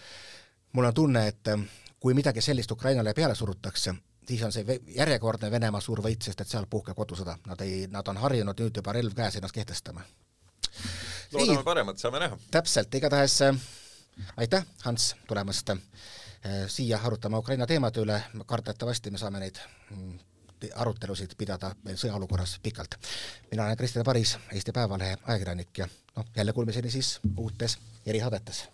mul 0.77 0.91
on 0.91 0.93
tunne, 0.93 1.27
et 1.33 1.53
kui 1.99 2.13
midagi 2.13 2.43
sellist 2.45 2.71
Ukrainale 2.71 3.15
peale 3.17 3.35
surutakse, 3.35 3.95
siis 4.27 4.43
on 4.43 4.51
see 4.51 4.79
järjekordne 4.95 5.51
Venemaa 5.51 5.81
suur 5.81 6.01
võit, 6.03 6.21
sest 6.23 6.41
et 6.41 6.51
seal 6.51 6.67
puhkeb 6.69 6.97
kodusõda, 6.97 7.37
nad 7.47 7.61
ei, 7.65 7.87
nad 7.91 8.07
on 8.07 8.19
harjunud 8.21 8.59
nüüd 8.59 8.79
juba 8.81 8.95
relv 8.95 9.15
käes 9.15 9.39
ennast 9.39 9.55
kehtestama. 9.55 10.03
loodame 11.33 11.63
paremat, 11.63 11.99
saame 11.99 12.19
näha. 12.19 12.37
täpselt, 12.51 12.95
igatahes 12.95 13.41
äh, 13.41 13.59
aitäh, 14.37 14.65
Hans, 14.83 15.15
tulemast 15.27 15.69
äh, 15.69 15.79
siia 16.67 16.99
arutama 17.03 17.37
Ukraina 17.37 17.67
teemade 17.67 18.01
üle, 18.01 18.21
kardetavasti 18.45 19.11
me 19.11 19.17
saame 19.17 19.39
neid 19.39 19.59
mm, 19.89 20.19
arutelusid 20.75 21.35
pidada 21.37 21.75
meil 21.83 21.97
sõjaolukorras 21.97 22.57
pikalt. 22.63 22.97
mina 23.51 23.65
olen 23.65 23.77
Kristjan 23.77 24.05
Paris, 24.05 24.37
Eesti 24.51 24.71
Päevalehe 24.71 25.17
ajakirjanik 25.23 25.77
ja 25.77 25.87
noh, 26.15 26.25
jälle 26.35 26.53
kuulmiseni 26.53 26.91
siis 26.91 27.19
uutes 27.37 27.77
erisaadetes 28.05 28.67